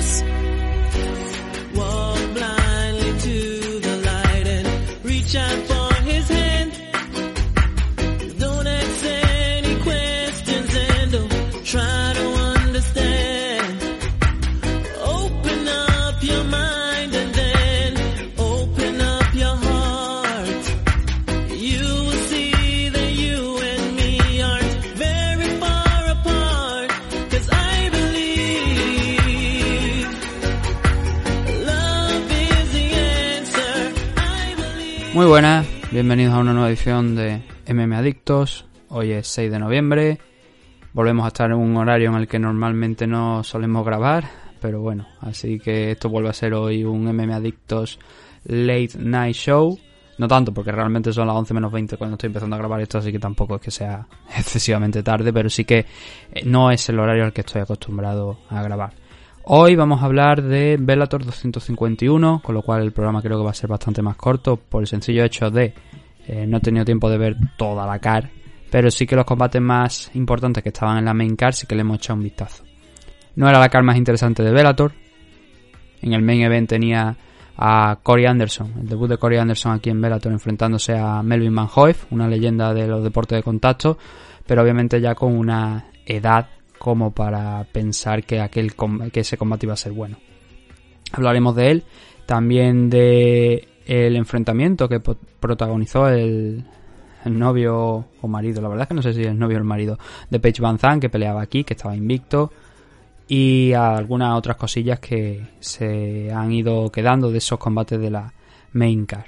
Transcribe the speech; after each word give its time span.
adiós. 0.00 0.29
Muy 35.20 35.28
buenas, 35.28 35.66
bienvenidos 35.90 36.32
a 36.32 36.38
una 36.38 36.54
nueva 36.54 36.70
edición 36.70 37.14
de 37.14 37.42
MM 37.68 37.92
Adictos. 37.92 38.64
Hoy 38.88 39.12
es 39.12 39.26
6 39.26 39.50
de 39.52 39.58
noviembre. 39.58 40.18
Volvemos 40.94 41.26
a 41.26 41.28
estar 41.28 41.50
en 41.50 41.58
un 41.58 41.76
horario 41.76 42.08
en 42.08 42.16
el 42.16 42.26
que 42.26 42.38
normalmente 42.38 43.06
no 43.06 43.44
solemos 43.44 43.84
grabar, 43.84 44.24
pero 44.62 44.80
bueno, 44.80 45.06
así 45.20 45.58
que 45.58 45.90
esto 45.90 46.08
vuelve 46.08 46.30
a 46.30 46.32
ser 46.32 46.54
hoy 46.54 46.84
un 46.84 47.04
MM 47.04 47.34
Adictos 47.34 47.98
Late 48.44 48.92
Night 48.96 49.36
Show. 49.36 49.78
No 50.16 50.26
tanto, 50.26 50.54
porque 50.54 50.72
realmente 50.72 51.12
son 51.12 51.26
las 51.26 51.36
11 51.36 51.52
menos 51.52 51.70
20 51.70 51.98
cuando 51.98 52.14
estoy 52.14 52.28
empezando 52.28 52.56
a 52.56 52.58
grabar 52.58 52.80
esto, 52.80 52.96
así 52.96 53.12
que 53.12 53.18
tampoco 53.18 53.56
es 53.56 53.60
que 53.60 53.70
sea 53.70 54.06
excesivamente 54.38 55.02
tarde, 55.02 55.34
pero 55.34 55.50
sí 55.50 55.66
que 55.66 55.84
eh, 56.32 56.46
no 56.46 56.70
es 56.70 56.88
el 56.88 56.98
horario 56.98 57.24
al 57.24 57.34
que 57.34 57.42
estoy 57.42 57.60
acostumbrado 57.60 58.38
a 58.48 58.62
grabar. 58.62 58.94
Hoy 59.52 59.74
vamos 59.74 60.00
a 60.00 60.04
hablar 60.04 60.42
de 60.42 60.76
Bellator 60.78 61.24
251, 61.24 62.40
con 62.40 62.54
lo 62.54 62.62
cual 62.62 62.82
el 62.82 62.92
programa 62.92 63.20
creo 63.20 63.36
que 63.36 63.42
va 63.42 63.50
a 63.50 63.54
ser 63.54 63.68
bastante 63.68 64.00
más 64.00 64.14
corto 64.14 64.54
por 64.54 64.80
el 64.80 64.86
sencillo 64.86 65.24
hecho 65.24 65.50
de 65.50 65.74
eh, 66.28 66.46
no 66.46 66.58
he 66.58 66.60
tenido 66.60 66.84
tiempo 66.84 67.10
de 67.10 67.18
ver 67.18 67.36
toda 67.56 67.84
la 67.84 67.98
car, 67.98 68.30
pero 68.70 68.92
sí 68.92 69.08
que 69.08 69.16
los 69.16 69.24
combates 69.24 69.60
más 69.60 70.08
importantes 70.14 70.62
que 70.62 70.68
estaban 70.68 70.98
en 70.98 71.04
la 71.04 71.14
main 71.14 71.34
car 71.34 71.52
sí 71.52 71.66
que 71.66 71.74
le 71.74 71.80
hemos 71.80 71.96
echado 71.96 72.18
un 72.18 72.22
vistazo. 72.22 72.62
No 73.34 73.48
era 73.48 73.58
la 73.58 73.68
car 73.68 73.82
más 73.82 73.96
interesante 73.96 74.44
de 74.44 74.52
Bellator. 74.52 74.92
En 76.00 76.12
el 76.12 76.22
main 76.22 76.42
event 76.42 76.68
tenía 76.68 77.16
a 77.56 77.98
Corey 78.04 78.26
Anderson, 78.26 78.72
el 78.82 78.88
debut 78.88 79.08
de 79.08 79.18
Corey 79.18 79.40
Anderson 79.40 79.72
aquí 79.72 79.90
en 79.90 80.00
Bellator 80.00 80.30
enfrentándose 80.30 80.96
a 80.96 81.24
Melvin 81.24 81.56
Van 81.56 81.68
Hoef, 81.74 82.04
una 82.12 82.28
leyenda 82.28 82.72
de 82.72 82.86
los 82.86 83.02
deportes 83.02 83.38
de 83.38 83.42
contacto, 83.42 83.98
pero 84.46 84.62
obviamente 84.62 85.00
ya 85.00 85.16
con 85.16 85.36
una 85.36 85.86
edad 86.06 86.46
como 86.80 87.10
para 87.10 87.62
pensar 87.64 88.24
que 88.24 88.40
aquel 88.40 88.72
que 89.12 89.20
ese 89.20 89.36
combate 89.36 89.66
iba 89.66 89.74
a 89.74 89.76
ser 89.76 89.92
bueno. 89.92 90.16
Hablaremos 91.12 91.54
de 91.54 91.70
él, 91.70 91.84
también 92.24 92.88
de 92.88 93.68
el 93.84 94.16
enfrentamiento 94.16 94.88
que 94.88 94.98
protagonizó 94.98 96.08
el, 96.08 96.64
novio 97.26 98.06
o 98.22 98.28
marido, 98.28 98.62
la 98.62 98.68
verdad 98.68 98.84
es 98.84 98.88
que 98.88 98.94
no 98.94 99.02
sé 99.02 99.12
si 99.12 99.22
el 99.24 99.38
novio 99.38 99.58
o 99.58 99.60
el 99.60 99.66
marido 99.66 99.98
de 100.30 100.40
Paige 100.40 100.62
Van 100.62 100.78
Zandt, 100.78 101.02
que 101.02 101.10
peleaba 101.10 101.42
aquí, 101.42 101.64
que 101.64 101.74
estaba 101.74 101.94
invicto, 101.94 102.50
y 103.28 103.74
algunas 103.74 104.38
otras 104.38 104.56
cosillas 104.56 105.00
que 105.00 105.48
se 105.60 106.32
han 106.32 106.50
ido 106.50 106.90
quedando 106.90 107.30
de 107.30 107.38
esos 107.38 107.58
combates 107.58 108.00
de 108.00 108.10
la 108.10 108.32
main 108.72 109.04
card. 109.04 109.26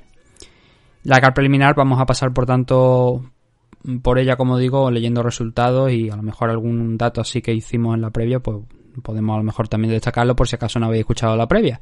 La 1.03 1.21
card 1.21 1.35
preliminar 1.35 1.75
vamos 1.75 2.01
a 2.01 2.07
pasar 2.07 2.33
por 2.33 2.47
tanto 2.47 3.31
por 4.03 4.19
ella, 4.19 4.37
como 4.37 4.59
digo, 4.59 4.91
leyendo 4.91 5.23
resultados 5.23 5.91
y 5.93 6.11
a 6.11 6.17
lo 6.17 6.23
mejor 6.23 6.51
algún 6.51 6.97
dato 6.97 7.21
así 7.21 7.43
que 7.43 7.53
hicimos 7.55 7.95
en 7.95 8.01
la 8.03 8.11
previa, 8.11 8.41
pues 8.41 8.59
podemos 9.03 9.35
a 9.35 9.39
lo 9.39 9.45
mejor 9.45 9.69
también 9.69 9.93
destacarlo 9.93 10.37
por 10.37 10.49
si 10.49 10.57
acaso 10.57 10.79
no 10.79 10.87
habéis 10.87 11.01
escuchado 11.01 11.37
la 11.37 11.49
previa. 11.49 11.81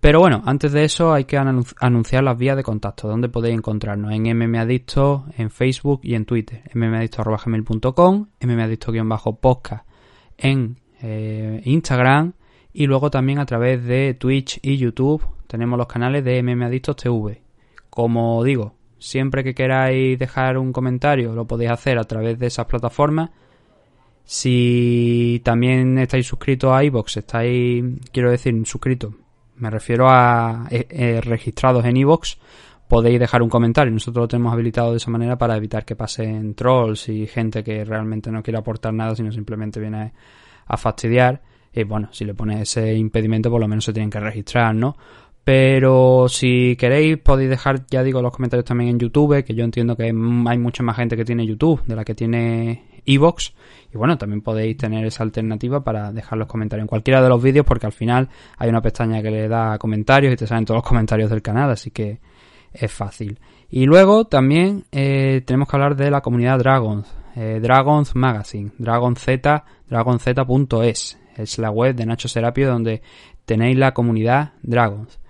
Pero 0.00 0.18
bueno, 0.18 0.42
antes 0.46 0.72
de 0.72 0.82
eso 0.84 1.12
hay 1.12 1.24
que 1.26 1.38
anun- 1.38 1.74
anunciar 1.78 2.24
las 2.24 2.36
vías 2.36 2.56
de 2.56 2.64
contacto, 2.64 3.06
donde 3.06 3.28
podéis 3.28 3.54
encontrarnos 3.56 4.12
en 4.12 4.22
mmadicto, 4.36 5.26
en 5.38 5.48
Facebook 5.50 6.00
y 6.02 6.14
en 6.14 6.24
Twitter, 6.24 6.62
mmadicto.gmail.com, 6.74 8.26
mmadicto-podcast 8.40 9.84
en 10.38 10.80
eh, 11.00 11.62
Instagram 11.64 12.32
y 12.72 12.86
luego 12.86 13.10
también 13.10 13.38
a 13.38 13.46
través 13.46 13.84
de 13.84 14.14
Twitch 14.14 14.58
y 14.62 14.76
YouTube 14.76 15.24
tenemos 15.46 15.78
los 15.78 15.86
canales 15.86 16.24
de 16.24 16.42
mmadictos 16.42 16.96
TV. 16.96 17.42
Como 17.90 18.42
digo, 18.42 18.74
siempre 19.02 19.42
que 19.42 19.54
queráis 19.54 20.18
dejar 20.18 20.56
un 20.56 20.72
comentario 20.72 21.34
lo 21.34 21.46
podéis 21.46 21.72
hacer 21.72 21.98
a 21.98 22.04
través 22.04 22.38
de 22.38 22.46
esas 22.46 22.66
plataformas. 22.66 23.30
Si 24.24 25.42
también 25.44 25.98
estáis 25.98 26.26
suscritos 26.26 26.72
a 26.72 26.84
iVoox, 26.84 27.16
estáis, 27.16 27.84
quiero 28.12 28.30
decir, 28.30 28.54
suscritos, 28.64 29.12
me 29.56 29.68
refiero 29.68 30.08
a 30.08 30.66
eh, 30.70 30.86
eh, 30.88 31.20
registrados 31.20 31.84
en 31.84 31.96
iVoox, 31.96 32.36
podéis 32.86 33.18
dejar 33.18 33.42
un 33.42 33.48
comentario. 33.48 33.92
Nosotros 33.92 34.22
lo 34.22 34.28
tenemos 34.28 34.52
habilitado 34.52 34.92
de 34.92 34.98
esa 34.98 35.10
manera 35.10 35.36
para 35.36 35.56
evitar 35.56 35.84
que 35.84 35.96
pasen 35.96 36.54
trolls 36.54 37.08
y 37.08 37.26
gente 37.26 37.64
que 37.64 37.84
realmente 37.84 38.30
no 38.30 38.42
quiere 38.42 38.58
aportar 38.58 38.94
nada, 38.94 39.16
sino 39.16 39.32
simplemente 39.32 39.80
viene 39.80 40.12
a 40.66 40.76
fastidiar. 40.76 41.42
Y 41.74 41.84
bueno, 41.84 42.08
si 42.12 42.24
le 42.24 42.34
pones 42.34 42.60
ese 42.60 42.94
impedimento, 42.94 43.50
por 43.50 43.60
lo 43.60 43.66
menos 43.66 43.84
se 43.84 43.92
tienen 43.92 44.10
que 44.10 44.20
registrar, 44.20 44.74
¿no? 44.74 44.96
Pero 45.44 46.28
si 46.28 46.76
queréis, 46.76 47.18
podéis 47.18 47.50
dejar, 47.50 47.84
ya 47.90 48.02
digo, 48.04 48.22
los 48.22 48.32
comentarios 48.32 48.64
también 48.64 48.90
en 48.90 48.98
YouTube, 48.98 49.42
que 49.44 49.54
yo 49.54 49.64
entiendo 49.64 49.96
que 49.96 50.04
hay 50.04 50.12
mucha 50.12 50.82
más 50.84 50.96
gente 50.96 51.16
que 51.16 51.24
tiene 51.24 51.46
YouTube 51.46 51.82
de 51.84 51.96
la 51.96 52.04
que 52.04 52.14
tiene 52.14 52.84
Evox. 53.04 53.52
Y 53.92 53.98
bueno, 53.98 54.16
también 54.16 54.40
podéis 54.40 54.76
tener 54.76 55.04
esa 55.04 55.24
alternativa 55.24 55.82
para 55.82 56.12
dejar 56.12 56.38
los 56.38 56.46
comentarios 56.46 56.84
en 56.84 56.88
cualquiera 56.88 57.20
de 57.20 57.28
los 57.28 57.42
vídeos, 57.42 57.66
porque 57.66 57.86
al 57.86 57.92
final 57.92 58.28
hay 58.56 58.68
una 58.68 58.80
pestaña 58.80 59.20
que 59.20 59.30
le 59.30 59.48
da 59.48 59.78
comentarios 59.78 60.32
y 60.32 60.36
te 60.36 60.46
salen 60.46 60.64
todos 60.64 60.78
los 60.78 60.88
comentarios 60.88 61.28
del 61.30 61.42
canal, 61.42 61.70
así 61.70 61.90
que 61.90 62.20
es 62.72 62.92
fácil. 62.92 63.38
Y 63.68 63.86
luego 63.86 64.26
también 64.26 64.84
eh, 64.92 65.42
tenemos 65.44 65.68
que 65.68 65.76
hablar 65.76 65.96
de 65.96 66.10
la 66.10 66.20
comunidad 66.20 66.58
Dragons, 66.58 67.12
eh, 67.34 67.58
Dragons 67.60 68.14
Magazine, 68.14 68.70
Dragon 68.78 69.16
Z, 69.16 69.64
dragonz.es. 69.88 71.18
Es 71.36 71.58
la 71.58 71.70
web 71.70 71.94
de 71.94 72.06
Nacho 72.06 72.28
Serapio 72.28 72.68
donde 72.68 73.02
tenéis 73.44 73.76
la 73.76 73.92
comunidad 73.92 74.52
Dragons. 74.62 75.21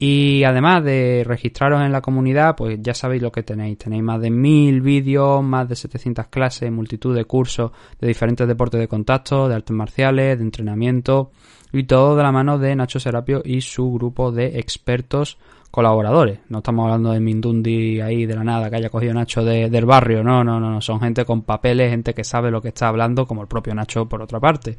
Y 0.00 0.44
además 0.44 0.84
de 0.84 1.24
registraros 1.26 1.82
en 1.82 1.90
la 1.90 2.00
comunidad, 2.00 2.54
pues 2.54 2.78
ya 2.80 2.94
sabéis 2.94 3.20
lo 3.20 3.32
que 3.32 3.42
tenéis. 3.42 3.78
Tenéis 3.78 4.02
más 4.04 4.20
de 4.20 4.30
mil 4.30 4.80
vídeos, 4.80 5.42
más 5.42 5.68
de 5.68 5.74
700 5.74 6.28
clases, 6.28 6.70
multitud 6.70 7.16
de 7.16 7.24
cursos 7.24 7.72
de 8.00 8.06
diferentes 8.06 8.46
deportes 8.46 8.78
de 8.78 8.86
contacto, 8.86 9.48
de 9.48 9.56
artes 9.56 9.74
marciales, 9.76 10.38
de 10.38 10.44
entrenamiento 10.44 11.32
y 11.72 11.82
todo 11.82 12.16
de 12.16 12.22
la 12.22 12.30
mano 12.30 12.58
de 12.58 12.76
Nacho 12.76 13.00
Serapio 13.00 13.42
y 13.44 13.60
su 13.60 13.92
grupo 13.92 14.30
de 14.30 14.58
expertos 14.60 15.36
colaboradores. 15.72 16.38
No 16.48 16.58
estamos 16.58 16.84
hablando 16.84 17.10
de 17.10 17.18
Mindundi 17.20 18.00
ahí 18.00 18.24
de 18.24 18.36
la 18.36 18.44
nada 18.44 18.70
que 18.70 18.76
haya 18.76 18.90
cogido 18.90 19.12
Nacho 19.14 19.44
de- 19.44 19.68
del 19.68 19.84
barrio. 19.84 20.22
No, 20.22 20.44
no, 20.44 20.60
no, 20.60 20.70
no. 20.70 20.80
Son 20.80 21.00
gente 21.00 21.24
con 21.24 21.42
papeles, 21.42 21.90
gente 21.90 22.14
que 22.14 22.22
sabe 22.22 22.52
lo 22.52 22.62
que 22.62 22.68
está 22.68 22.86
hablando, 22.86 23.26
como 23.26 23.42
el 23.42 23.48
propio 23.48 23.74
Nacho 23.74 24.08
por 24.08 24.22
otra 24.22 24.38
parte. 24.38 24.76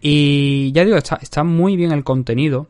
Y 0.00 0.70
ya 0.72 0.84
digo, 0.84 0.96
está, 0.98 1.16
está 1.22 1.44
muy 1.44 1.76
bien 1.76 1.92
el 1.92 2.04
contenido. 2.04 2.68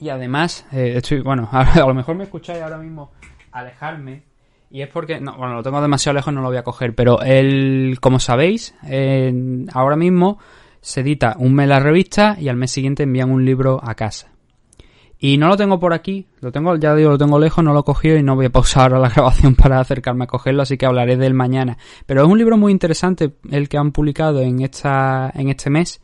Y 0.00 0.08
además, 0.08 0.66
eh, 0.72 0.94
estoy, 0.96 1.20
bueno, 1.20 1.48
a, 1.50 1.60
a 1.82 1.86
lo 1.86 1.94
mejor 1.94 2.16
me 2.16 2.24
escucháis 2.24 2.62
ahora 2.62 2.78
mismo 2.78 3.12
alejarme. 3.52 4.22
Y 4.70 4.82
es 4.82 4.88
porque, 4.88 5.20
no, 5.20 5.36
bueno, 5.36 5.54
lo 5.54 5.62
tengo 5.62 5.80
demasiado 5.80 6.14
lejos, 6.14 6.34
no 6.34 6.42
lo 6.42 6.48
voy 6.48 6.56
a 6.58 6.64
coger. 6.64 6.94
Pero 6.94 7.22
el, 7.22 7.98
como 8.00 8.18
sabéis, 8.18 8.74
ahora 9.72 9.96
mismo 9.96 10.38
se 10.80 11.00
edita 11.00 11.34
un 11.38 11.54
mes 11.54 11.68
la 11.68 11.80
revista 11.80 12.36
y 12.38 12.48
al 12.48 12.56
mes 12.56 12.70
siguiente 12.70 13.04
envían 13.04 13.30
un 13.30 13.44
libro 13.44 13.80
a 13.82 13.94
casa. 13.94 14.28
Y 15.18 15.38
no 15.38 15.48
lo 15.48 15.56
tengo 15.56 15.80
por 15.80 15.94
aquí, 15.94 16.26
lo 16.40 16.52
tengo, 16.52 16.76
ya 16.76 16.94
digo, 16.94 17.10
lo 17.10 17.18
tengo 17.18 17.38
lejos, 17.38 17.64
no 17.64 17.72
lo 17.72 17.80
he 17.80 17.84
cogido 17.84 18.18
y 18.18 18.22
no 18.22 18.36
voy 18.36 18.46
a 18.46 18.50
pausar 18.50 18.92
ahora 18.92 19.08
la 19.08 19.08
grabación 19.14 19.54
para 19.54 19.80
acercarme 19.80 20.24
a 20.24 20.26
cogerlo, 20.26 20.62
así 20.62 20.76
que 20.76 20.86
hablaré 20.86 21.16
del 21.16 21.32
mañana. 21.32 21.78
Pero 22.04 22.22
es 22.22 22.28
un 22.28 22.38
libro 22.38 22.58
muy 22.58 22.70
interesante 22.70 23.32
el 23.50 23.68
que 23.68 23.78
han 23.78 23.92
publicado 23.92 24.42
en 24.42 24.60
esta, 24.60 25.32
en 25.34 25.48
este 25.48 25.70
mes, 25.70 26.02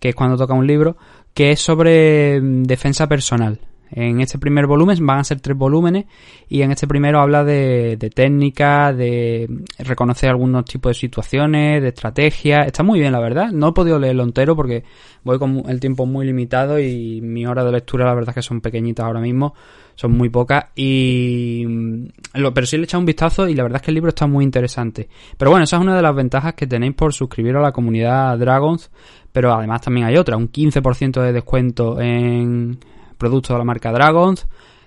que 0.00 0.10
es 0.10 0.14
cuando 0.14 0.36
toca 0.36 0.52
un 0.52 0.66
libro, 0.66 0.96
que 1.34 1.52
es 1.52 1.60
sobre 1.60 2.40
mm, 2.40 2.64
defensa 2.64 3.06
personal. 3.06 3.60
En 3.92 4.20
este 4.20 4.38
primer 4.38 4.68
volumen 4.68 5.04
van 5.04 5.18
a 5.18 5.24
ser 5.24 5.40
tres 5.40 5.56
volúmenes 5.56 6.04
y 6.48 6.62
en 6.62 6.70
este 6.70 6.86
primero 6.86 7.20
habla 7.20 7.42
de, 7.42 7.96
de 7.96 8.10
técnica, 8.10 8.92
de 8.92 9.48
reconocer 9.78 10.30
algunos 10.30 10.64
tipos 10.64 10.90
de 10.90 11.00
situaciones, 11.00 11.82
de 11.82 11.88
estrategia. 11.88 12.62
Está 12.62 12.84
muy 12.84 13.00
bien, 13.00 13.10
la 13.10 13.18
verdad. 13.18 13.50
No 13.50 13.70
he 13.70 13.72
podido 13.72 13.98
leerlo 13.98 14.22
entero 14.22 14.54
porque 14.54 14.84
voy 15.24 15.40
con 15.40 15.64
el 15.68 15.80
tiempo 15.80 16.06
muy 16.06 16.24
limitado 16.24 16.78
y 16.78 17.20
mis 17.20 17.48
horas 17.48 17.64
de 17.64 17.72
lectura 17.72 18.04
la 18.04 18.14
verdad 18.14 18.30
es 18.30 18.36
que 18.36 18.42
son 18.42 18.60
pequeñitas 18.60 19.04
ahora 19.04 19.20
mismo, 19.20 19.54
son 20.00 20.12
muy 20.12 20.30
pocas 20.30 20.64
y 20.74 21.62
mm, 21.68 22.06
pero 22.54 22.66
sí 22.66 22.78
le 22.78 22.82
he 22.82 22.84
echado 22.84 23.00
un 23.00 23.06
vistazo 23.06 23.46
y 23.46 23.54
la 23.54 23.64
verdad 23.64 23.76
es 23.76 23.82
que 23.82 23.90
el 23.90 23.96
libro 23.96 24.08
está 24.08 24.26
muy 24.26 24.44
interesante. 24.44 25.10
Pero 25.36 25.50
bueno, 25.50 25.64
esa 25.64 25.76
es 25.76 25.82
una 25.82 25.94
de 25.94 26.00
las 26.00 26.14
ventajas 26.14 26.54
que 26.54 26.66
tenéis 26.66 26.94
por 26.94 27.12
suscribir 27.12 27.54
a 27.56 27.60
la 27.60 27.70
comunidad 27.70 28.38
Dragons, 28.38 28.90
pero 29.30 29.52
además 29.52 29.82
también 29.82 30.06
hay 30.06 30.16
otra, 30.16 30.38
un 30.38 30.50
15% 30.50 31.20
de 31.20 31.34
descuento 31.34 32.00
en 32.00 32.78
productos 33.18 33.54
de 33.54 33.58
la 33.58 33.64
marca 33.64 33.92
Dragons, 33.92 34.46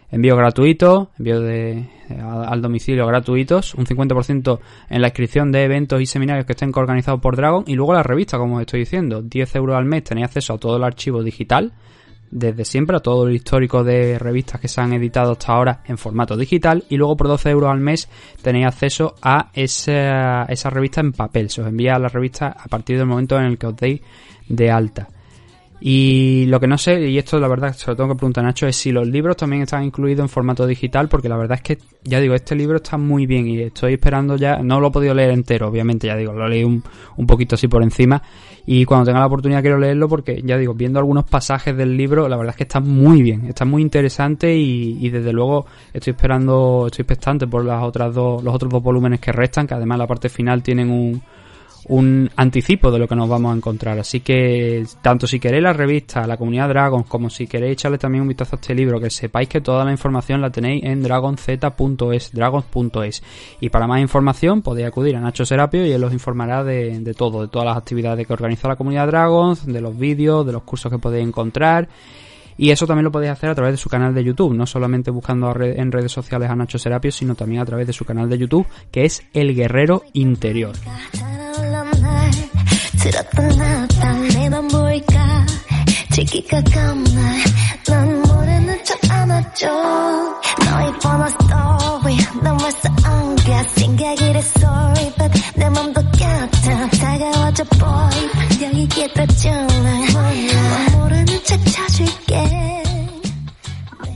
Envío 0.10 0.36
gratuito, 0.36 1.10
envío 1.18 1.42
de, 1.42 1.90
al 2.20 2.62
domicilio 2.62 3.08
gratuitos, 3.08 3.74
un 3.74 3.88
50% 3.88 4.60
en 4.92 5.02
la 5.02 5.08
inscripción 5.08 5.52
de 5.52 5.64
eventos 5.64 6.00
y 6.02 6.06
seminarios 6.06 6.46
que 6.46 6.52
estén 6.52 6.72
organizados 6.76 7.20
por 7.20 7.36
Dragon 7.36 7.64
y 7.66 7.74
luego 7.74 7.94
la 7.94 8.04
revista, 8.04 8.38
como 8.38 8.58
os 8.58 8.62
estoy 8.62 8.82
diciendo, 8.82 9.24
10 9.24 9.56
euros 9.56 9.76
al 9.76 9.86
mes 9.86 10.04
tenéis 10.04 10.26
acceso 10.26 10.54
a 10.54 10.60
todo 10.60 10.78
el 10.78 10.84
archivo 10.84 11.24
digital 11.24 11.74
desde 12.34 12.66
siempre 12.66 12.98
a 12.98 13.00
todo 13.00 13.28
el 13.28 13.36
histórico 13.36 13.84
de 13.84 14.18
revistas 14.18 14.60
que 14.60 14.68
se 14.68 14.82
han 14.82 14.92
editado 14.92 15.34
hasta 15.34 15.54
ahora 15.54 15.84
en 15.86 16.00
formato 16.00 16.36
digital 16.36 16.84
y 16.90 16.98
luego 16.98 17.16
por 17.16 17.28
12 17.28 17.50
euros 17.52 17.70
al 17.70 17.80
mes 17.80 18.10
tenéis 18.42 18.66
acceso 18.66 19.14
a 19.22 19.52
esa, 19.54 20.44
esa 20.46 20.70
revista 20.72 21.02
en 21.02 21.14
papel. 21.14 21.52
Se 21.52 21.62
os 21.62 21.68
envía 21.68 22.00
la 22.00 22.10
revista 22.10 22.56
a 22.58 22.68
partir 22.68 22.98
del 22.98 23.06
momento 23.06 23.38
en 23.38 23.46
el 23.46 23.58
que 23.60 23.68
os 23.68 23.76
deis 23.76 24.02
de 24.50 24.72
alta. 24.72 25.08
Y 25.86 26.46
lo 26.46 26.62
que 26.62 26.68
no 26.68 26.78
sé, 26.78 27.10
y 27.10 27.18
esto 27.18 27.38
la 27.42 27.50
verdad 27.50 27.74
se 27.74 27.92
lo 27.92 27.98
tengo 27.98 28.12
que 28.12 28.16
preguntar 28.16 28.46
a 28.46 28.48
Nacho, 28.48 28.66
es 28.68 28.78
si 28.78 28.94
los 28.94 29.06
libros 29.06 29.36
también 29.36 29.64
están 29.64 29.84
incluidos 29.84 30.22
en 30.22 30.30
formato 30.30 30.66
digital, 30.66 31.10
porque 31.10 31.28
la 31.28 31.36
verdad 31.36 31.58
es 31.58 31.62
que, 31.62 31.78
ya 32.06 32.22
digo, 32.22 32.36
este 32.36 32.56
libro 32.56 32.78
está 32.78 32.98
muy 32.98 33.26
bien 33.26 33.48
y 33.48 33.60
estoy 33.60 33.96
esperando 33.96 34.38
ya, 34.38 34.60
no 34.60 34.80
lo 34.80 34.88
he 34.88 34.92
podido 34.92 35.14
leer 35.14 35.32
entero, 35.32 35.68
obviamente, 35.68 36.08
ya 36.08 36.16
digo, 36.16 36.32
lo 36.32 36.48
leí 36.48 36.64
un, 36.64 36.82
un 37.18 37.28
poquito 37.28 37.56
así 37.56 37.68
por 37.68 37.84
encima, 37.84 38.24
y 38.66 38.86
cuando 38.86 39.08
tenga 39.08 39.20
la 39.20 39.26
oportunidad 39.26 39.60
quiero 39.60 39.78
leerlo 39.78 40.08
porque, 40.08 40.42
ya 40.42 40.58
digo, 40.58 40.74
viendo 40.74 41.00
algunos 41.00 41.26
pasajes 41.26 41.76
del 41.76 41.98
libro, 41.98 42.30
la 42.30 42.38
verdad 42.38 42.52
es 42.52 42.56
que 42.56 42.64
está 42.64 42.80
muy 42.80 43.22
bien, 43.22 43.48
está 43.48 43.66
muy 43.66 43.82
interesante 43.82 44.56
y, 44.56 45.10
desde 45.10 45.34
luego 45.34 45.66
estoy 45.92 46.12
esperando, 46.12 46.86
estoy 46.88 47.04
expectante 47.04 47.46
por 47.46 47.66
las 47.66 47.84
otras 47.84 48.16
dos, 48.16 48.42
los 48.42 48.56
otros 48.56 48.72
dos 48.72 48.82
volúmenes 48.82 49.20
que 49.20 49.34
restan, 49.34 49.68
que 49.68 49.74
además 49.74 49.98
la 49.98 50.08
parte 50.08 50.30
final 50.30 50.64
tienen 50.64 50.90
un 50.90 51.22
un 51.90 52.30
anticipo 52.36 52.92
de 52.92 53.00
lo 53.00 53.08
que 53.08 53.16
nos 53.16 53.30
vamos 53.30 53.54
a 53.54 53.58
encontrar. 53.58 54.00
Así 54.00 54.22
que, 54.22 54.86
tanto 55.02 55.28
si 55.28 55.40
queréis 55.40 55.64
la 55.64 55.74
revista, 55.74 56.26
la 56.28 56.38
comunidad 56.38 56.70
Dragon, 56.70 57.04
como 57.04 57.30
si 57.30 57.48
queréis 57.48 57.74
echarle 57.74 57.98
también 57.98 58.22
un 58.22 58.28
vistazo 58.28 58.56
a 58.56 58.60
este 58.60 58.76
libro, 58.76 59.00
que 59.00 59.10
sepáis 59.10 59.50
que 59.50 59.62
toda 59.62 59.84
la 59.84 59.92
información 59.92 60.42
la 60.42 60.50
tenéis 60.50 60.84
en 60.84 61.04
dragonz.es, 61.04 62.32
dragons.es. 62.32 63.24
Y 63.60 63.70
para 63.70 63.88
más 63.88 64.02
información 64.02 64.62
podéis 64.62 64.88
acudir 64.88 65.16
a 65.16 65.20
Nacho 65.20 65.46
Serapio 65.46 65.86
y 65.86 65.92
él 65.92 66.04
os 66.04 66.14
informará 66.14 66.64
de, 66.64 67.00
de 67.00 67.14
todo, 67.14 67.42
de 67.42 67.48
todas 67.48 67.68
las 67.68 67.78
actividades 67.78 68.26
que 68.26 68.34
organiza 68.34 68.68
la 68.68 68.76
comunidad 68.76 69.08
Dragons, 69.08 69.66
de 69.66 69.82
los 69.82 69.98
vídeos, 69.98 70.46
de 70.46 70.54
los 70.54 70.64
cursos 70.64 70.92
que 70.92 71.00
podéis 71.00 71.28
encontrar. 71.28 71.90
Y 72.58 72.70
eso 72.70 72.86
también 72.86 73.06
lo 73.06 73.12
podéis 73.12 73.32
hacer 73.32 73.50
a 73.50 73.56
través 73.56 73.74
de 73.74 73.78
su 73.78 73.90
canal 73.90 74.14
de 74.14 74.24
YouTube, 74.24 74.54
no 74.54 74.66
solamente 74.66 75.12
buscando 75.12 75.54
en 75.60 75.92
redes 75.92 76.12
sociales 76.12 76.50
a 76.50 76.56
Nacho 76.56 76.78
Serapio, 76.78 77.12
sino 77.12 77.36
también 77.36 77.62
a 77.62 77.66
través 77.66 77.88
de 77.88 77.94
su 77.94 78.06
canal 78.06 78.30
de 78.30 78.38
YouTube, 78.38 78.68
que 78.92 79.06
es 79.06 79.24
El 79.34 79.56
Guerrero 79.56 80.04
Interior. 80.14 80.76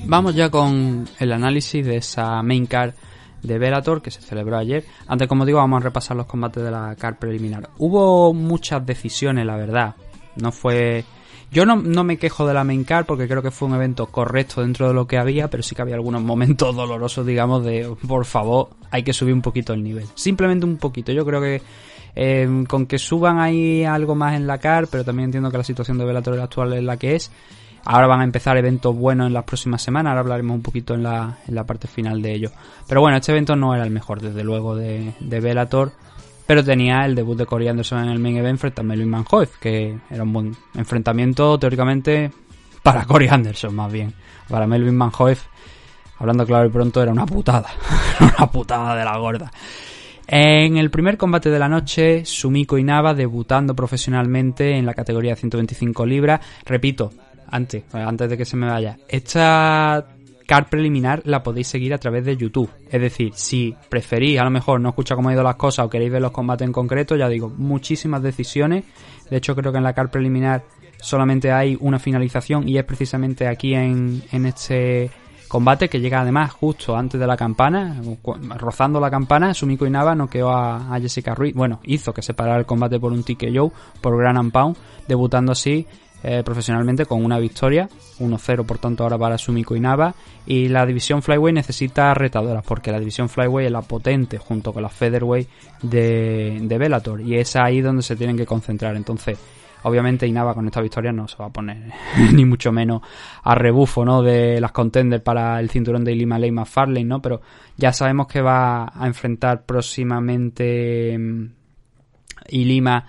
Vamos 0.05 0.35
ya 0.35 0.49
con 0.49 1.09
el 1.19 1.33
análisis 1.33 1.85
de 1.85 1.97
esa 1.97 2.41
main 2.41 2.65
card 2.65 2.93
de 3.47 3.57
Bellator 3.57 4.01
que 4.01 4.11
se 4.11 4.21
celebró 4.21 4.57
ayer. 4.57 4.85
Antes, 5.07 5.27
como 5.27 5.45
digo, 5.45 5.59
vamos 5.59 5.81
a 5.81 5.85
repasar 5.85 6.17
los 6.17 6.25
combates 6.25 6.63
de 6.63 6.71
la 6.71 6.95
card 6.95 7.15
preliminar. 7.15 7.69
Hubo 7.77 8.33
muchas 8.33 8.85
decisiones, 8.85 9.45
la 9.45 9.55
verdad. 9.55 9.95
No 10.35 10.51
fue. 10.51 11.03
Yo 11.49 11.65
no, 11.65 11.77
no, 11.77 12.03
me 12.03 12.17
quejo 12.17 12.45
de 12.45 12.53
la 12.53 12.65
main 12.65 12.83
card 12.83 13.05
porque 13.05 13.27
creo 13.27 13.41
que 13.41 13.51
fue 13.51 13.69
un 13.69 13.75
evento 13.75 14.07
correcto 14.07 14.61
dentro 14.61 14.89
de 14.89 14.93
lo 14.93 15.07
que 15.07 15.17
había, 15.17 15.49
pero 15.49 15.63
sí 15.63 15.75
que 15.75 15.81
había 15.81 15.95
algunos 15.95 16.21
momentos 16.21 16.75
dolorosos, 16.75 17.25
digamos, 17.25 17.63
de 17.63 17.89
por 18.05 18.25
favor, 18.25 18.69
hay 18.91 19.03
que 19.03 19.13
subir 19.13 19.33
un 19.33 19.41
poquito 19.41 19.73
el 19.73 19.81
nivel. 19.81 20.05
Simplemente 20.15 20.65
un 20.65 20.77
poquito. 20.77 21.13
Yo 21.13 21.25
creo 21.25 21.39
que 21.41 21.61
eh, 22.15 22.65
con 22.67 22.87
que 22.87 22.97
suban 22.97 23.39
ahí 23.39 23.83
algo 23.83 24.15
más 24.15 24.35
en 24.35 24.47
la 24.47 24.57
card, 24.57 24.89
pero 24.91 25.05
también 25.05 25.25
entiendo 25.25 25.51
que 25.51 25.57
la 25.57 25.63
situación 25.63 25.99
de 25.99 26.05
Bellator 26.05 26.39
actual 26.39 26.73
es 26.73 26.83
la 26.83 26.97
que 26.97 27.15
es. 27.15 27.31
Ahora 27.85 28.07
van 28.07 28.21
a 28.21 28.23
empezar 28.23 28.57
eventos 28.57 28.95
buenos 28.95 29.27
en 29.27 29.33
las 29.33 29.43
próximas 29.43 29.81
semanas, 29.81 30.11
ahora 30.11 30.21
hablaremos 30.21 30.55
un 30.55 30.61
poquito 30.61 30.93
en 30.93 31.03
la, 31.03 31.37
en 31.47 31.55
la 31.55 31.65
parte 31.65 31.87
final 31.87 32.21
de 32.21 32.33
ello. 32.33 32.51
Pero 32.87 33.01
bueno, 33.01 33.17
este 33.17 33.31
evento 33.31 33.55
no 33.55 33.73
era 33.73 33.83
el 33.83 33.91
mejor, 33.91 34.21
desde 34.21 34.43
luego, 34.43 34.75
de, 34.75 35.13
de 35.19 35.39
Bellator, 35.39 35.91
pero 36.45 36.63
tenía 36.63 37.05
el 37.05 37.15
debut 37.15 37.37
de 37.37 37.45
Corey 37.45 37.67
Anderson 37.67 38.03
en 38.03 38.09
el 38.09 38.19
main 38.19 38.37
event 38.37 38.59
frente 38.59 38.81
a 38.81 38.83
Melvin 38.83 39.09
Manhoef, 39.09 39.57
que 39.59 39.97
era 40.09 40.23
un 40.23 40.33
buen 40.33 40.57
enfrentamiento 40.75 41.59
teóricamente 41.59 42.31
para 42.81 43.05
Corey 43.05 43.27
Anderson 43.27 43.75
más 43.75 43.91
bien. 43.91 44.13
Para 44.47 44.65
Melvin 44.65 44.95
Manhoef, 44.95 45.43
hablando 46.19 46.45
claro 46.45 46.67
y 46.67 46.69
pronto, 46.69 47.03
era 47.03 47.11
una 47.11 47.25
putada, 47.25 47.69
una 48.21 48.49
putada 48.49 48.95
de 48.95 49.03
la 49.03 49.17
gorda. 49.17 49.51
En 50.29 50.75
el 50.75 50.91
primer 50.91 51.17
combate 51.17 51.49
de 51.49 51.57
la 51.57 51.69
noche, 51.69 52.25
Sumiko 52.25 52.77
Inaba 52.77 53.13
debutando 53.13 53.73
profesionalmente 53.73 54.77
en 54.77 54.85
la 54.85 54.93
categoría 54.93 55.31
de 55.31 55.37
125 55.37 56.05
libras. 56.05 56.41
Repito, 56.65 57.13
antes, 57.49 57.83
antes 57.93 58.29
de 58.29 58.37
que 58.37 58.45
se 58.45 58.57
me 58.57 58.67
vaya. 58.67 58.97
Esta 59.07 60.05
card 60.47 60.67
preliminar 60.69 61.21
la 61.25 61.43
podéis 61.43 61.67
seguir 61.67 61.93
a 61.93 61.97
través 61.97 62.25
de 62.25 62.37
YouTube. 62.37 62.69
Es 62.89 63.01
decir, 63.01 63.31
si 63.35 63.75
preferís, 63.89 64.39
a 64.39 64.45
lo 64.45 64.49
mejor 64.49 64.79
no 64.79 64.89
escucha 64.89 65.15
cómo 65.15 65.29
han 65.29 65.35
ido 65.35 65.43
las 65.43 65.57
cosas 65.57 65.85
o 65.85 65.89
queréis 65.89 66.11
ver 66.11 66.21
los 66.21 66.31
combates 66.31 66.65
en 66.65 66.71
concreto, 66.71 67.15
ya 67.15 67.27
digo, 67.27 67.53
muchísimas 67.57 68.23
decisiones. 68.23 68.85
De 69.29 69.37
hecho, 69.37 69.55
creo 69.55 69.71
que 69.71 69.77
en 69.77 69.83
la 69.83 69.93
card 69.93 70.09
preliminar 70.09 70.63
solamente 70.99 71.51
hay 71.51 71.77
una 71.79 71.99
finalización 71.99 72.67
y 72.67 72.77
es 72.77 72.85
precisamente 72.85 73.47
aquí 73.47 73.75
en, 73.75 74.23
en 74.31 74.45
este 74.45 75.11
combate 75.47 75.89
que 75.89 75.99
llega 75.99 76.21
además 76.21 76.51
justo 76.51 76.95
antes 76.95 77.19
de 77.19 77.27
la 77.27 77.37
campana, 77.37 78.01
rozando 78.57 78.99
la 78.99 79.09
campana, 79.09 79.53
Sumiko 79.53 79.85
Inaba 79.85 80.15
noqueó 80.15 80.49
a, 80.49 80.93
a 80.93 80.99
Jessica 80.99 81.33
Ruiz, 81.35 81.53
bueno, 81.53 81.79
hizo 81.83 82.13
que 82.13 82.21
se 82.21 82.33
parara 82.33 82.59
el 82.59 82.65
combate 82.65 82.99
por 82.99 83.13
un 83.13 83.23
TKO, 83.23 83.71
por 84.01 84.17
Gran 84.17 84.51
Pound, 84.51 84.75
debutando 85.07 85.53
así 85.53 85.87
eh, 86.23 86.41
profesionalmente 86.43 87.05
con 87.05 87.23
una 87.23 87.39
victoria, 87.39 87.89
1-0 88.19 88.65
por 88.65 88.79
tanto 88.79 89.03
ahora 89.03 89.17
para 89.17 89.37
Sumiko 89.37 89.75
Inaba 89.75 90.15
y 90.45 90.67
la 90.67 90.85
división 90.85 91.21
Flyway 91.21 91.53
necesita 91.53 92.13
retadoras 92.13 92.63
porque 92.65 92.91
la 92.91 92.99
división 92.99 93.29
Flyway 93.29 93.67
es 93.67 93.71
la 93.71 93.81
potente 93.81 94.37
junto 94.37 94.73
con 94.73 94.81
la 94.81 94.89
Featherweight 94.89 95.47
de, 95.83 96.59
de 96.61 96.77
Bellator 96.77 97.21
y 97.21 97.35
es 97.35 97.55
ahí 97.55 97.81
donde 97.81 98.01
se 98.01 98.15
tienen 98.15 98.35
que 98.35 98.45
concentrar 98.45 98.95
entonces 98.95 99.37
obviamente 99.83 100.27
Inaba 100.27 100.53
con 100.53 100.65
esta 100.65 100.81
victoria 100.81 101.11
no 101.11 101.27
se 101.27 101.37
va 101.37 101.45
a 101.45 101.49
poner 101.49 101.77
ni 102.33 102.45
mucho 102.45 102.71
menos 102.71 103.01
a 103.43 103.55
rebufo 103.55 104.03
¿no? 104.03 104.21
de 104.21 104.59
las 104.59 104.71
contenders 104.71 105.23
para 105.23 105.59
el 105.59 105.69
cinturón 105.69 106.03
de 106.03 106.13
Ilima 106.13 106.39
Ley 106.39 106.53
Farley, 106.65 107.03
¿no? 107.03 107.21
pero 107.21 107.41
ya 107.75 107.93
sabemos 107.93 108.27
que 108.27 108.41
va 108.41 108.91
a 108.93 109.07
enfrentar 109.07 109.65
próximamente 109.65 111.17
mm, 111.17 111.51
Ilima 112.49 113.05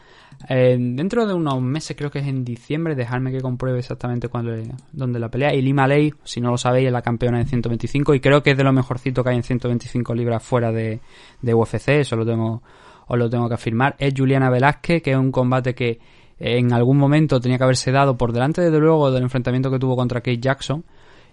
eh, 0.48 0.76
dentro 0.78 1.26
de 1.26 1.34
unos 1.34 1.60
meses, 1.60 1.96
creo 1.96 2.10
que 2.10 2.20
es 2.20 2.26
en 2.26 2.44
diciembre, 2.44 2.94
dejarme 2.94 3.32
que 3.32 3.40
compruebe 3.40 3.80
exactamente 3.80 4.28
cuándo, 4.28 4.52
dónde 4.92 5.18
la 5.18 5.28
pelea. 5.28 5.52
Y 5.54 5.62
Lima 5.62 5.88
Ley, 5.88 6.14
si 6.22 6.40
no 6.40 6.50
lo 6.50 6.58
sabéis, 6.58 6.86
es 6.86 6.92
la 6.92 7.02
campeona 7.02 7.38
de 7.38 7.46
125 7.46 8.14
y 8.14 8.20
creo 8.20 8.42
que 8.42 8.52
es 8.52 8.56
de 8.56 8.64
lo 8.64 8.72
mejorcito 8.72 9.24
que 9.24 9.30
hay 9.30 9.36
en 9.36 9.42
125 9.42 10.14
libras 10.14 10.42
fuera 10.42 10.70
de, 10.70 11.00
de 11.42 11.54
UFC, 11.54 11.88
eso 11.88 12.16
lo 12.16 12.24
tengo, 12.24 12.62
os 13.08 13.18
lo 13.18 13.28
tengo 13.28 13.48
que 13.48 13.54
afirmar. 13.54 13.96
Es 13.98 14.14
Juliana 14.16 14.48
Velázquez, 14.48 15.02
que 15.02 15.10
es 15.10 15.16
un 15.16 15.32
combate 15.32 15.74
que 15.74 15.98
en 16.38 16.72
algún 16.72 16.98
momento 16.98 17.40
tenía 17.40 17.58
que 17.58 17.64
haberse 17.64 17.90
dado 17.90 18.16
por 18.16 18.32
delante, 18.32 18.62
desde 18.62 18.78
luego, 18.78 19.10
del 19.10 19.24
enfrentamiento 19.24 19.70
que 19.72 19.80
tuvo 19.80 19.96
contra 19.96 20.20
Kate 20.20 20.38
Jackson. 20.38 20.84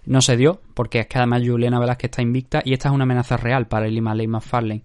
No 0.04 0.20
se 0.20 0.36
dio, 0.36 0.60
porque 0.74 1.00
es 1.00 1.06
que 1.06 1.18
además 1.18 1.42
Juliana 1.44 1.80
Velázquez 1.80 2.10
está 2.10 2.22
invicta 2.22 2.62
y 2.64 2.72
esta 2.72 2.88
es 2.88 2.94
una 2.94 3.04
amenaza 3.04 3.36
real 3.36 3.66
para 3.66 3.86
Lima 3.86 4.14
Ley 4.14 4.26
McFarlane 4.26 4.82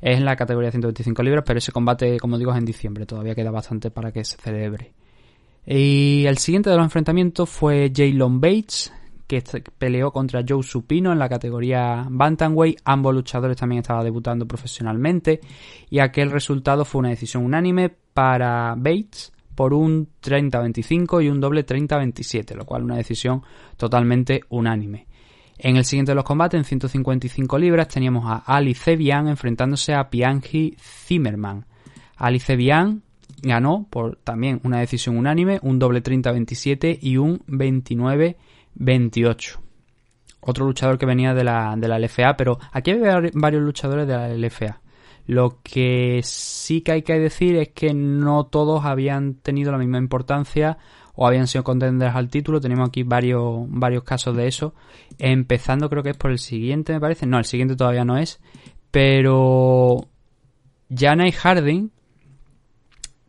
es 0.00 0.18
en 0.18 0.24
la 0.24 0.36
categoría 0.36 0.70
125 0.70 1.22
libras, 1.22 1.44
pero 1.46 1.58
ese 1.58 1.72
combate, 1.72 2.18
como 2.18 2.38
digo, 2.38 2.52
es 2.52 2.58
en 2.58 2.64
diciembre, 2.64 3.06
todavía 3.06 3.34
queda 3.34 3.50
bastante 3.50 3.90
para 3.90 4.12
que 4.12 4.24
se 4.24 4.36
celebre. 4.36 4.92
Y 5.66 6.24
el 6.26 6.38
siguiente 6.38 6.70
de 6.70 6.76
los 6.76 6.84
enfrentamientos 6.84 7.48
fue 7.48 7.92
Jalen 7.94 8.40
Bates, 8.40 8.92
que 9.26 9.42
peleó 9.76 10.10
contra 10.10 10.42
Joe 10.48 10.62
Supino 10.62 11.12
en 11.12 11.18
la 11.18 11.28
categoría 11.28 12.06
Bantamweight. 12.08 12.80
Ambos 12.84 13.14
luchadores 13.14 13.58
también 13.58 13.80
estaban 13.80 14.02
debutando 14.02 14.46
profesionalmente 14.46 15.40
y 15.90 15.98
aquel 15.98 16.30
resultado 16.30 16.86
fue 16.86 17.00
una 17.00 17.10
decisión 17.10 17.44
unánime 17.44 17.90
para 17.90 18.74
Bates 18.76 19.32
por 19.54 19.74
un 19.74 20.08
30-25 20.22 21.22
y 21.22 21.28
un 21.28 21.40
doble 21.40 21.66
30-27, 21.66 22.54
lo 22.54 22.64
cual 22.64 22.84
una 22.84 22.96
decisión 22.96 23.42
totalmente 23.76 24.40
unánime. 24.48 25.07
En 25.58 25.76
el 25.76 25.84
siguiente 25.84 26.12
de 26.12 26.16
los 26.16 26.24
combates, 26.24 26.56
en 26.56 26.64
155 26.64 27.58
libras, 27.58 27.88
teníamos 27.88 28.24
a 28.26 28.44
Ali 28.46 28.74
Cebian 28.74 29.26
enfrentándose 29.26 29.92
a 29.92 30.08
Pianji 30.08 30.76
Zimmerman. 30.78 31.66
Ali 32.16 32.38
Cebian 32.38 33.02
ganó 33.42 33.88
por 33.90 34.14
también 34.16 34.60
una 34.62 34.78
decisión 34.78 35.18
unánime, 35.18 35.58
un 35.62 35.80
doble 35.80 36.02
30-27 36.02 36.98
y 37.00 37.16
un 37.16 37.40
29-28. 37.46 39.58
Otro 40.40 40.66
luchador 40.66 40.98
que 40.98 41.06
venía 41.06 41.34
de 41.34 41.42
la, 41.42 41.74
de 41.76 41.88
la 41.88 41.98
LFA, 41.98 42.36
pero 42.36 42.60
aquí 42.72 42.92
hay 42.92 43.00
varios 43.34 43.62
luchadores 43.62 44.06
de 44.06 44.14
la 44.14 44.28
LFA. 44.28 44.80
Lo 45.26 45.58
que 45.62 46.20
sí 46.22 46.80
que 46.80 46.92
hay 46.92 47.02
que 47.02 47.18
decir 47.18 47.56
es 47.56 47.70
que 47.70 47.92
no 47.92 48.46
todos 48.46 48.84
habían 48.84 49.34
tenido 49.34 49.72
la 49.72 49.78
misma 49.78 49.98
importancia 49.98 50.78
o 51.20 51.26
habían 51.26 51.48
sido 51.48 51.64
contenders 51.64 52.14
al 52.14 52.28
título. 52.28 52.60
Tenemos 52.60 52.88
aquí 52.88 53.02
varios, 53.02 53.66
varios 53.68 54.04
casos 54.04 54.36
de 54.36 54.46
eso. 54.46 54.72
Empezando 55.18 55.90
creo 55.90 56.04
que 56.04 56.10
es 56.10 56.16
por 56.16 56.30
el 56.30 56.38
siguiente, 56.38 56.92
me 56.92 57.00
parece. 57.00 57.26
No, 57.26 57.38
el 57.38 57.44
siguiente 57.44 57.74
todavía 57.74 58.04
no 58.04 58.18
es. 58.18 58.40
Pero 58.92 60.06
Jana 60.96 61.26
y 61.26 61.32
Harding 61.32 61.90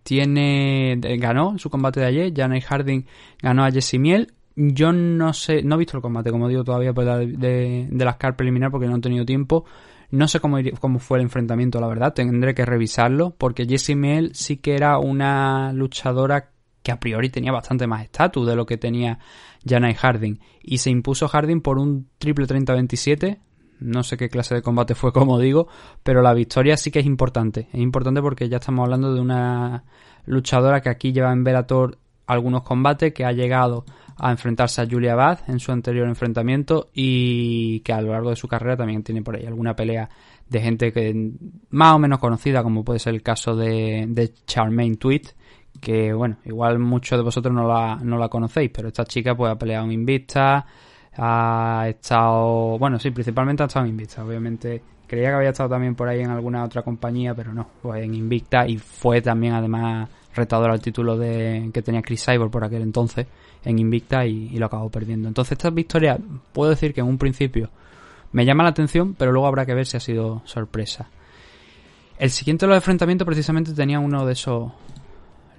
tiene 0.03 1.00
ganó 1.17 1.58
su 1.58 1.72
combate 1.72 2.01
de 2.01 2.05
ayer. 2.05 2.34
Jana 2.36 2.60
y 2.60 2.62
Harding 2.62 3.05
ganó 3.41 3.65
a 3.65 3.72
Jesse 3.72 3.98
Miel. 3.98 4.34
Yo 4.55 4.93
no 4.93 5.34
sé, 5.34 5.63
no 5.63 5.74
he 5.74 5.79
visto 5.79 5.98
el 5.98 6.03
combate, 6.03 6.29
como 6.29 6.48
digo, 6.48 6.63
todavía 6.63 6.93
de, 6.93 7.88
de 7.89 8.05
las 8.05 8.17
car 8.17 8.36
preliminar 8.36 8.69
porque 8.69 8.86
no 8.86 8.98
he 8.98 9.01
tenido 9.01 9.25
tiempo. 9.25 9.65
No 10.12 10.27
sé 10.27 10.39
cómo, 10.39 10.58
cómo 10.79 11.00
fue 11.00 11.17
el 11.17 11.24
enfrentamiento, 11.24 11.81
la 11.81 11.88
verdad. 11.88 12.13
Tendré 12.13 12.53
que 12.53 12.67
revisarlo. 12.67 13.31
Porque 13.36 13.65
Jessie 13.65 13.96
Miel 13.96 14.36
sí 14.36 14.58
que 14.58 14.75
era 14.75 15.00
una 15.00 15.74
luchadora 15.74 16.51
que 16.83 16.91
a 16.91 17.00
priori 17.00 17.29
tenía 17.29 17.51
bastante 17.51 17.88
más 17.88 18.03
estatus 18.03 18.48
de 18.48 18.55
lo 18.55 18.65
que 18.65 18.77
tenía 18.77 19.19
Janai 19.67 19.93
Harding. 19.93 20.39
Y 20.62 20.79
se 20.79 20.89
impuso 20.89 21.27
Harding 21.27 21.62
por 21.62 21.77
un 21.77 22.07
triple 22.17 22.45
30-27. 22.45 23.39
No 23.79 24.03
sé 24.03 24.17
qué 24.17 24.29
clase 24.29 24.55
de 24.55 24.62
combate 24.62 24.95
fue, 24.95 25.12
como 25.13 25.39
digo. 25.39 25.67
Pero 26.03 26.21
la 26.21 26.33
victoria 26.33 26.77
sí 26.77 26.91
que 26.91 27.00
es 27.00 27.05
importante. 27.05 27.67
Es 27.74 27.79
importante 27.79 28.21
porque 28.21 28.50
ya 28.50 28.57
estamos 28.57 28.83
hablando 28.83 29.13
de 29.13 29.21
una 29.21 29.83
luchadora 30.25 30.81
que 30.81 30.89
aquí 30.89 31.12
lleva 31.12 31.31
en 31.31 31.43
Velator 31.43 31.98
algunos 32.27 32.62
combates, 32.62 33.12
que 33.12 33.25
ha 33.25 33.31
llegado 33.31 33.86
a 34.15 34.31
enfrentarse 34.31 34.81
a 34.81 34.88
Julia 34.88 35.15
Bad 35.15 35.39
en 35.48 35.59
su 35.59 35.71
anterior 35.71 36.07
enfrentamiento 36.07 36.89
y 36.93 37.79
que 37.79 37.93
a 37.93 38.01
lo 38.01 38.12
largo 38.12 38.29
de 38.29 38.36
su 38.36 38.48
carrera 38.48 38.77
también 38.77 39.01
tiene 39.01 39.24
por 39.24 39.36
ahí 39.36 39.45
alguna 39.45 39.75
pelea 39.75 40.09
de 40.48 40.62
gente 40.62 40.91
que 40.91 41.31
más 41.69 41.95
o 41.95 42.00
menos 42.00 42.19
conocida 42.19 42.62
como 42.62 42.83
puede 42.83 43.00
ser 43.00 43.15
el 43.15 43.24
caso 43.24 43.55
de, 43.55 44.05
de 44.09 44.33
Charmaine 44.45 44.98
Tweet 44.98 45.24
que 45.80 46.14
bueno, 46.14 46.38
igual 46.46 46.80
muchos 46.80 47.18
de 47.18 47.24
vosotros 47.24 47.54
no 47.54 47.68
la, 47.68 47.98
no 48.02 48.18
la 48.18 48.30
conocéis, 48.30 48.72
pero 48.74 48.90
esta 48.90 49.06
chica 49.06 49.36
pues 49.36 49.52
ha 49.52 49.58
peleado 49.58 49.86
en 49.86 49.92
Invicta, 49.94 50.66
ha 51.18 51.86
estado, 51.88 52.78
bueno 52.78 53.00
sí, 53.00 53.12
principalmente 53.12 53.64
ha 53.64 53.68
estado 53.68 53.86
en 53.86 53.92
Invicta, 53.92 54.24
obviamente 54.24 54.82
creía 55.08 55.30
que 55.30 55.36
había 55.36 55.50
estado 55.50 55.70
también 55.70 55.96
por 55.96 56.08
ahí 56.08 56.22
en 56.22 56.30
alguna 56.30 56.64
otra 56.64 56.84
compañía, 56.84 57.34
pero 57.34 57.54
no, 57.54 57.68
pues 57.82 58.04
en 58.04 58.14
Invicta 58.14 58.68
y 58.68 58.78
fue 58.78 59.22
también 59.22 59.54
además 59.54 60.10
retador 60.36 60.70
al 60.70 60.80
título 60.80 61.18
de 61.18 61.70
que 61.74 61.82
tenía 61.82 62.02
Chris 62.02 62.24
Cyborg 62.26 62.52
por 62.52 62.64
aquel 62.64 62.84
entonces 62.84 63.26
en 63.64 63.80
Invicta 63.80 64.26
y, 64.26 64.50
y, 64.54 64.58
lo 64.58 64.68
acabó 64.68 64.90
perdiendo. 64.90 65.28
Entonces 65.28 65.54
esta 65.54 65.70
victoria 65.70 66.18
puedo 66.54 66.70
decir 66.70 66.94
que 66.94 67.02
en 67.02 67.08
un 67.08 67.18
principio 67.18 67.70
me 68.32 68.46
llama 68.46 68.64
la 68.64 68.70
atención, 68.70 69.16
pero 69.16 69.32
luego 69.32 69.48
habrá 69.48 69.66
que 69.66 69.74
ver 69.74 69.86
si 69.86 69.98
ha 69.98 70.00
sido 70.00 70.42
sorpresa. 70.46 71.10
El 72.20 72.30
siguiente 72.30 72.66
de 72.66 72.70
los 72.70 72.78
enfrentamientos 72.78 73.26
precisamente 73.26 73.74
tenía 73.74 74.00
uno 74.00 74.26
de 74.26 74.34
esos 74.34 74.72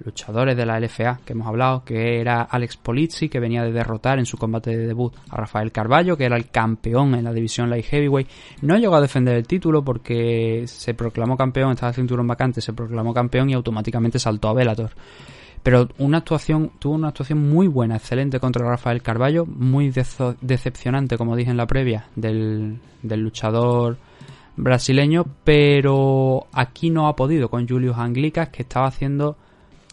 luchadores 0.03 0.55
de 0.55 0.65
la 0.65 0.79
LFA 0.79 1.19
que 1.25 1.33
hemos 1.33 1.47
hablado, 1.47 1.83
que 1.83 2.19
era 2.19 2.41
Alex 2.41 2.77
Polizzi, 2.77 3.29
que 3.29 3.39
venía 3.39 3.63
de 3.63 3.71
derrotar 3.71 4.19
en 4.19 4.25
su 4.25 4.37
combate 4.37 4.75
de 4.75 4.87
debut 4.87 5.13
a 5.29 5.37
Rafael 5.37 5.71
Carballo, 5.71 6.17
que 6.17 6.25
era 6.25 6.37
el 6.37 6.49
campeón 6.49 7.15
en 7.15 7.23
la 7.23 7.33
división 7.33 7.69
Light 7.69 7.85
Heavyweight. 7.85 8.27
No 8.61 8.77
llegó 8.77 8.95
a 8.95 9.01
defender 9.01 9.35
el 9.35 9.47
título 9.47 9.83
porque 9.83 10.63
se 10.67 10.93
proclamó 10.93 11.37
campeón, 11.37 11.71
estaba 11.71 11.89
el 11.89 11.95
cinturón 11.95 12.27
vacante, 12.27 12.61
se 12.61 12.73
proclamó 12.73 13.13
campeón 13.13 13.49
y 13.49 13.53
automáticamente 13.53 14.19
saltó 14.19 14.49
a 14.49 14.53
Bellator. 14.53 14.91
Pero 15.63 15.89
una 15.99 16.19
actuación, 16.19 16.71
tuvo 16.79 16.95
una 16.95 17.09
actuación 17.09 17.49
muy 17.49 17.67
buena, 17.67 17.95
excelente 17.95 18.39
contra 18.39 18.67
Rafael 18.67 19.03
Carballo, 19.03 19.45
muy 19.45 19.91
decepcionante, 19.91 21.17
como 21.17 21.35
dije 21.35 21.51
en 21.51 21.57
la 21.57 21.67
previa, 21.67 22.07
del, 22.15 22.79
del 23.03 23.19
luchador 23.19 23.97
brasileño, 24.55 25.25
pero 25.43 26.47
aquí 26.51 26.89
no 26.89 27.07
ha 27.07 27.15
podido 27.15 27.49
con 27.49 27.67
Julius 27.67 27.97
Anglicas, 27.97 28.49
que 28.49 28.63
estaba 28.63 28.87
haciendo 28.87 29.37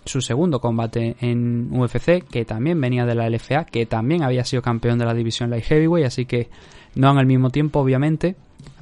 su 0.05 0.21
segundo 0.21 0.61
combate 0.61 1.17
en 1.21 1.69
UFC, 1.73 2.25
que 2.31 2.45
también 2.45 2.81
venía 2.81 3.05
de 3.05 3.15
la 3.15 3.29
LFA, 3.29 3.65
que 3.65 3.87
también 3.87 4.23
había 4.23 4.45
sido 4.45 4.63
campeón 4.63 4.99
de 4.99 5.05
la 5.05 5.15
división 5.15 5.51
Light 5.51 5.65
Heavyweight, 5.65 6.07
así 6.07 6.25
que 6.25 6.49
no 6.95 7.11
en 7.11 7.19
el 7.19 7.27
mismo 7.27 7.51
tiempo, 7.51 7.81
obviamente. 7.81 8.37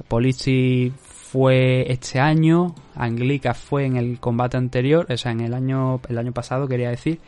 Polici 0.07 0.91
fue 0.97 1.91
este 1.91 2.19
año, 2.19 2.73
Anglica 2.95 3.53
fue 3.53 3.85
en 3.85 3.97
el 3.97 4.19
combate 4.19 4.57
anterior, 4.57 5.05
o 5.09 5.17
sea, 5.17 5.31
en 5.31 5.41
el 5.41 5.53
año, 5.53 5.99
el 6.07 6.17
año 6.17 6.31
pasado 6.31 6.67
quería 6.67 6.89
decir, 6.89 7.19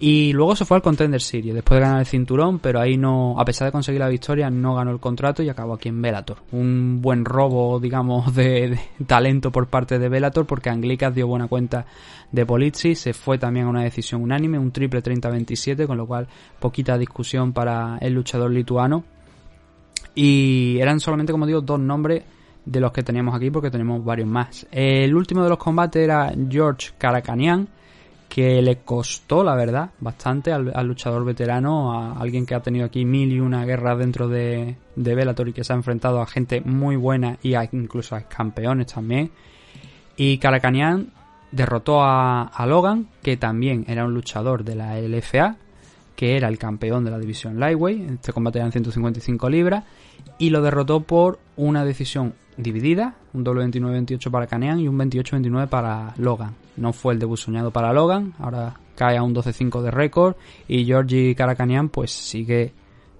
y 0.00 0.32
luego 0.32 0.54
se 0.54 0.64
fue 0.64 0.76
al 0.76 0.82
Contender 0.82 1.20
Series 1.20 1.54
después 1.54 1.80
de 1.80 1.84
ganar 1.84 2.00
el 2.00 2.06
cinturón, 2.06 2.60
pero 2.60 2.80
ahí 2.80 2.96
no, 2.96 3.34
a 3.36 3.44
pesar 3.44 3.66
de 3.66 3.72
conseguir 3.72 4.00
la 4.00 4.08
victoria, 4.08 4.48
no 4.48 4.76
ganó 4.76 4.92
el 4.92 5.00
contrato 5.00 5.42
y 5.42 5.48
acabó 5.48 5.74
aquí 5.74 5.88
en 5.88 6.00
Bellator. 6.00 6.38
Un 6.52 7.00
buen 7.02 7.24
robo, 7.24 7.80
digamos, 7.80 8.32
de, 8.34 8.78
talento 9.06 9.50
por 9.50 9.66
parte 9.66 9.98
de 9.98 10.08
Bellator, 10.08 10.46
porque 10.46 10.70
Anglicas 10.70 11.12
dio 11.12 11.26
buena 11.26 11.48
cuenta 11.48 11.84
de 12.30 12.46
Polizzi, 12.46 12.94
se 12.94 13.12
fue 13.12 13.38
también 13.38 13.66
a 13.66 13.70
una 13.70 13.82
decisión 13.82 14.22
unánime, 14.22 14.56
un 14.58 14.70
triple 14.70 15.02
30-27, 15.02 15.86
con 15.86 15.96
lo 15.96 16.06
cual 16.06 16.28
poquita 16.60 16.96
discusión 16.96 17.52
para 17.52 17.98
el 18.00 18.12
luchador 18.12 18.52
lituano. 18.52 19.02
Y 20.14 20.78
eran 20.80 21.00
solamente, 21.00 21.32
como 21.32 21.46
digo, 21.46 21.60
dos 21.60 21.80
nombres 21.80 22.22
de 22.64 22.80
los 22.80 22.92
que 22.92 23.02
teníamos 23.02 23.34
aquí, 23.34 23.50
porque 23.50 23.70
tenemos 23.70 24.04
varios 24.04 24.28
más. 24.28 24.64
El 24.70 25.16
último 25.16 25.42
de 25.42 25.48
los 25.48 25.58
combates 25.58 26.04
era 26.04 26.32
George 26.48 26.90
Karakanian 26.98 27.68
que 28.38 28.62
le 28.62 28.76
costó, 28.82 29.42
la 29.42 29.56
verdad, 29.56 29.90
bastante 29.98 30.52
al, 30.52 30.86
luchador 30.86 31.24
veterano, 31.24 31.92
a 31.92 32.20
alguien 32.20 32.46
que 32.46 32.54
ha 32.54 32.60
tenido 32.60 32.86
aquí 32.86 33.04
mil 33.04 33.32
y 33.32 33.40
una 33.40 33.64
guerras 33.64 33.98
dentro 33.98 34.28
de, 34.28 34.76
de 34.94 35.34
y 35.48 35.52
que 35.52 35.64
se 35.64 35.72
ha 35.72 35.76
enfrentado 35.76 36.20
a 36.20 36.26
gente 36.28 36.60
muy 36.60 36.94
buena 36.94 37.36
y 37.42 37.54
a, 37.54 37.68
incluso 37.72 38.14
a 38.14 38.20
campeones 38.28 38.94
también. 38.94 39.32
Y 40.16 40.38
Caracanian 40.38 41.12
derrotó 41.50 42.04
a, 42.04 42.64
Logan, 42.64 43.08
que 43.24 43.36
también 43.36 43.84
era 43.88 44.04
un 44.04 44.14
luchador 44.14 44.62
de 44.62 44.76
la 44.76 45.00
LFA, 45.00 45.56
que 46.18 46.36
era 46.36 46.48
el 46.48 46.58
campeón 46.58 47.04
de 47.04 47.12
la 47.12 47.18
división 47.20 47.60
Lightweight, 47.60 48.10
este 48.10 48.32
combate 48.32 48.58
era 48.58 48.66
en 48.66 48.72
155 48.72 49.48
libras, 49.48 49.84
y 50.36 50.50
lo 50.50 50.62
derrotó 50.62 50.98
por 50.98 51.38
una 51.56 51.84
decisión 51.84 52.34
dividida, 52.56 53.14
un 53.34 53.44
doble 53.44 53.64
29-28 53.66 54.28
para 54.28 54.48
Canean 54.48 54.80
y 54.80 54.88
un 54.88 54.98
28-29 54.98 55.68
para 55.68 56.14
Logan. 56.16 56.56
No 56.76 56.92
fue 56.92 57.14
el 57.14 57.20
debut 57.20 57.38
soñado 57.38 57.70
para 57.70 57.92
Logan, 57.92 58.34
ahora 58.40 58.74
cae 58.96 59.16
a 59.16 59.22
un 59.22 59.32
12-5 59.32 59.80
de 59.80 59.92
récord 59.92 60.34
y 60.66 60.84
Georgie 60.84 61.36
Caracanian 61.36 61.88
pues 61.88 62.10
sigue 62.10 62.72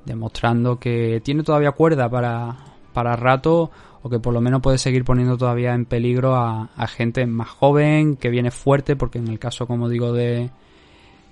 demostrando 0.05 0.81
que 0.81 1.21
tiene 1.23 1.45
todavía 1.45 1.71
cuerda 1.71 2.11
para, 2.11 2.57
para 2.93 3.15
rato 3.15 3.71
o 4.03 4.11
que 4.11 4.19
por 4.19 4.35
lo 4.35 4.41
menos 4.41 4.61
puede 4.61 4.79
seguir 4.79 5.05
poniendo 5.05 5.37
todavía 5.37 5.73
en 5.73 5.85
peligro 5.85 6.35
a 6.35 6.87
gente 6.89 7.25
más 7.27 7.49
joven, 7.49 8.17
que 8.17 8.29
viene 8.29 8.51
fuerte, 8.51 8.97
porque 8.97 9.19
en 9.19 9.29
el 9.29 9.39
caso, 9.39 9.69
como 9.69 9.89
digo, 9.89 10.13
de, 10.13 10.51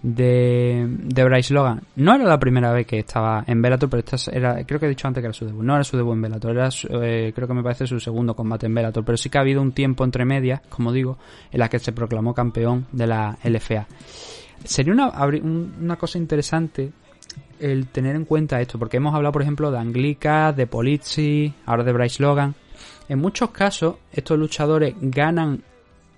de, 0.02 0.86
de 0.88 1.24
Bryce 1.24 1.52
Logan. 1.52 1.82
No 1.96 2.14
era 2.14 2.24
la 2.24 2.38
primera 2.38 2.72
vez 2.72 2.86
que 2.86 2.98
estaba 3.00 3.44
en 3.46 3.60
Bellator, 3.60 3.90
pero 3.90 4.02
esta 4.04 4.30
era, 4.30 4.64
creo 4.64 4.78
que 4.78 4.86
he 4.86 4.88
dicho 4.88 5.08
antes 5.08 5.20
que 5.20 5.26
era 5.26 5.34
su 5.34 5.46
debut. 5.46 5.64
No 5.64 5.74
era 5.74 5.84
su 5.84 5.96
debut 5.96 6.14
en 6.14 6.22
Bellator, 6.22 6.50
era 6.52 6.68
eh, 7.02 7.32
creo 7.34 7.48
que 7.48 7.54
me 7.54 7.62
parece 7.62 7.86
su 7.86 7.98
segundo 8.00 8.34
combate 8.34 8.66
en 8.66 8.74
Bellator, 8.74 9.04
pero 9.04 9.16
sí 9.16 9.30
que 9.30 9.38
ha 9.38 9.40
habido 9.40 9.62
un 9.62 9.72
tiempo 9.72 10.04
entre 10.04 10.24
medias, 10.24 10.60
como 10.68 10.92
digo, 10.92 11.18
en 11.50 11.60
la 11.60 11.68
que 11.68 11.78
se 11.78 11.92
proclamó 11.92 12.34
campeón 12.34 12.86
de 12.92 13.06
la 13.06 13.38
LFA. 13.42 13.86
Sería 14.64 14.92
una, 14.92 15.12
una 15.24 15.96
cosa 15.96 16.18
interesante 16.18 16.90
el 17.60 17.88
tener 17.88 18.16
en 18.16 18.24
cuenta 18.24 18.60
esto, 18.60 18.78
porque 18.78 18.98
hemos 18.98 19.14
hablado, 19.14 19.32
por 19.32 19.42
ejemplo, 19.42 19.70
de 19.70 19.78
Anglica, 19.78 20.52
de 20.52 20.66
Polizzi, 20.66 21.52
ahora 21.64 21.84
de 21.84 21.92
Bryce 21.92 22.22
Logan. 22.22 22.54
En 23.08 23.18
muchos 23.18 23.50
casos, 23.50 23.96
estos 24.12 24.38
luchadores 24.38 24.94
ganan 25.00 25.62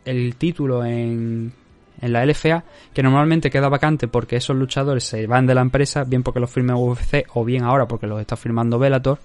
el 0.05 0.37
título 0.37 0.85
en 0.85 1.53
en 2.01 2.13
la 2.13 2.25
LFA, 2.25 2.65
que 2.93 3.03
normalmente 3.03 3.51
queda 3.51 3.69
vacante 3.69 4.09
porque 4.09 4.37
esos 4.37 4.57
luchadores 4.57 5.05
se 5.05 5.27
van 5.27 5.47
de 5.47 5.55
la 5.55 5.61
empresa, 5.61 6.05
bien 6.05 6.23
porque 6.23 6.41
los 6.41 6.51
firme 6.51 6.75
UFC 6.75 7.27
o 7.35 7.45
bien 7.45 7.65
ahora 7.65 7.87
porque 7.87 8.07
los 8.07 8.21
está 8.21 8.37
firmando 8.37 8.79
Bellator. 8.79 9.19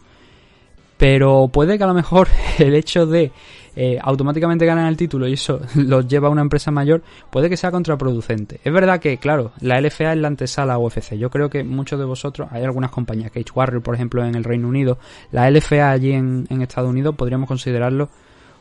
Pero 0.98 1.50
puede 1.52 1.78
que 1.78 1.84
a 1.84 1.88
lo 1.88 1.94
mejor 1.94 2.28
el 2.60 2.76
hecho 2.76 3.06
de 3.06 3.32
eh, 3.76 3.98
automáticamente 4.02 4.66
ganar 4.66 4.88
el 4.88 4.98
título 4.98 5.28
y 5.28 5.34
eso 5.34 5.60
los 5.76 6.08
lleva 6.08 6.28
a 6.28 6.32
una 6.32 6.42
empresa 6.42 6.72
mayor, 6.72 7.02
puede 7.32 7.50
que 7.50 7.58
sea 7.58 7.72
contraproducente. 7.72 8.60
Es 8.64 8.72
verdad 8.72 9.00
que, 9.00 9.18
claro, 9.18 9.52
la 9.60 9.82
LFA 9.82 10.14
es 10.14 10.20
la 10.20 10.28
antesala 10.28 10.74
a 10.74 10.78
UFC. 10.78 11.16
Yo 11.16 11.30
creo 11.30 11.50
que 11.50 11.64
muchos 11.64 12.00
de 12.00 12.06
vosotros, 12.06 12.48
hay 12.52 12.64
algunas 12.64 12.92
compañías, 12.92 13.32
Cage 13.32 13.52
Warrior, 13.54 13.82
por 13.82 13.96
ejemplo, 13.96 14.24
en 14.24 14.36
el 14.36 14.44
Reino 14.44 14.68
Unido, 14.68 15.00
la 15.32 15.50
LFA 15.50 15.90
allí 15.90 16.12
en, 16.12 16.46
en 16.50 16.62
Estados 16.62 16.90
Unidos, 16.90 17.16
podríamos 17.16 17.48
considerarlo 17.48 18.10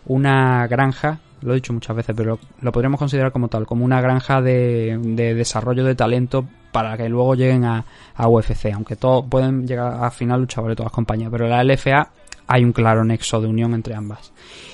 una 0.07 0.67
granja 0.67 1.21
lo 1.43 1.53
he 1.53 1.57
dicho 1.57 1.73
muchas 1.73 1.97
veces, 1.97 2.15
pero 2.17 2.39
lo 2.61 2.73
podríamos 2.73 2.99
considerar 2.99 3.33
como 3.33 3.49
tal, 3.49 3.67
como 3.67 3.85
una 3.85 4.01
granja 4.01 4.41
de, 4.41 4.99
de 5.03 5.35
desarrollo 5.35 5.85
de 5.85 5.95
talento 5.95 6.47
para 6.73 6.97
que 6.97 7.09
luego 7.09 7.35
lleguen 7.35 7.65
a, 7.65 7.85
a, 8.15 8.29
UFC, 8.29 8.73
aunque 8.73 8.97
todos 8.97 9.25
pueden 9.29 9.67
llegar 9.67 10.03
a 10.03 10.11
final 10.11 10.41
luchadores 10.41 10.73
de 10.73 10.77
todas 10.77 10.91
las 10.91 10.97
compañías, 10.97 11.31
pero 11.31 11.47
la 11.47 11.63
LFA 11.63 12.11
hay 12.47 12.65
un 12.65 12.73
claro 12.73 13.05
nexo 13.05 13.41
de 13.41 13.49
unión 13.49 13.75
entre 13.75 13.95
ambas. 13.95 14.33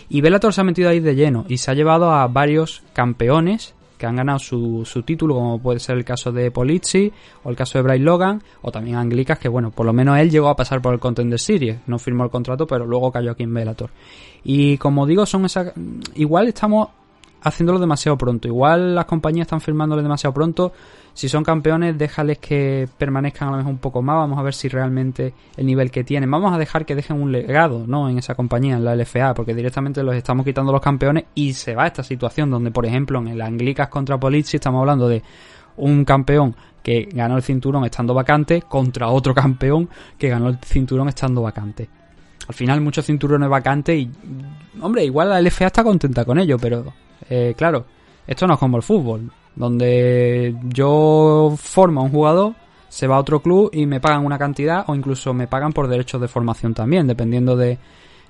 Y 0.08 0.20
Bellator 0.20 0.54
se 0.54 0.60
ha 0.60 0.64
metido 0.64 0.88
ahí 0.88 1.00
de 1.00 1.14
lleno 1.14 1.44
y 1.48 1.58
se 1.58 1.70
ha 1.70 1.74
llevado 1.74 2.12
a 2.12 2.26
varios 2.28 2.82
campeones 2.92 3.74
que 3.98 4.06
han 4.06 4.16
ganado 4.16 4.38
su, 4.38 4.84
su 4.84 5.02
título, 5.02 5.34
como 5.34 5.58
puede 5.58 5.80
ser 5.80 5.98
el 5.98 6.04
caso 6.04 6.32
de 6.32 6.50
Polizzi 6.50 7.12
o 7.44 7.50
el 7.50 7.56
caso 7.56 7.78
de 7.78 7.82
Bryce 7.82 8.04
Logan, 8.04 8.42
o 8.62 8.72
también 8.72 8.96
Anglicas, 8.96 9.38
que 9.38 9.48
bueno, 9.48 9.70
por 9.70 9.84
lo 9.84 9.92
menos 9.92 10.18
él 10.18 10.30
llegó 10.30 10.48
a 10.48 10.56
pasar 10.56 10.80
por 10.80 10.94
el 10.94 11.00
Contender 11.00 11.38
Series, 11.38 11.80
no 11.86 11.98
firmó 11.98 12.24
el 12.24 12.30
contrato, 12.30 12.66
pero 12.66 12.86
luego 12.86 13.12
cayó 13.12 13.32
aquí 13.32 13.42
en 13.42 13.52
Bellator. 13.52 13.90
Y 14.44 14.78
como 14.78 15.06
digo, 15.06 15.26
son 15.26 15.44
esas. 15.44 15.72
Igual 16.14 16.48
estamos 16.48 16.88
haciéndolo 17.42 17.78
demasiado 17.78 18.16
pronto. 18.16 18.48
Igual 18.48 18.94
las 18.94 19.04
compañías 19.04 19.46
están 19.46 19.60
firmándole 19.60 20.02
demasiado 20.02 20.32
pronto. 20.32 20.72
Si 21.18 21.28
son 21.28 21.42
campeones, 21.42 21.98
déjales 21.98 22.38
que 22.38 22.88
permanezcan 22.96 23.48
a 23.48 23.50
lo 23.50 23.56
mejor 23.56 23.72
un 23.72 23.78
poco 23.78 24.02
más. 24.02 24.18
Vamos 24.18 24.38
a 24.38 24.42
ver 24.42 24.54
si 24.54 24.68
realmente 24.68 25.34
el 25.56 25.66
nivel 25.66 25.90
que 25.90 26.04
tienen. 26.04 26.30
Vamos 26.30 26.52
a 26.52 26.58
dejar 26.58 26.86
que 26.86 26.94
dejen 26.94 27.20
un 27.20 27.32
legado, 27.32 27.88
¿no? 27.88 28.08
En 28.08 28.18
esa 28.18 28.36
compañía, 28.36 28.76
en 28.76 28.84
la 28.84 28.94
LFA, 28.94 29.34
porque 29.34 29.52
directamente 29.52 30.04
los 30.04 30.14
estamos 30.14 30.46
quitando 30.46 30.70
los 30.70 30.80
campeones 30.80 31.24
y 31.34 31.54
se 31.54 31.74
va 31.74 31.88
esta 31.88 32.04
situación 32.04 32.52
donde, 32.52 32.70
por 32.70 32.86
ejemplo, 32.86 33.18
en 33.18 33.26
el 33.26 33.40
Anglicas 33.42 33.88
contra 33.88 34.16
Polizzi 34.16 34.58
estamos 34.58 34.78
hablando 34.78 35.08
de 35.08 35.24
un 35.78 36.04
campeón 36.04 36.54
que 36.84 37.08
ganó 37.12 37.36
el 37.36 37.42
cinturón 37.42 37.84
estando 37.84 38.14
vacante 38.14 38.62
contra 38.62 39.08
otro 39.08 39.34
campeón 39.34 39.88
que 40.16 40.28
ganó 40.28 40.48
el 40.50 40.58
cinturón 40.58 41.08
estando 41.08 41.42
vacante. 41.42 41.88
Al 42.46 42.54
final 42.54 42.80
muchos 42.80 43.04
cinturones 43.04 43.48
vacantes 43.48 43.98
y, 43.98 44.08
hombre, 44.80 45.04
igual 45.04 45.30
la 45.30 45.42
LFA 45.42 45.66
está 45.66 45.82
contenta 45.82 46.24
con 46.24 46.38
ello, 46.38 46.58
pero 46.60 46.94
eh, 47.28 47.54
claro, 47.56 47.86
esto 48.24 48.46
no 48.46 48.54
es 48.54 48.60
como 48.60 48.76
el 48.76 48.84
fútbol, 48.84 49.32
donde 49.58 50.54
yo 50.68 51.52
formo 51.60 52.00
a 52.00 52.04
un 52.04 52.10
jugador, 52.10 52.54
se 52.88 53.08
va 53.08 53.16
a 53.16 53.18
otro 53.18 53.40
club 53.40 53.70
y 53.72 53.86
me 53.86 54.00
pagan 54.00 54.24
una 54.24 54.38
cantidad 54.38 54.84
o 54.86 54.94
incluso 54.94 55.34
me 55.34 55.48
pagan 55.48 55.72
por 55.72 55.88
derechos 55.88 56.20
de 56.20 56.28
formación 56.28 56.74
también, 56.74 57.08
dependiendo 57.08 57.56
de, 57.56 57.76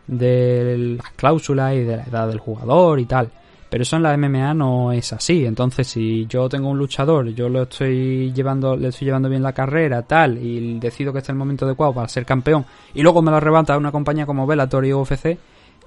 las 0.08 1.10
cláusulas 1.12 1.74
y 1.74 1.80
de 1.80 1.98
la 1.98 2.04
edad 2.04 2.28
del 2.28 2.38
jugador 2.38 2.98
y 2.98 3.04
tal. 3.04 3.30
Pero 3.68 3.82
eso 3.82 3.96
en 3.96 4.02
la 4.04 4.16
MMA 4.16 4.54
no 4.54 4.90
es 4.92 5.12
así. 5.12 5.44
Entonces, 5.44 5.86
si 5.86 6.24
yo 6.26 6.48
tengo 6.48 6.70
un 6.70 6.78
luchador, 6.78 7.28
yo 7.34 7.50
lo 7.50 7.64
estoy 7.64 8.32
llevando, 8.32 8.74
le 8.74 8.88
estoy 8.88 9.04
llevando 9.04 9.28
bien 9.28 9.42
la 9.42 9.52
carrera, 9.52 10.00
tal, 10.00 10.38
y 10.38 10.78
decido 10.78 11.12
que 11.12 11.18
este 11.18 11.26
es 11.26 11.34
el 11.34 11.38
momento 11.38 11.66
adecuado 11.66 11.92
para 11.92 12.08
ser 12.08 12.24
campeón, 12.24 12.64
y 12.94 13.02
luego 13.02 13.20
me 13.20 13.30
lo 13.30 13.36
arrebata 13.36 13.76
una 13.76 13.92
compañía 13.92 14.24
como 14.24 14.46
Bellator 14.46 14.86
y 14.86 14.94
UFC, 14.94 15.36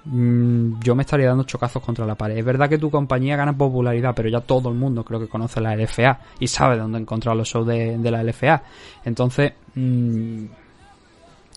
mm, 0.06 0.80
yo 0.82 0.96
me 0.96 1.04
estaría 1.04 1.28
dando 1.28 1.44
chocazos 1.44 1.82
contra 1.84 2.06
la 2.06 2.16
pared. 2.16 2.38
Es 2.38 2.46
verdad 2.46 2.70
que 2.70 2.78
tu 2.78 2.90
compañía 2.90 3.36
gana 3.36 3.54
popularidad, 3.54 4.14
pero 4.16 4.30
ya 4.30 4.42
todo 4.42 4.70
el 4.70 4.76
mundo 4.76 5.04
creo 5.04 5.20
que 5.20 5.28
conoce 5.28 5.62
la 5.62 5.76
LFA 5.76 6.20
y 6.40 6.48
sabe 6.48 6.78
dónde 6.78 7.00
encontrar 7.00 7.36
los 7.36 7.48
shows 7.48 7.68
de, 7.68 7.98
la 8.12 8.24
LFA. 8.24 8.64
Entonces, 9.06 9.54
mmm, 9.76 10.46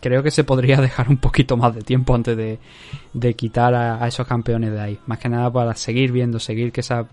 creo 0.01 0.23
que 0.23 0.31
se 0.31 0.45
podría 0.45 0.77
dejar 0.81 1.09
un 1.09 1.17
poquito 1.17 1.57
más 1.57 1.75
de 1.75 1.83
tiempo 1.83 2.15
antes 2.15 2.37
de, 2.37 3.35
quitar 3.35 3.75
a, 3.75 4.07
esos 4.07 4.27
campeones 4.27 4.73
de 4.73 4.81
ahí. 4.81 4.99
Más 5.07 5.19
que 5.19 5.29
nada 5.29 5.51
para 5.51 5.75
seguir 5.75 6.13
viendo, 6.13 6.39
seguir 6.39 6.73
que 6.73 6.81
esa, 6.81 7.07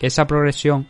esa 0.00 0.26
progresión 0.26 0.86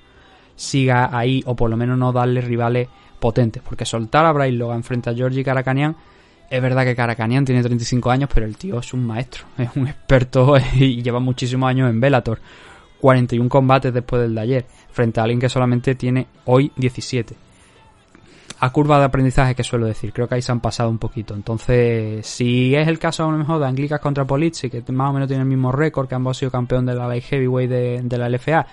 siga 0.56 1.16
ahí 1.16 1.42
o 1.47 1.56
por 1.56 1.68
lo 1.71 1.76
menos 1.76 1.99
no 1.99 2.12
darle 2.12 2.40
rivales 2.40 2.88
potentes. 3.21 3.62
Porque 3.62 3.85
soltar 3.85 4.25
a 4.25 4.32
Bryce 4.32 4.52
Logan 4.52 4.82
frente 4.82 5.11
a 5.11 5.14
Georgie 5.14 5.44
Caracanian, 5.44 5.97
es 6.52 6.61
verdad 6.61 6.85
que 6.85 6.94
Caracanian 6.94 7.47
tiene 7.47 7.62
35 7.62 8.11
años, 8.11 8.28
pero 8.32 8.44
el 8.44 8.59
tío 8.59 8.78
es 8.78 8.92
un 8.92 9.06
maestro, 9.06 9.47
es 9.59 9.71
un 9.75 9.88
experto 9.88 10.54
y 10.75 11.02
lleva 11.02 11.18
muchísimos 11.18 11.68
años 11.68 11.88
en 11.88 11.99
Bellator. 11.99 12.38
41 13.00 13.49
combates 13.49 13.92
después 13.92 14.23
del 14.23 14.35
de 14.35 14.40
ayer, 14.42 14.66
frente 14.92 15.18
a 15.18 15.23
alguien 15.25 15.40
que 15.40 15.49
solamente 15.49 15.94
tiene 15.94 16.26
hoy 16.44 16.71
17 16.76 17.35
a 18.61 18.71
curva 18.71 18.99
de 19.00 19.06
aprendizaje 19.06 19.56
que 19.56 19.64
suelo 19.64 19.87
decir. 19.87 20.12
Creo 20.12 20.28
que 20.28 20.37
ahí 20.37 20.42
se 20.42 20.52
han 20.52 20.61
pasado 20.61 20.88
un 20.88 20.99
poquito. 20.99 21.35
Entonces, 21.35 22.25
si 22.25 22.76
es 22.76 22.87
el 22.87 23.00
caso 23.00 23.25
a 23.25 23.32
lo 23.32 23.38
mejor 23.38 23.59
de 23.59 23.66
Anglicas 23.66 23.99
contra 23.99 24.25
Polizzi, 24.25 24.71
que 24.71 24.85
más 24.92 25.11
o 25.11 25.12
menos 25.12 25.26
tiene 25.26 25.42
el 25.42 25.49
mismo 25.49 25.73
récord, 25.73 26.06
que 26.06 26.14
ambos 26.14 26.37
han 26.37 26.38
sido 26.38 26.52
campeón 26.52 26.87
de 26.87 26.94
la 26.94 27.09
Light 27.09 27.25
Heavyweight 27.25 27.68
de, 27.68 28.18
la 28.18 28.28
LFA, 28.28 28.64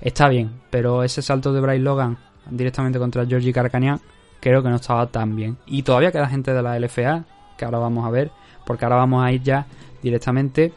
está 0.00 0.28
bien. 0.28 0.52
Pero 0.70 1.02
ese 1.02 1.20
salto 1.20 1.52
de 1.52 1.60
Bryce 1.60 1.80
Logan 1.80 2.16
directamente 2.48 2.98
contra 2.98 3.26
Georgie 3.26 3.52
Carcanian, 3.52 4.00
creo 4.40 4.62
que 4.62 4.68
no 4.68 4.76
estaba 4.76 5.06
tan 5.06 5.36
bien. 5.36 5.56
Y 5.66 5.82
todavía 5.82 6.12
queda 6.12 6.28
gente 6.28 6.52
de 6.52 6.62
la 6.62 6.78
LFA, 6.78 7.24
que 7.56 7.64
ahora 7.64 7.78
vamos 7.78 8.06
a 8.06 8.10
ver, 8.10 8.30
porque 8.64 8.84
ahora 8.84 8.96
vamos 8.96 9.24
a 9.24 9.32
ir 9.32 9.42
ya 9.42 9.66
directamente 10.02 10.72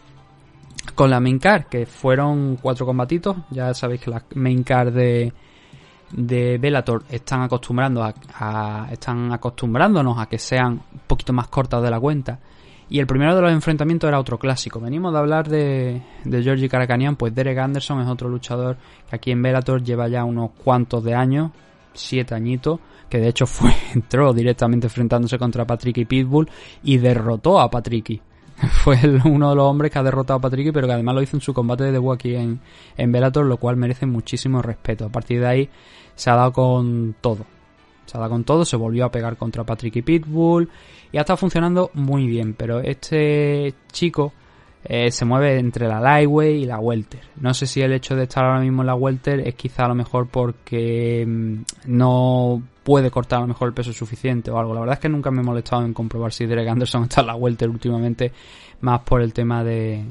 con 0.95 1.09
la 1.09 1.19
main 1.19 1.39
card, 1.39 1.65
que 1.65 1.85
fueron 1.85 2.57
cuatro 2.61 2.85
combatitos. 2.85 3.37
Ya 3.51 3.73
sabéis 3.73 4.01
que 4.01 4.11
la 4.11 4.23
main 4.35 4.63
card 4.63 4.93
de 4.93 5.33
de 6.11 6.57
Bellator 6.57 7.03
están 7.09 7.41
acostumbrando 7.41 8.03
a, 8.03 8.87
están 8.91 9.31
acostumbrándonos 9.31 10.17
a 10.17 10.25
que 10.27 10.37
sean 10.37 10.73
un 10.73 11.01
poquito 11.07 11.33
más 11.33 11.47
cortas 11.47 11.81
de 11.83 11.91
la 11.91 11.99
cuenta. 11.99 12.39
Y 12.91 12.99
el 12.99 13.05
primero 13.05 13.35
de 13.35 13.41
los 13.41 13.51
enfrentamientos 13.51 14.07
era 14.07 14.19
otro 14.19 14.39
clásico. 14.39 14.79
Venimos 14.79 15.13
de 15.13 15.19
hablar 15.19 15.47
de, 15.47 16.01
de 16.23 16.43
Georgie 16.43 16.67
Caracanian, 16.67 17.15
pues 17.15 17.35
Derek 17.35 17.57
Anderson 17.59 18.01
es 18.01 18.07
otro 18.07 18.29
luchador 18.29 18.77
que 19.07 19.15
aquí 19.15 19.31
en 19.31 19.43
Bellator 19.43 19.83
lleva 19.83 20.07
ya 20.07 20.23
unos 20.23 20.51
cuantos 20.63 21.03
de 21.03 21.13
años, 21.13 21.51
siete 21.93 22.35
añitos, 22.35 22.79
que 23.09 23.19
de 23.19 23.27
hecho 23.27 23.45
fue, 23.45 23.71
entró 23.93 24.33
directamente 24.33 24.87
enfrentándose 24.87 25.37
contra 25.37 25.65
Patrick 25.65 25.97
y 25.97 26.05
Pitbull 26.05 26.49
y 26.83 26.97
derrotó 26.97 27.59
a 27.59 27.69
Patricky. 27.69 28.21
fue 28.83 28.97
uno 29.23 29.49
de 29.49 29.55
los 29.55 29.65
hombres 29.65 29.91
que 29.91 29.99
ha 29.99 30.03
derrotado 30.03 30.37
a 30.39 30.41
Patricky, 30.41 30.71
pero 30.71 30.87
que 30.87 30.93
además 30.93 31.15
lo 31.15 31.21
hizo 31.21 31.37
en 31.37 31.41
su 31.41 31.53
combate 31.53 31.85
de 31.85 31.91
debut 31.93 32.15
aquí 32.15 32.35
en, 32.35 32.59
en 32.97 33.11
Bellator, 33.11 33.45
lo 33.45 33.57
cual 33.57 33.77
merece 33.77 34.05
muchísimo 34.05 34.61
respeto. 34.61 35.05
A 35.05 35.09
partir 35.09 35.39
de 35.39 35.47
ahí 35.47 35.69
se 36.15 36.29
ha 36.29 36.35
dado 36.35 36.51
con 36.51 37.15
todo. 37.21 37.45
Se 38.05 38.17
ha 38.17 38.19
dado 38.19 38.31
con 38.31 38.43
todo, 38.43 38.65
se 38.65 38.75
volvió 38.75 39.05
a 39.05 39.11
pegar 39.11 39.37
contra 39.37 39.63
Patrick 39.63 39.97
y 39.97 40.01
Pitbull 40.01 40.69
y 41.11 41.17
ha 41.17 41.21
estado 41.21 41.37
funcionando 41.37 41.91
muy 41.93 42.27
bien, 42.27 42.53
pero 42.53 42.79
este 42.79 43.73
chico 43.91 44.33
eh, 44.83 45.11
se 45.11 45.25
mueve 45.25 45.59
entre 45.59 45.87
la 45.87 45.99
lightweight 45.99 46.63
y 46.63 46.65
la 46.65 46.79
welter. 46.79 47.21
No 47.41 47.53
sé 47.53 47.67
si 47.67 47.81
el 47.81 47.91
hecho 47.91 48.15
de 48.15 48.23
estar 48.23 48.45
ahora 48.45 48.61
mismo 48.61 48.81
en 48.81 48.87
la 48.87 48.95
welter 48.95 49.41
es 49.41 49.55
quizá 49.55 49.85
a 49.85 49.89
lo 49.89 49.95
mejor 49.95 50.27
porque 50.27 51.25
mm, 51.27 51.61
no 51.87 52.61
puede 52.83 53.11
cortar 53.11 53.39
a 53.39 53.41
lo 53.41 53.47
mejor 53.47 53.67
el 53.67 53.73
peso 53.73 53.91
suficiente 53.91 54.51
o 54.51 54.57
algo. 54.57 54.73
La 54.73 54.79
verdad 54.79 54.93
es 54.93 54.99
que 54.99 55.09
nunca 55.09 55.31
me 55.31 55.41
he 55.41 55.43
molestado 55.43 55.83
en 55.83 55.93
comprobar 55.93 56.31
si 56.31 56.45
Derek 56.45 56.69
Anderson 56.69 57.03
está 57.09 57.21
en 57.21 57.27
la 57.27 57.35
welter 57.35 57.69
últimamente, 57.69 58.31
más 58.81 59.01
por 59.01 59.21
el 59.21 59.33
tema 59.33 59.63
de, 59.63 60.05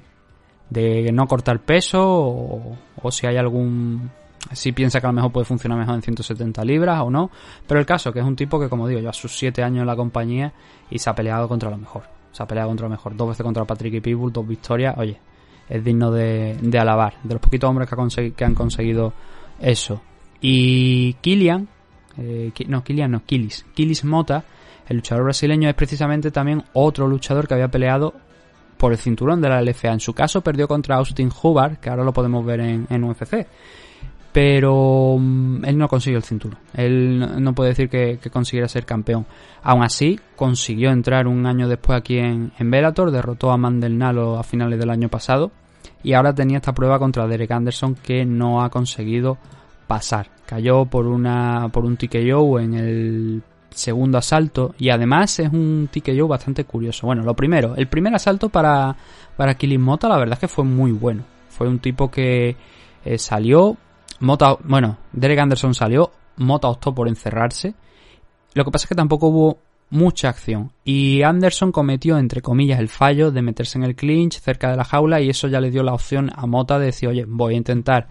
no 1.12 1.26
cortar 1.26 1.60
peso 1.60 2.02
o, 2.06 2.76
o 3.02 3.10
si 3.10 3.26
hay 3.26 3.36
algún 3.36 4.10
si 4.52 4.72
piensa 4.72 5.00
que 5.00 5.06
a 5.06 5.10
lo 5.10 5.14
mejor 5.14 5.32
puede 5.32 5.44
funcionar 5.44 5.78
mejor 5.78 5.94
en 5.96 6.02
170 6.02 6.64
libras 6.64 7.00
o 7.02 7.10
no. 7.10 7.30
Pero 7.66 7.80
el 7.80 7.86
caso 7.86 8.12
que 8.12 8.20
es 8.20 8.24
un 8.24 8.36
tipo 8.36 8.60
que, 8.60 8.68
como 8.68 8.86
digo, 8.86 9.00
lleva 9.00 9.12
sus 9.12 9.36
7 9.36 9.62
años 9.62 9.80
en 9.80 9.86
la 9.86 9.96
compañía 9.96 10.52
y 10.90 10.98
se 10.98 11.10
ha 11.10 11.14
peleado 11.14 11.48
contra 11.48 11.70
lo 11.70 11.78
mejor. 11.78 12.17
Se 12.32 12.42
ha 12.42 12.46
peleado 12.46 12.68
contra 12.68 12.86
lo 12.86 12.90
mejor. 12.90 13.16
Dos 13.16 13.28
veces 13.28 13.44
contra 13.44 13.64
Patrick 13.64 13.94
y 13.94 14.00
Pitbull, 14.00 14.32
dos 14.32 14.46
victorias. 14.46 14.96
Oye, 14.98 15.18
es 15.68 15.84
digno 15.84 16.10
de, 16.10 16.56
alabar. 16.78 17.14
De 17.22 17.34
los 17.34 17.40
poquitos 17.40 17.68
hombres 17.68 17.88
que, 17.88 18.32
que 18.32 18.44
han 18.44 18.54
conseguido 18.54 19.12
eso. 19.60 20.00
Y 20.40 21.14
Kilian, 21.14 21.68
eh, 22.16 22.52
no, 22.68 22.84
Kilian 22.84 23.10
no, 23.10 23.24
Kilis. 23.24 23.66
Kilis 23.74 24.04
Mota, 24.04 24.44
el 24.88 24.96
luchador 24.96 25.24
brasileño, 25.24 25.68
es 25.68 25.74
precisamente 25.74 26.30
también 26.30 26.62
otro 26.74 27.06
luchador 27.06 27.48
que 27.48 27.54
había 27.54 27.68
peleado 27.68 28.14
por 28.76 28.92
el 28.92 28.98
cinturón 28.98 29.40
de 29.40 29.48
la 29.48 29.60
LFA. 29.60 29.92
En 29.92 30.00
su 30.00 30.14
caso 30.14 30.40
perdió 30.40 30.68
contra 30.68 30.96
Austin 30.96 31.30
Hubbard, 31.42 31.78
que 31.78 31.90
ahora 31.90 32.04
lo 32.04 32.12
podemos 32.12 32.44
ver 32.44 32.60
en, 32.60 32.86
en 32.88 33.04
UFC 33.04 33.46
pero 34.38 35.16
mm, 35.18 35.64
él 35.64 35.76
no 35.76 35.88
consiguió 35.88 36.18
el 36.18 36.22
cinturón. 36.22 36.60
Él 36.72 37.42
no 37.42 37.56
puede 37.56 37.70
decir 37.70 37.88
que, 37.88 38.20
consiguiera 38.30 38.68
ser 38.68 38.86
campeón. 38.86 39.26
Aún 39.64 39.82
así, 39.82 40.20
consiguió 40.36 40.92
entrar 40.92 41.26
un 41.26 41.44
año 41.44 41.66
después 41.66 41.98
aquí 41.98 42.18
en, 42.18 42.52
en 42.56 42.70
derrotó 42.70 43.50
a 43.50 43.56
Mandel 43.56 43.98
Nalo 43.98 44.38
a 44.38 44.44
finales 44.44 44.78
del 44.78 44.90
año 44.90 45.08
pasado 45.08 45.50
y 46.04 46.12
ahora 46.12 46.36
tenía 46.36 46.58
esta 46.58 46.72
prueba 46.72 47.00
contra 47.00 47.26
Derek 47.26 47.50
Anderson 47.50 47.96
que 47.96 48.24
no 48.24 48.62
ha 48.62 48.70
conseguido 48.70 49.38
pasar. 49.88 50.30
Cayó 50.46 50.84
por 50.84 51.08
una 51.08 51.68
por 51.72 51.84
un 51.84 51.96
TKO 51.96 52.60
en 52.60 52.74
el 52.74 53.42
segundo 53.70 54.18
asalto 54.18 54.72
y 54.78 54.90
además 54.90 55.36
es 55.40 55.52
un 55.52 55.88
TKO 55.90 56.28
bastante 56.28 56.62
curioso. 56.62 57.08
Bueno, 57.08 57.24
lo 57.24 57.34
primero, 57.34 57.74
el 57.74 57.88
primer 57.88 58.14
asalto 58.14 58.50
para 58.50 58.94
para 59.36 59.56
Mota 59.80 60.08
la 60.08 60.16
verdad 60.16 60.34
es 60.34 60.38
que 60.38 60.46
fue 60.46 60.62
muy 60.62 60.92
bueno. 60.92 61.24
Fue 61.48 61.66
un 61.66 61.80
tipo 61.80 62.08
que 62.08 62.54
eh, 63.04 63.18
salió 63.18 63.76
Mota, 64.20 64.56
bueno, 64.64 64.98
Derek 65.12 65.38
Anderson 65.38 65.74
salió, 65.74 66.12
Mota 66.36 66.68
optó 66.68 66.94
por 66.94 67.08
encerrarse. 67.08 67.74
Lo 68.54 68.64
que 68.64 68.70
pasa 68.70 68.84
es 68.84 68.88
que 68.88 68.94
tampoco 68.94 69.28
hubo 69.28 69.58
mucha 69.90 70.28
acción. 70.28 70.72
Y 70.84 71.22
Anderson 71.22 71.72
cometió, 71.72 72.18
entre 72.18 72.42
comillas, 72.42 72.80
el 72.80 72.88
fallo 72.88 73.30
de 73.30 73.42
meterse 73.42 73.78
en 73.78 73.84
el 73.84 73.94
clinch 73.94 74.40
cerca 74.40 74.70
de 74.70 74.76
la 74.76 74.84
jaula 74.84 75.20
y 75.20 75.30
eso 75.30 75.48
ya 75.48 75.60
le 75.60 75.70
dio 75.70 75.82
la 75.82 75.94
opción 75.94 76.30
a 76.34 76.46
Mota 76.46 76.78
de 76.78 76.86
decir, 76.86 77.08
oye, 77.08 77.24
voy 77.26 77.54
a 77.54 77.56
intentar 77.58 78.08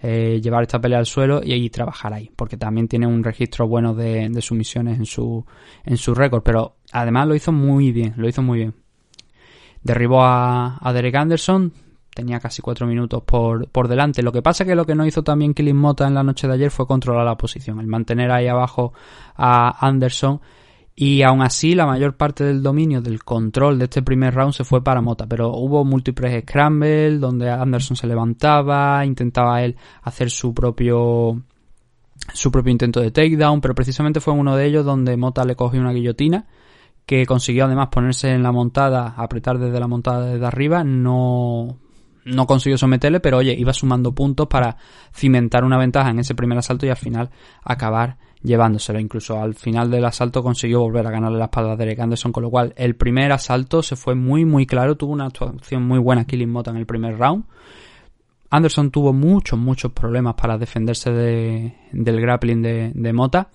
eh, 0.00 0.40
llevar 0.40 0.62
esta 0.62 0.80
pelea 0.80 0.98
al 0.98 1.06
suelo 1.06 1.40
y, 1.42 1.68
trabajar 1.70 2.14
ahí. 2.14 2.30
Porque 2.36 2.56
también 2.56 2.88
tiene 2.88 3.06
un 3.06 3.24
registro 3.24 3.66
bueno 3.66 3.94
de, 3.94 4.30
sumisiones 4.40 4.98
en 4.98 5.06
su, 5.06 5.44
en 5.84 5.96
su 5.96 6.14
récord. 6.14 6.42
Pero 6.42 6.76
además 6.92 7.26
lo 7.26 7.34
hizo 7.34 7.52
muy 7.52 7.92
bien, 7.92 8.14
lo 8.16 8.28
hizo 8.28 8.42
muy 8.42 8.58
bien. 8.58 8.74
Derribó 9.82 10.22
a 10.22 10.90
Derek 10.92 11.14
Anderson, 11.14 11.72
tenía 12.18 12.40
casi 12.40 12.62
cuatro 12.62 12.84
minutos 12.84 13.22
por, 13.22 13.68
por 13.68 13.86
delante. 13.86 14.24
Lo 14.24 14.32
que 14.32 14.42
pasa 14.42 14.64
que 14.64 14.74
lo 14.74 14.84
que 14.84 14.96
no 14.96 15.06
hizo 15.06 15.22
también 15.22 15.54
Killing 15.54 15.76
Mota 15.76 16.04
en 16.08 16.14
la 16.14 16.24
noche 16.24 16.48
de 16.48 16.54
ayer 16.54 16.70
fue 16.72 16.84
controlar 16.84 17.24
la 17.24 17.36
posición, 17.36 17.78
el 17.78 17.86
mantener 17.86 18.32
ahí 18.32 18.48
abajo 18.48 18.92
a 19.36 19.86
Anderson. 19.86 20.40
Y 20.96 21.22
aún 21.22 21.42
así 21.42 21.76
la 21.76 21.86
mayor 21.86 22.16
parte 22.16 22.42
del 22.42 22.60
dominio 22.60 23.00
del 23.00 23.22
control 23.22 23.78
de 23.78 23.84
este 23.84 24.02
primer 24.02 24.34
round 24.34 24.52
se 24.52 24.64
fue 24.64 24.82
para 24.82 25.00
Mota, 25.00 25.26
pero 25.28 25.50
hubo 25.50 25.84
múltiples 25.84 26.42
scrambles 26.42 27.20
donde 27.20 27.48
Anderson 27.48 27.96
se 27.96 28.08
levantaba, 28.08 29.06
intentaba 29.06 29.62
él 29.62 29.76
hacer 30.02 30.28
su 30.28 30.52
propio 30.52 31.40
su 32.34 32.50
propio 32.50 32.72
intento 32.72 33.00
de 33.00 33.12
takedown, 33.12 33.60
pero 33.60 33.76
precisamente 33.76 34.18
fue 34.18 34.34
uno 34.34 34.56
de 34.56 34.66
ellos 34.66 34.84
donde 34.84 35.16
Mota 35.16 35.44
le 35.44 35.54
cogió 35.54 35.80
una 35.80 35.92
guillotina 35.92 36.46
que 37.06 37.24
consiguió 37.26 37.66
además 37.66 37.90
ponerse 37.92 38.30
en 38.30 38.42
la 38.42 38.50
montada, 38.50 39.14
apretar 39.16 39.58
desde 39.58 39.78
la 39.78 39.86
montada 39.86 40.26
desde 40.26 40.44
arriba, 40.44 40.82
no 40.82 41.78
no 42.28 42.46
consiguió 42.46 42.78
someterle, 42.78 43.20
pero 43.20 43.38
oye, 43.38 43.54
iba 43.58 43.72
sumando 43.72 44.12
puntos 44.12 44.46
para 44.48 44.76
cimentar 45.14 45.64
una 45.64 45.78
ventaja 45.78 46.10
en 46.10 46.18
ese 46.18 46.34
primer 46.34 46.58
asalto 46.58 46.86
y 46.86 46.90
al 46.90 46.96
final 46.96 47.30
acabar 47.62 48.18
llevándoselo. 48.42 49.00
Incluso 49.00 49.40
al 49.40 49.54
final 49.54 49.90
del 49.90 50.04
asalto 50.04 50.42
consiguió 50.42 50.80
volver 50.80 51.06
a 51.06 51.10
ganarle 51.10 51.38
la 51.38 51.46
espalda 51.46 51.72
a 51.72 51.76
Derek 51.76 51.98
Anderson, 51.98 52.32
con 52.32 52.42
lo 52.42 52.50
cual 52.50 52.74
el 52.76 52.96
primer 52.96 53.32
asalto 53.32 53.82
se 53.82 53.96
fue 53.96 54.14
muy 54.14 54.44
muy 54.44 54.66
claro, 54.66 54.96
tuvo 54.96 55.12
una 55.12 55.26
actuación 55.26 55.86
muy 55.86 55.98
buena 55.98 56.24
Killing 56.24 56.50
Mota 56.50 56.70
en 56.70 56.76
el 56.76 56.86
primer 56.86 57.18
round. 57.18 57.44
Anderson 58.50 58.90
tuvo 58.90 59.12
muchos, 59.12 59.58
muchos 59.58 59.92
problemas 59.92 60.34
para 60.34 60.56
defenderse 60.56 61.10
de, 61.10 61.74
del 61.92 62.20
grappling 62.20 62.62
de, 62.62 62.92
de 62.94 63.12
Mota. 63.12 63.50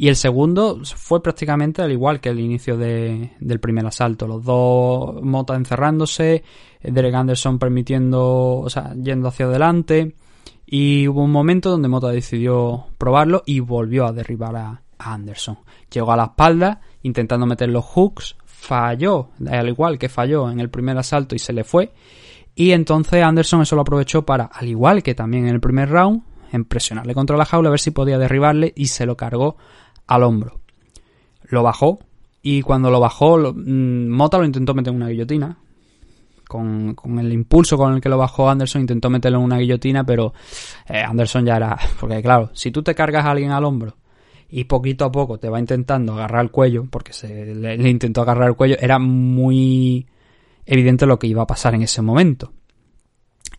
Y 0.00 0.08
el 0.08 0.16
segundo 0.16 0.80
fue 0.82 1.22
prácticamente 1.22 1.82
al 1.82 1.92
igual 1.92 2.20
que 2.20 2.30
el 2.30 2.40
inicio 2.40 2.78
de, 2.78 3.32
del 3.38 3.60
primer 3.60 3.84
asalto. 3.84 4.26
Los 4.26 4.42
dos 4.42 5.22
Mota 5.22 5.54
encerrándose, 5.54 6.42
Derek 6.82 7.14
Anderson 7.14 7.58
permitiendo, 7.58 8.60
o 8.60 8.70
sea, 8.70 8.94
yendo 8.94 9.28
hacia 9.28 9.44
adelante. 9.44 10.14
Y 10.64 11.06
hubo 11.06 11.22
un 11.22 11.30
momento 11.30 11.68
donde 11.68 11.88
Mota 11.88 12.08
decidió 12.08 12.86
probarlo 12.96 13.42
y 13.44 13.60
volvió 13.60 14.06
a 14.06 14.12
derribar 14.12 14.56
a, 14.56 14.82
Anderson. 14.96 15.58
Llegó 15.92 16.12
a 16.12 16.16
la 16.16 16.24
espalda 16.24 16.80
intentando 17.02 17.44
meter 17.44 17.68
los 17.68 17.84
hooks, 17.84 18.36
falló, 18.46 19.28
al 19.50 19.68
igual 19.68 19.98
que 19.98 20.08
falló 20.08 20.50
en 20.50 20.60
el 20.60 20.70
primer 20.70 20.96
asalto 20.96 21.34
y 21.34 21.38
se 21.38 21.52
le 21.52 21.62
fue. 21.62 21.92
Y 22.54 22.70
entonces 22.70 23.22
Anderson 23.22 23.60
eso 23.60 23.76
lo 23.76 23.82
aprovechó 23.82 24.24
para, 24.24 24.44
al 24.44 24.66
igual 24.66 25.02
que 25.02 25.14
también 25.14 25.46
en 25.46 25.56
el 25.56 25.60
primer 25.60 25.90
round, 25.90 26.22
en 26.52 26.64
presionarle 26.64 27.14
contra 27.14 27.36
la 27.36 27.44
jaula 27.44 27.68
a 27.68 27.70
ver 27.70 27.80
si 27.80 27.90
podía 27.90 28.18
derribarle 28.18 28.72
y 28.74 28.86
se 28.86 29.04
lo 29.04 29.16
cargó 29.16 29.58
al 30.10 30.24
hombro. 30.24 30.60
Lo 31.44 31.62
bajó 31.62 32.00
y 32.42 32.62
cuando 32.62 32.90
lo 32.90 33.00
bajó, 33.00 33.38
mmm, 33.38 34.08
Mota 34.08 34.38
lo 34.38 34.44
intentó 34.44 34.74
meter 34.74 34.92
en 34.92 34.96
una 34.96 35.08
guillotina. 35.08 35.56
Con, 36.48 36.96
con, 36.96 37.16
el 37.20 37.32
impulso 37.32 37.78
con 37.78 37.94
el 37.94 38.00
que 38.00 38.08
lo 38.08 38.18
bajó 38.18 38.50
Anderson, 38.50 38.80
intentó 38.80 39.08
meterlo 39.08 39.38
en 39.38 39.44
una 39.44 39.58
guillotina, 39.58 40.02
pero 40.02 40.34
eh, 40.88 40.98
Anderson 40.98 41.46
ya 41.46 41.56
era. 41.56 41.78
Porque, 42.00 42.20
claro, 42.22 42.50
si 42.54 42.72
tú 42.72 42.82
te 42.82 42.94
cargas 42.94 43.24
a 43.24 43.30
alguien 43.30 43.52
al 43.52 43.64
hombro 43.64 43.96
y 44.48 44.64
poquito 44.64 45.04
a 45.04 45.12
poco 45.12 45.38
te 45.38 45.48
va 45.48 45.60
intentando 45.60 46.14
agarrar 46.14 46.42
el 46.42 46.50
cuello, 46.50 46.86
porque 46.90 47.12
se 47.12 47.54
le, 47.54 47.78
le 47.78 47.88
intentó 47.88 48.22
agarrar 48.22 48.48
el 48.48 48.56
cuello, 48.56 48.74
era 48.80 48.98
muy 48.98 50.08
evidente 50.66 51.06
lo 51.06 51.20
que 51.20 51.28
iba 51.28 51.42
a 51.42 51.46
pasar 51.46 51.76
en 51.76 51.82
ese 51.82 52.02
momento. 52.02 52.52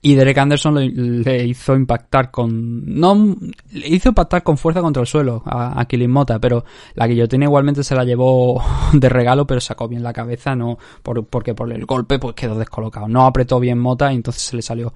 Y 0.04 0.16
Derek 0.16 0.38
Anderson 0.40 0.76
le, 1.24 1.46
hizo 1.46 1.76
impactar 1.76 2.32
con. 2.32 2.84
No. 3.00 3.36
Le 3.72 3.88
hizo 3.88 4.10
impactar 4.10 4.42
con 4.42 4.58
fuerza 4.58 4.82
contra 4.82 5.02
el 5.02 5.08
suelo 5.08 5.44
a, 5.46 5.80
a 5.80 5.86
Killing 5.86 6.10
Mota, 6.10 6.40
pero 6.40 6.66
la 6.96 7.06
guillotina 7.06 7.46
igualmente 7.46 7.84
se 7.84 7.94
la 7.94 8.04
llevó 8.04 8.64
de 8.94 9.10
regalo, 9.10 9.46
pero 9.46 9.62
sacó 9.62 9.88
bien 9.88 10.02
la 10.02 10.12
cabeza, 10.12 10.56
no. 10.56 10.80
Por, 11.04 11.28
porque 11.28 11.54
por 11.54 11.72
el 11.72 11.86
golpe 11.86 12.18
pues 12.18 12.34
quedó 12.34 12.58
descolocado. 12.58 13.08
No 13.08 13.28
apretó 13.28 13.60
bien 13.60 13.78
Mota 13.78 14.12
y 14.12 14.16
entonces 14.16 14.42
se 14.42 14.56
le 14.56 14.64
salió 14.64 14.92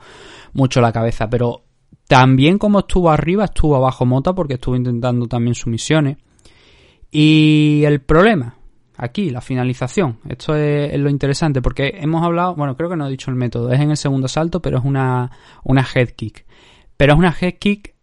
mucho 0.53 0.81
la 0.81 0.91
cabeza. 0.91 1.29
Pero 1.29 1.61
también 2.07 2.57
como 2.57 2.79
estuvo 2.79 3.11
arriba, 3.11 3.45
estuvo 3.45 3.75
abajo 3.75 4.07
Mota 4.07 4.33
porque 4.33 4.55
estuvo 4.55 4.75
intentando 4.75 5.27
también 5.27 5.53
sumisiones. 5.53 6.17
Y 7.11 7.83
el 7.85 8.01
problema 8.01 8.55
aquí, 8.97 9.29
la 9.29 9.41
finalización. 9.41 10.19
Esto 10.27 10.55
es, 10.55 10.97
lo 10.99 11.09
interesante 11.09 11.61
porque 11.61 11.95
hemos 11.99 12.23
hablado, 12.23 12.55
bueno, 12.55 12.75
creo 12.75 12.89
que 12.89 12.95
no 12.95 13.07
he 13.07 13.11
dicho 13.11 13.31
el 13.31 13.37
método, 13.37 13.71
es 13.71 13.79
en 13.79 13.91
el 13.91 13.97
segundo 13.97 14.25
asalto, 14.25 14.61
pero 14.61 14.77
es 14.77 14.85
una, 14.85 15.31
una 15.63 15.85
head 15.93 16.09
kick. 16.09 16.45
Pero 16.97 17.13
es 17.13 17.19
una 17.19 17.35
head 17.39 17.55
kick, 17.59 17.93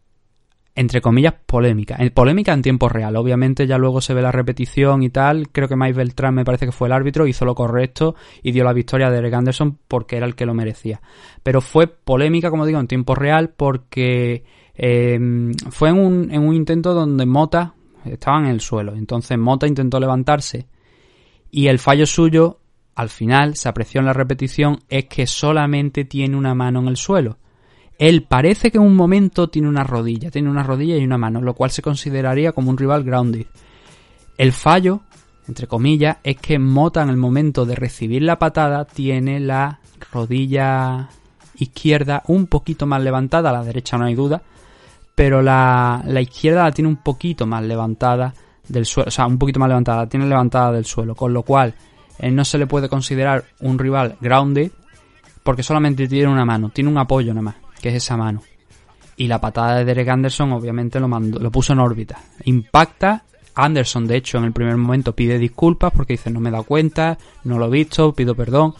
entre 0.75 1.01
comillas, 1.01 1.35
polémica. 1.47 1.99
Polémica 2.15 2.53
en 2.53 2.63
tiempo 2.63 2.89
real. 2.89 3.17
Obviamente 3.17 3.67
ya 3.67 3.79
luego 3.79 4.01
se 4.01 4.15
ve 4.15 4.23
la 4.23 4.33
repetición 4.33 5.03
y 5.03 5.11
tal. 5.11 5.49
Creo 5.51 5.69
que 5.69 5.77
Mike 5.77 5.95
Beltrán 5.95 6.35
me 6.35 6.45
parece 6.45 6.67
que 6.67 6.73
fue 6.73 6.89
el 6.89 6.93
árbitro, 6.93 7.27
hizo 7.27 7.45
lo 7.45 7.55
correcto 7.55 8.15
y 8.43 8.53
dio 8.53 8.65
la 8.65 8.73
victoria 8.73 9.09
a 9.09 9.11
Derek 9.11 9.35
Anderson 9.35 9.79
porque 9.87 10.17
era 10.17 10.27
el 10.27 10.35
que 10.35 10.47
lo 10.47 10.55
merecía. 10.55 11.01
Pero 11.43 11.61
fue 11.61 11.87
polémica, 11.87 12.51
como 12.51 12.67
digo, 12.67 12.81
en 12.81 12.87
tiempo 12.87 13.15
real 13.15 13.51
porque 13.51 14.45
eh, 14.75 15.19
fue 15.71 15.91
en 15.91 15.99
un, 15.99 16.31
en 16.31 16.43
un 16.43 16.55
intento 16.55 16.95
donde 16.95 17.27
Mota 17.27 17.75
estaba 18.05 18.39
en 18.39 18.47
el 18.47 18.61
suelo. 18.61 18.95
Entonces 18.95 19.39
Mota 19.39 19.67
intentó 19.67 20.01
levantarse 20.01 20.67
y 21.55 21.69
el 21.69 21.79
fallo 21.79 22.07
suyo, 22.07 22.61
al 22.95 23.11
final, 23.11 23.57
se 23.57 23.69
apreció 23.69 24.01
en 24.01 24.07
la 24.07 24.15
repetición, 24.15 24.81
es 24.89 25.05
que 25.05 25.27
solamente 25.27 26.07
tiene 26.07 26.35
una 26.35 26.55
mano 26.55 26.81
en 26.81 26.89
el 26.89 26.97
suelo. 26.97 27.37
Él 27.99 28.23
parece 28.23 28.71
que 28.71 28.79
en 28.79 28.85
un 28.85 28.97
momento 28.97 29.51
tiene 29.51 29.69
una 29.69 29.85
rodilla, 29.85 30.31
tiene 30.31 30.49
una 30.49 30.63
rodilla 30.63 30.97
y 30.97 31.05
una 31.05 31.19
mano, 31.19 31.43
lo 31.43 31.53
cual 31.53 31.71
se 31.71 31.83
consideraría 31.83 32.53
como 32.53 32.71
un 32.71 32.79
rival 32.79 33.05
grounded. 33.05 33.47
El 34.39 34.53
fallo, 34.53 35.03
entre 35.47 35.67
comillas, 35.67 36.17
es 36.25 36.37
que 36.37 36.59
Mota 36.59 37.03
en 37.03 37.11
el 37.11 37.19
momento 37.19 37.67
de 37.67 37.77
recibir 37.77 38.23
la 38.23 38.39
patada 38.39 38.87
tiene 38.87 39.39
la 39.39 39.79
rodilla 40.11 41.11
izquierda 41.57 42.23
un 42.29 42.47
poquito 42.47 42.87
más 42.87 43.03
levantada, 43.03 43.53
la 43.53 43.63
derecha 43.63 43.99
no 43.99 44.07
hay 44.07 44.15
duda, 44.15 44.43
pero 45.15 45.43
la, 45.43 46.03
la 46.07 46.23
izquierda 46.23 46.65
la 46.65 46.73
tiene 46.73 46.89
un 46.89 46.97
poquito 46.97 47.47
más 47.47 47.63
levantada 47.63 48.33
del 48.69 48.87
suelo, 48.87 49.09
o 49.09 49.11
sea, 49.11 49.27
un 49.27 49.39
poquito 49.39 49.61
más 49.61 49.69
levantada, 49.69 50.09
tiene 50.09 50.27
levantada 50.27 50.73
del 50.73 50.85
suelo, 50.85 51.15
con 51.15 51.33
lo 51.33 51.43
cual 51.43 51.75
eh, 52.19 52.31
no 52.31 52.45
se 52.45 52.59
le 52.59 52.67
puede 52.67 52.89
considerar 52.89 53.45
un 53.61 53.79
rival 53.79 54.17
grounded 54.21 54.71
porque 55.43 55.63
solamente 55.63 56.07
tiene 56.09 56.29
una 56.29 56.45
mano, 56.45 56.71
tiene 56.71 56.91
un 56.91 56.99
apoyo 56.99 57.33
nada 57.33 57.43
más, 57.43 57.57
que 57.81 57.89
es 57.89 57.97
esa 57.97 58.17
mano. 58.17 58.43
Y 59.17 59.27
la 59.27 59.41
patada 59.41 59.79
de 59.79 59.85
Derek 59.85 60.09
Anderson 60.09 60.53
obviamente 60.53 60.99
lo, 61.01 61.09
mandó, 61.09 61.39
lo 61.39 61.51
puso 61.51 61.73
en 61.73 61.81
órbita. 61.81 62.19
Impacta. 62.45 63.25
Anderson, 63.55 64.07
de 64.07 64.17
hecho, 64.17 64.39
en 64.39 64.45
el 64.45 64.53
primer 64.53 64.77
momento 64.79 65.15
pide 65.15 65.39
disculpas 65.39 65.93
porque 65.93 66.15
dice 66.15 66.31
no 66.31 66.41
me 66.41 66.51
da 66.51 66.63
cuenta, 66.63 67.19
no 67.45 67.59
lo 67.59 67.67
he 67.67 67.71
visto, 67.71 68.13
pido 68.13 68.35
perdón. 68.35 68.75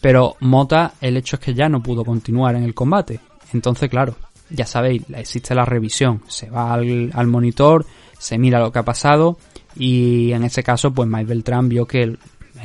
Pero 0.00 0.36
Mota, 0.40 0.94
el 1.00 1.16
hecho 1.16 1.36
es 1.36 1.40
que 1.40 1.54
ya 1.54 1.68
no 1.68 1.82
pudo 1.82 2.04
continuar 2.04 2.54
en 2.54 2.62
el 2.62 2.74
combate. 2.74 3.20
Entonces, 3.52 3.90
claro, 3.90 4.14
ya 4.48 4.64
sabéis, 4.64 5.02
existe 5.14 5.54
la 5.54 5.64
revisión. 5.64 6.22
Se 6.26 6.48
va 6.48 6.72
al, 6.72 7.10
al 7.12 7.26
monitor, 7.26 7.84
se 8.18 8.38
mira 8.38 8.60
lo 8.60 8.72
que 8.72 8.78
ha 8.78 8.84
pasado 8.84 9.38
y 9.76 10.32
en 10.32 10.44
ese 10.44 10.62
caso 10.62 10.92
pues 10.92 11.08
Mike 11.08 11.26
Beltrán 11.26 11.68
vio 11.68 11.86
que 11.86 12.16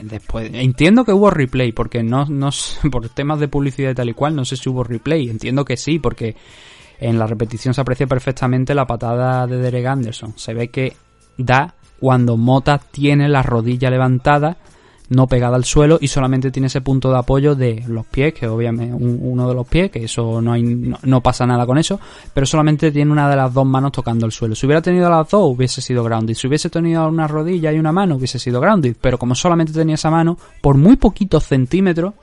después 0.01 0.49
entiendo 0.53 1.05
que 1.05 1.13
hubo 1.13 1.29
replay 1.29 1.71
porque 1.71 2.03
no, 2.03 2.25
no 2.25 2.49
por 2.91 3.09
temas 3.09 3.39
de 3.39 3.47
publicidad 3.47 3.91
y 3.91 3.95
tal 3.95 4.09
y 4.09 4.13
cual 4.13 4.35
no 4.35 4.45
sé 4.45 4.57
si 4.57 4.69
hubo 4.69 4.83
replay 4.83 5.29
entiendo 5.29 5.63
que 5.63 5.77
sí 5.77 5.99
porque 5.99 6.35
en 6.99 7.19
la 7.19 7.27
repetición 7.27 7.73
se 7.73 7.81
aprecia 7.81 8.07
perfectamente 8.07 8.73
la 8.73 8.87
patada 8.87 9.45
de 9.45 9.57
Derek 9.57 9.85
Anderson. 9.85 10.33
Se 10.37 10.53
ve 10.53 10.69
que 10.69 10.95
da 11.37 11.75
cuando 11.99 12.37
Mota 12.37 12.77
tiene 12.77 13.27
la 13.27 13.43
rodilla 13.43 13.89
levantada 13.89 14.57
no 15.13 15.27
pegada 15.27 15.55
al 15.55 15.63
suelo 15.63 15.97
y 16.01 16.07
solamente 16.07 16.51
tiene 16.51 16.67
ese 16.67 16.81
punto 16.81 17.11
de 17.11 17.17
apoyo 17.17 17.55
de 17.55 17.83
los 17.87 18.05
pies, 18.05 18.33
que 18.33 18.47
obviamente 18.47 18.93
un, 18.93 19.19
uno 19.21 19.47
de 19.47 19.53
los 19.53 19.67
pies, 19.67 19.91
que 19.91 20.03
eso 20.03 20.41
no, 20.41 20.53
hay, 20.53 20.63
no, 20.63 21.21
pasa 21.21 21.45
nada 21.45 21.65
con 21.65 21.77
eso, 21.77 21.99
pero 22.33 22.45
solamente 22.45 22.91
tiene 22.91 23.11
una 23.11 23.29
de 23.29 23.35
las 23.35 23.53
dos 23.53 23.65
manos 23.65 23.91
tocando 23.91 24.25
el 24.25 24.31
suelo. 24.31 24.55
Si 24.55 24.65
hubiera 24.65 24.81
tenido 24.81 25.09
las 25.09 25.29
dos 25.29 25.55
hubiese 25.55 25.81
sido 25.81 26.03
grounded, 26.03 26.33
si 26.33 26.47
hubiese 26.47 26.69
tenido 26.69 27.07
una 27.07 27.27
rodilla 27.27 27.71
y 27.71 27.79
una 27.79 27.91
mano 27.91 28.15
hubiese 28.15 28.39
sido 28.39 28.59
grounded, 28.59 28.95
pero 28.99 29.17
como 29.17 29.35
solamente 29.35 29.71
tenía 29.71 29.95
esa 29.95 30.09
mano, 30.09 30.37
por 30.61 30.77
muy 30.77 30.95
poquitos 30.95 31.45
centímetros, 31.45 32.13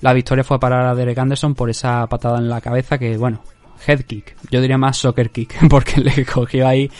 la 0.00 0.12
victoria 0.12 0.44
fue 0.44 0.56
a 0.56 0.60
parar 0.60 0.86
a 0.86 0.94
Derek 0.94 1.18
Anderson 1.18 1.54
por 1.54 1.70
esa 1.70 2.06
patada 2.06 2.38
en 2.38 2.48
la 2.48 2.60
cabeza 2.60 2.98
que, 2.98 3.16
bueno, 3.16 3.42
head 3.86 4.02
kick, 4.02 4.36
yo 4.50 4.60
diría 4.60 4.78
más 4.78 4.96
soccer 4.96 5.30
kick, 5.30 5.54
porque 5.68 6.00
le 6.00 6.24
cogió 6.24 6.68
ahí, 6.68 6.90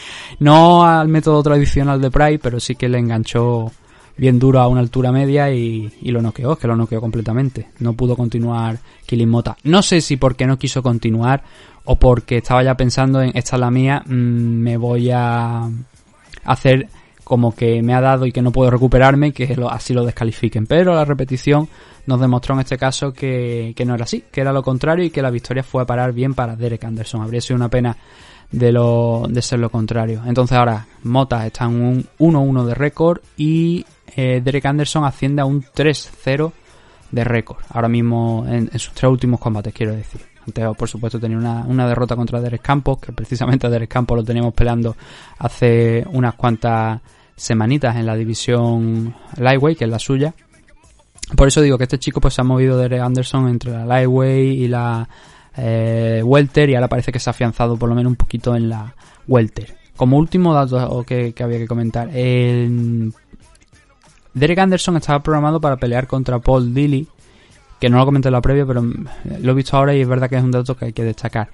no 0.41 0.85
al 0.85 1.09
método 1.09 1.43
tradicional 1.43 2.01
de 2.01 2.11
Pride, 2.11 2.41
pero 2.41 2.59
sí 2.59 2.75
que 2.75 2.89
le 2.89 2.99
enganchó 2.99 3.71
bien 4.17 4.39
duro 4.39 4.61
a 4.61 4.69
una 4.69 4.81
altura 4.81 5.13
media 5.13 5.53
y, 5.53 5.93
y 6.01 6.11
lo 6.11 6.23
noqueó, 6.23 6.57
que 6.57 6.67
lo 6.67 6.77
noqueó 6.77 7.01
completamente. 7.01 7.69
No 7.79 7.95
pudo 7.95 8.17
continuar 8.17 8.79
Killing. 9.07 9.33
No 9.65 9.83
sé 9.83 10.01
si 10.01 10.17
porque 10.17 10.47
no 10.47 10.59
quiso 10.59 10.83
continuar 10.83 11.43
o 11.85 11.97
porque 11.97 12.39
estaba 12.39 12.63
ya 12.63 12.77
pensando 12.77 13.21
en 13.21 13.37
esta 13.37 13.57
es 13.57 13.61
la 13.61 13.71
mía, 13.71 14.03
mmm, 14.07 14.13
me 14.13 14.77
voy 14.77 15.11
a 15.11 15.69
hacer 16.45 16.89
como 17.25 17.55
que 17.55 17.83
me 17.83 17.95
ha 17.95 18.01
dado 18.01 18.27
y 18.27 18.33
que 18.33 18.43
no 18.43 18.53
puedo 18.53 18.71
recuperarme 18.71 19.29
y 19.29 19.33
que 19.33 19.57
así 19.71 19.95
lo 19.95 20.05
descalifiquen. 20.05 20.67
Pero 20.67 20.95
la 20.95 21.05
repetición 21.05 21.69
nos 22.07 22.21
demostró 22.21 22.55
en 22.55 22.61
este 22.61 22.77
caso 22.77 23.13
que, 23.13 23.73
que 23.77 23.85
no 23.85 23.95
era 23.95 24.05
así, 24.05 24.25
que 24.31 24.41
era 24.41 24.53
lo 24.53 24.63
contrario 24.63 25.05
y 25.05 25.11
que 25.11 25.23
la 25.23 25.31
victoria 25.31 25.63
fue 25.63 25.83
a 25.83 25.87
parar 25.87 26.13
bien 26.13 26.35
para 26.35 26.57
Derek 26.57 26.85
Anderson. 26.85 27.23
Habría 27.23 27.41
sido 27.41 27.57
una 27.57 27.69
pena 27.69 27.97
de 28.53 28.71
lo 28.71 29.27
de 29.29 29.43
ser 29.43 29.59
lo 29.59 29.71
contrario. 29.71 30.23
Entonces 30.27 30.57
ahora 30.57 30.87
Mota 31.03 31.47
está 31.47 31.65
en 31.65 31.83
un 31.83 32.07
1-1 32.19 32.65
de 32.65 32.75
récord 32.75 33.21
y 33.37 33.85
eh, 34.15 34.41
Derek 34.45 34.67
Anderson 34.67 35.05
asciende 35.05 35.43
a 35.43 35.47
un 35.47 35.63
3-0 35.63 36.53
de 37.11 37.25
récord. 37.25 37.59
Ahora 37.71 37.89
mismo 37.89 38.45
en, 38.49 38.71
sus 38.79 38.93
tres 38.93 39.11
últimos 39.11 39.41
combates, 39.41 39.73
quiero 39.75 39.95
decir. 39.95 40.21
Antes, 40.47 40.65
por 40.77 40.89
supuesto, 40.89 41.21
tenía 41.21 41.39
una, 41.39 41.65
una 41.67 41.87
derrota 41.87 42.17
contra 42.17 42.41
Derek 42.41 42.63
Campos, 42.63 42.99
que 42.99 43.13
precisamente 43.13 43.67
a 43.67 43.71
Derek 43.71 43.91
Campos 43.91 44.19
lo 44.19 44.25
teníamos 44.25 44.53
peleando 44.55 44.97
hace 45.39 46.05
unas 46.11 46.35
cuantas 46.35 47.01
semanitas 47.37 47.97
en 47.97 48.07
la 48.07 48.17
división 48.17 49.15
Lightweight, 49.37 49.79
que 49.79 49.85
es 49.85 49.91
la 49.91 50.01
suya. 50.01 50.35
Por 51.37 51.49
eso 51.49 51.61
digo 51.61 51.79
que 51.79 51.85
este 51.85 51.99
chico 51.99 52.21
pues 52.21 52.35
se 52.35 52.41
ha 52.41 52.45
movido 52.45 52.77
Derek 52.77 53.01
Anderson 53.01 53.49
entre 53.49 53.71
la 53.71 53.87
Lightweight 53.87 54.59
y 54.59 54.69
la 54.69 55.09
eh, 55.57 56.23
Welter 56.25 56.71
y 56.71 56.75
ahora 56.75 56.89
parece 56.89 57.13
que 57.13 57.19
se 57.19 57.31
ha 57.31 57.33
afianzado 57.33 57.77
por 57.77 57.89
lo 57.89 57.95
menos 57.95 58.11
un 58.11 58.17
poquito 58.17 58.55
en 58.57 58.69
la 58.69 58.95
Welter. 59.27 59.77
Como 59.97 60.17
último 60.17 60.55
dato 60.55 61.05
que, 61.05 61.35
había 61.41 61.59
que 61.59 61.67
comentar, 61.67 62.09
el 62.15 63.13
Derek 64.35 64.59
Anderson 64.59 64.97
estaba 64.97 65.23
programado 65.23 65.61
para 65.61 65.77
pelear 65.77 66.07
contra 66.07 66.39
Paul 66.39 66.73
Dilly, 66.73 67.07
que 67.79 67.91
no 67.91 67.99
lo 67.99 68.05
comenté 68.05 68.29
en 68.29 68.33
la 68.33 68.41
previa, 68.41 68.65
pero 68.65 68.83
mm, 68.83 69.07
lo 69.43 69.53
he 69.53 69.55
visto 69.55 69.77
ahora 69.77 69.95
y 69.95 70.01
es 70.01 70.09
verdad 70.09 70.31
que 70.31 70.37
es 70.37 70.43
un 70.43 70.51
dato 70.51 70.77
que 70.77 70.87
hay 70.87 70.93
que 70.93 71.05
destacar. 71.05 71.51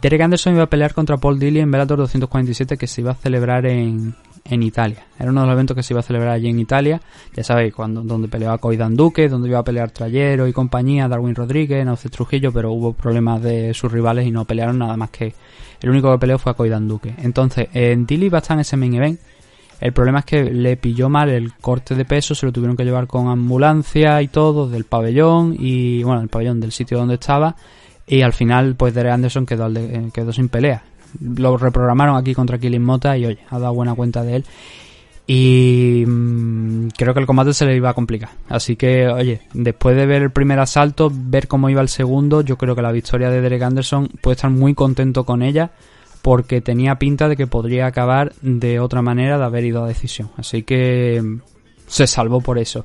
Derek 0.00 0.20
Anderson 0.20 0.54
iba 0.54 0.64
a 0.64 0.70
pelear 0.70 0.94
contra 0.94 1.16
Paul 1.16 1.38
Dilly 1.38 1.60
en 1.60 1.70
Bellator 1.70 1.98
247 1.98 2.76
que 2.76 2.86
se 2.86 3.02
iba 3.02 3.12
a 3.12 3.14
celebrar 3.14 3.66
en, 3.66 4.16
en 4.44 4.62
Italia. 4.62 5.06
Era 5.18 5.30
uno 5.30 5.42
de 5.42 5.46
los 5.46 5.54
eventos 5.54 5.76
que 5.76 5.82
se 5.82 5.92
iba 5.92 6.00
a 6.00 6.02
celebrar 6.02 6.32
allí 6.32 6.48
en 6.48 6.58
Italia. 6.58 7.00
Ya 7.34 7.44
sabéis, 7.44 7.74
cuando, 7.74 8.02
donde 8.02 8.28
peleaba 8.28 8.58
Coidan 8.58 8.96
Duque, 8.96 9.28
donde 9.28 9.48
iba 9.48 9.58
a 9.58 9.64
pelear 9.64 9.90
Trayero 9.90 10.48
y 10.48 10.52
compañía, 10.52 11.08
Darwin 11.08 11.34
Rodríguez, 11.34 11.84
Nauce 11.84 12.08
Trujillo, 12.08 12.52
pero 12.52 12.72
hubo 12.72 12.92
problemas 12.92 13.42
de 13.42 13.72
sus 13.74 13.90
rivales 13.90 14.26
y 14.26 14.30
no 14.30 14.44
pelearon 14.44 14.78
nada 14.78 14.96
más 14.96 15.10
que 15.10 15.34
el 15.80 15.90
único 15.90 16.12
que 16.12 16.18
peleó 16.18 16.38
fue 16.38 16.52
a 16.52 16.54
Coidan 16.54 16.88
Duque. 16.88 17.14
Entonces, 17.18 17.68
en 17.72 18.06
Dilly 18.06 18.28
va 18.28 18.38
a 18.38 18.40
estar 18.40 18.56
en 18.56 18.60
ese 18.60 18.76
main 18.76 18.94
event. 18.94 19.20
El 19.80 19.92
problema 19.92 20.20
es 20.20 20.24
que 20.24 20.44
le 20.44 20.76
pilló 20.76 21.08
mal 21.08 21.28
el 21.28 21.54
corte 21.54 21.96
de 21.96 22.04
peso, 22.04 22.36
se 22.36 22.46
lo 22.46 22.52
tuvieron 22.52 22.76
que 22.76 22.84
llevar 22.84 23.08
con 23.08 23.26
ambulancia 23.28 24.22
y 24.22 24.28
todo 24.28 24.68
del 24.68 24.84
pabellón 24.84 25.56
y 25.58 26.04
bueno, 26.04 26.20
el 26.22 26.28
pabellón 26.28 26.60
del 26.60 26.70
sitio 26.70 26.98
donde 26.98 27.14
estaba 27.14 27.56
y 28.06 28.22
al 28.22 28.32
final, 28.32 28.74
pues 28.76 28.94
Derek 28.94 29.12
Anderson 29.12 29.46
quedó, 29.46 29.68
eh, 29.74 30.10
quedó 30.12 30.32
sin 30.32 30.48
pelea. 30.48 30.84
Lo 31.20 31.56
reprogramaron 31.56 32.16
aquí 32.16 32.34
contra 32.34 32.58
Killing 32.58 32.82
Mota 32.82 33.16
y 33.16 33.26
oye, 33.26 33.38
ha 33.50 33.58
dado 33.58 33.74
buena 33.74 33.94
cuenta 33.94 34.22
de 34.22 34.36
él. 34.36 34.44
Y 35.26 36.04
mmm, 36.06 36.88
creo 36.96 37.14
que 37.14 37.20
el 37.20 37.26
combate 37.26 37.54
se 37.54 37.64
le 37.64 37.76
iba 37.76 37.90
a 37.90 37.94
complicar. 37.94 38.30
Así 38.48 38.76
que, 38.76 39.08
oye, 39.08 39.40
después 39.54 39.96
de 39.96 40.06
ver 40.06 40.22
el 40.22 40.30
primer 40.30 40.58
asalto, 40.58 41.10
ver 41.12 41.48
cómo 41.48 41.70
iba 41.70 41.80
el 41.80 41.88
segundo, 41.88 42.40
yo 42.42 42.58
creo 42.58 42.74
que 42.74 42.82
la 42.82 42.92
victoria 42.92 43.30
de 43.30 43.40
Derek 43.40 43.62
Anderson 43.62 44.08
puede 44.20 44.34
estar 44.34 44.50
muy 44.50 44.74
contento 44.74 45.24
con 45.24 45.42
ella. 45.42 45.70
Porque 46.22 46.60
tenía 46.60 47.00
pinta 47.00 47.28
de 47.28 47.36
que 47.36 47.48
podría 47.48 47.86
acabar 47.86 48.32
de 48.42 48.78
otra 48.78 49.02
manera 49.02 49.38
de 49.38 49.44
haber 49.44 49.64
ido 49.64 49.82
a 49.82 49.88
decisión. 49.88 50.30
Así 50.36 50.62
que 50.62 51.20
mm, 51.20 51.40
se 51.88 52.06
salvó 52.06 52.40
por 52.40 52.58
eso. 52.58 52.84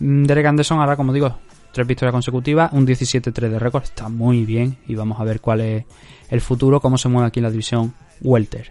Mm, 0.00 0.24
Derek 0.24 0.46
Anderson 0.46 0.80
ahora, 0.80 0.96
como 0.96 1.12
digo, 1.12 1.36
tres 1.72 1.86
victorias 1.86 2.12
consecutivas, 2.12 2.72
un 2.72 2.86
17-3 2.86 3.48
de 3.48 3.58
récord, 3.58 3.84
está 3.84 4.08
muy 4.08 4.44
bien 4.44 4.78
y 4.86 4.94
vamos 4.94 5.20
a 5.20 5.24
ver 5.24 5.40
cuál 5.40 5.60
es 5.60 5.84
el 6.30 6.40
futuro, 6.40 6.80
cómo 6.80 6.96
se 6.96 7.08
mueve 7.08 7.28
aquí 7.28 7.40
en 7.40 7.44
la 7.44 7.50
división 7.50 7.94
Welter. 8.22 8.70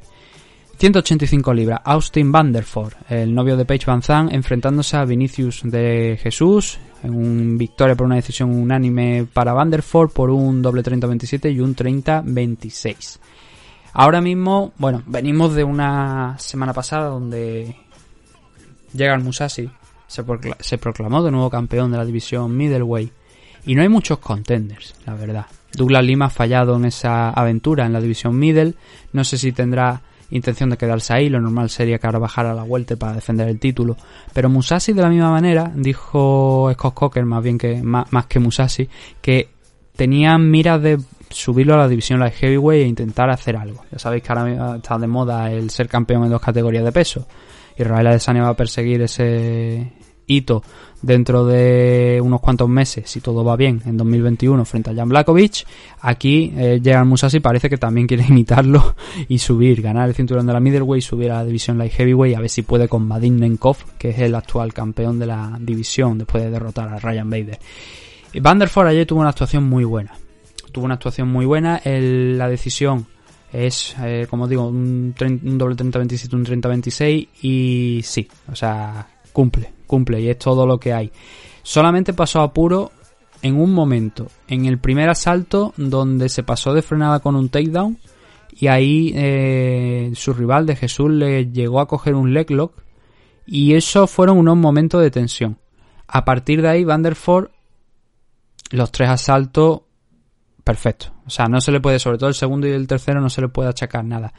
185 0.78 1.54
libras, 1.54 1.82
Austin 1.84 2.32
Vanderford, 2.32 2.94
el 3.10 3.36
novio 3.36 3.58
de 3.58 3.66
Paige 3.66 3.86
Van 3.86 4.02
Zandt, 4.02 4.34
enfrentándose 4.34 4.96
a 4.96 5.04
Vinicius 5.04 5.62
de 5.66 6.18
Jesús, 6.22 6.80
en 7.04 7.14
un 7.14 7.58
victoria 7.58 7.96
por 7.96 8.06
una 8.06 8.16
decisión 8.16 8.56
unánime 8.56 9.28
para 9.32 9.54
Vanderford 9.54 10.12
por 10.12 10.30
un 10.30 10.62
doble 10.62 10.82
30-27 10.82 11.54
y 11.54 11.60
un 11.60 11.76
30-26. 11.76 13.20
Ahora 13.92 14.22
mismo, 14.22 14.72
bueno, 14.78 15.04
venimos 15.06 15.54
de 15.54 15.66
una 15.66 16.38
semana 16.40 16.74
pasada 16.74 17.10
donde 17.10 17.76
llega 18.94 19.16
el 19.16 19.24
Musashi 19.24 19.70
se, 20.10 20.78
proclamó 20.78 21.24
de 21.24 21.32
nuevo 21.32 21.50
campeón 21.50 21.92
de 21.92 21.98
la 21.98 22.06
división 22.06 22.56
middleweight. 22.58 23.14
Y 23.66 23.76
no 23.76 23.84
hay 23.84 23.90
muchos 23.90 24.18
contenders, 24.20 24.96
la 25.06 25.14
verdad. 25.14 25.46
Douglas 25.74 26.04
Lima 26.04 26.26
ha 26.26 26.30
fallado 26.30 26.76
en 26.76 26.86
esa 26.86 27.30
aventura 27.30 27.86
en 27.86 27.94
la 27.94 28.02
división 28.02 28.38
middle. 28.38 28.74
No 29.14 29.24
sé 29.24 29.38
si 29.38 29.52
tendrá 29.52 30.02
intención 30.32 30.70
de 30.70 30.78
quedarse 30.78 31.14
ahí. 31.14 31.30
Lo 31.30 31.40
normal 31.40 31.70
sería 31.70 31.98
que 31.98 32.08
ahora 32.08 32.20
bajara 32.20 32.54
la 32.54 32.64
vuelta 32.64 32.96
para 32.96 33.14
defender 33.14 33.48
el 33.48 33.60
título. 33.60 33.98
Pero 34.34 34.50
Musashi 34.50 34.94
de 34.94 35.02
la 35.02 35.10
misma 35.10 35.32
manera, 35.32 35.72
dijo 35.76 36.70
Scott 36.74 36.94
Cocker 36.94 37.26
más 37.26 37.44
bien 37.44 37.58
que 37.58 37.82
más, 37.82 38.26
que 38.28 38.40
Musashi, 38.40 38.90
que 39.22 39.50
tenían 39.96 40.50
miras 40.50 40.82
de 40.82 41.00
subirlo 41.30 41.76
a 41.76 41.78
la 41.78 41.88
división 41.88 42.20
light 42.20 42.34
heavyweight 42.34 42.86
e 42.86 42.88
intentar 42.88 43.30
hacer 43.30 43.56
algo. 43.56 43.84
Ya 43.92 44.00
sabéis 44.00 44.24
que 44.24 44.32
ahora 44.32 44.78
está 44.78 44.98
de 44.98 45.08
moda 45.08 45.52
el 45.52 45.70
ser 45.70 45.88
campeón 45.88 46.24
en 46.24 46.32
dos 46.32 46.42
categorías 46.42 46.84
de 46.84 46.92
peso. 46.92 47.28
Israel 47.78 48.08
Adesanya 48.08 48.44
va 48.44 48.50
a 48.50 48.56
perseguir 48.56 49.02
ese 49.02 49.94
hito 50.30 50.64
dentro 51.02 51.46
de 51.46 52.20
unos 52.24 52.40
cuantos 52.42 52.70
meses, 52.70 53.10
si 53.10 53.20
todo 53.20 53.44
va 53.44 53.56
bien, 53.56 53.82
en 53.86 53.98
2021 53.98 54.64
frente 54.66 54.92
a 54.92 54.96
Jan 54.96 55.10
Blakovic. 55.10 55.66
Aquí 56.02 56.54
eh, 56.56 56.80
Gerard 56.84 57.06
Musashi 57.06 57.40
parece 57.40 57.70
que 57.70 57.78
también 57.78 58.08
quiere 58.08 58.26
imitarlo 58.30 58.96
y 59.28 59.40
subir, 59.40 59.82
ganar 59.82 60.08
el 60.10 60.16
cinturón 60.16 60.46
de 60.46 60.54
la 60.54 60.60
middleweight, 60.60 61.04
subir 61.04 61.32
a 61.32 61.36
la 61.36 61.46
división 61.46 61.78
light 61.78 61.94
heavyweight, 61.94 62.38
a 62.38 62.42
ver 62.42 62.50
si 62.50 62.62
puede 62.62 62.88
con 62.88 63.08
Vadim 63.10 63.38
Nenkov, 63.38 63.78
que 63.98 64.10
es 64.10 64.20
el 64.20 64.36
actual 64.36 64.74
campeón 64.74 65.20
de 65.20 65.26
la 65.26 65.58
división 65.60 66.18
después 66.18 66.44
de 66.44 66.52
derrotar 66.52 66.90
a 66.90 67.00
Ryan 67.00 67.30
Bader. 67.30 67.60
Vanderford 68.42 68.88
ayer 68.88 69.06
tuvo 69.06 69.22
una 69.22 69.30
actuación 69.30 69.64
muy 69.64 69.84
buena. 69.84 70.14
Tuvo 70.72 70.86
una 70.86 70.94
actuación 70.96 71.30
muy 71.30 71.46
buena. 71.46 71.82
la 71.84 72.48
decisión 72.48 73.08
es, 73.52 73.96
eh, 74.04 74.28
como 74.30 74.48
digo, 74.48 74.68
un, 74.68 75.16
un 75.20 75.58
doble 75.58 75.76
30-27, 75.76 76.34
un 76.34 76.46
30-26 76.46 77.28
y 77.42 78.02
sí, 78.04 78.28
o 78.52 78.56
sea, 78.56 79.08
cumple, 79.34 79.72
cumple 79.90 80.22
y 80.22 80.30
es 80.30 80.38
todo 80.38 80.66
lo 80.66 80.80
que 80.80 80.94
hay. 80.94 81.12
Solamente 81.64 82.14
pasó 82.14 82.42
a 82.42 82.54
puro 82.54 82.92
en 83.42 83.60
un 83.60 83.74
momento, 83.74 84.28
en 84.48 84.66
el 84.66 84.78
primer 84.78 85.10
asalto 85.10 85.74
donde 85.76 86.30
se 86.30 86.44
pasó 86.44 86.74
de 86.74 86.82
frenada 86.82 87.20
con 87.20 87.36
un 87.36 87.50
takedown 87.50 87.98
y 88.52 88.68
ahí 88.68 89.12
eh, 89.16 90.12
su 90.16 90.34
rival 90.34 90.66
de 90.66 90.76
Jesús 90.76 91.10
le 91.10 91.52
llegó 91.52 91.80
a 91.80 91.88
coger 91.88 92.16
un 92.16 92.34
leg 92.34 92.52
lock 92.52 92.74
y 93.46 93.74
eso 93.74 94.06
fueron 94.08 94.38
unos 94.38 94.58
momentos 94.58 95.02
de 95.02 95.12
tensión. 95.12 95.58
A 96.08 96.24
partir 96.24 96.62
de 96.62 96.70
ahí, 96.70 96.84
Vanderford, 96.84 97.50
los 98.72 98.92
tres 98.92 99.10
asaltos 99.10 99.82
perfecto. 100.64 101.08
O 101.26 101.30
sea, 101.30 101.48
no 101.48 101.62
se 101.62 101.72
le 101.72 101.80
puede, 101.80 101.98
sobre 101.98 102.18
todo 102.18 102.30
el 102.30 102.36
segundo 102.36 102.68
y 102.68 102.72
el 102.72 102.88
tercero, 102.88 103.22
no 103.22 103.30
se 103.30 103.42
le 103.42 103.48
puede 103.48 103.70
achacar 103.70 104.06
nada. 104.06 104.34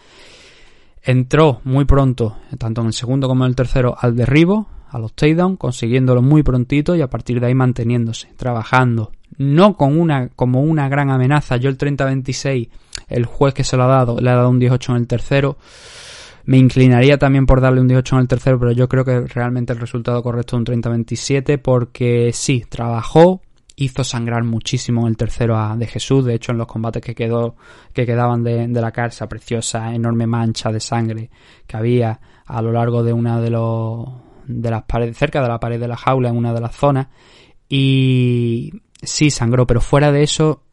Entró 1.02 1.60
muy 1.64 1.86
pronto, 1.86 2.36
tanto 2.58 2.82
en 2.82 2.88
el 2.88 2.92
segundo 2.92 3.26
como 3.26 3.44
en 3.44 3.50
el 3.50 3.56
tercero, 3.56 3.96
al 3.98 4.14
derribo, 4.14 4.68
a 4.90 4.98
los 4.98 5.14
takedown, 5.14 5.56
consiguiéndolo 5.56 6.20
muy 6.20 6.42
prontito 6.42 6.96
y 6.96 7.00
a 7.00 7.08
partir 7.08 7.40
de 7.40 7.46
ahí 7.46 7.54
manteniéndose, 7.54 8.28
trabajando. 8.36 9.12
No 9.38 9.76
con 9.76 9.98
una, 9.98 10.28
como 10.28 10.62
una 10.62 10.88
gran 10.88 11.10
amenaza. 11.10 11.56
Yo 11.56 11.70
el 11.70 11.78
30-26, 11.78 12.68
el 13.08 13.24
juez 13.24 13.54
que 13.54 13.64
se 13.64 13.76
lo 13.76 13.84
ha 13.84 13.88
dado, 13.88 14.20
le 14.20 14.30
ha 14.30 14.34
dado 14.34 14.50
un 14.50 14.58
18 14.58 14.92
en 14.92 14.98
el 14.98 15.06
tercero. 15.06 15.56
Me 16.44 16.58
inclinaría 16.58 17.18
también 17.18 17.46
por 17.46 17.60
darle 17.60 17.80
un 17.80 17.88
18 17.88 18.16
en 18.16 18.20
el 18.22 18.28
tercero, 18.28 18.58
pero 18.58 18.72
yo 18.72 18.88
creo 18.88 19.04
que 19.04 19.20
realmente 19.20 19.72
el 19.72 19.78
resultado 19.78 20.22
correcto 20.22 20.56
es 20.56 20.60
un 20.60 20.66
30-27 20.66 21.58
porque 21.58 22.32
sí, 22.32 22.64
trabajó, 22.68 23.42
hizo 23.76 24.02
sangrar 24.02 24.42
muchísimo 24.42 25.02
en 25.02 25.08
el 25.08 25.16
tercero 25.16 25.56
a 25.56 25.76
de 25.76 25.86
Jesús. 25.86 26.24
De 26.24 26.34
hecho, 26.34 26.50
en 26.50 26.58
los 26.58 26.66
combates 26.66 27.02
que 27.02 27.14
quedó, 27.14 27.54
que 27.92 28.04
quedaban 28.04 28.42
de, 28.42 28.66
la 28.66 28.90
cara, 28.90 29.10
preciosa, 29.28 29.94
enorme 29.94 30.26
mancha 30.26 30.72
de 30.72 30.80
sangre 30.80 31.30
que 31.68 31.76
había 31.76 32.18
a 32.46 32.60
lo 32.62 32.72
largo 32.72 33.04
de 33.04 33.12
una 33.12 33.40
de 33.40 33.50
los 33.50 34.29
de 34.50 34.70
las 34.70 34.82
paredes, 34.84 35.16
cerca 35.16 35.42
de 35.42 35.48
la 35.48 35.60
pared 35.60 35.80
de 35.80 35.88
la 35.88 35.96
jaula, 35.96 36.28
en 36.28 36.36
una 36.36 36.52
de 36.52 36.60
las 36.60 36.74
zonas. 36.74 37.08
Y 37.68 38.72
sí 39.02 39.30
sangró, 39.30 39.66
pero 39.66 39.80
fuera 39.80 40.12
de 40.12 40.22
eso, 40.22 40.64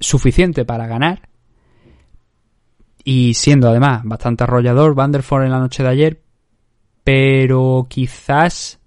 suficiente 0.00 0.64
para 0.64 0.86
ganar. 0.86 1.28
Y 3.04 3.34
siendo 3.34 3.68
además 3.68 4.02
bastante 4.04 4.44
arrollador, 4.44 4.94
Vanderford 4.94 5.44
en 5.44 5.52
la 5.52 5.60
noche 5.60 5.82
de 5.82 5.88
ayer, 5.88 6.22
pero 7.04 7.86
quizás 7.88 8.80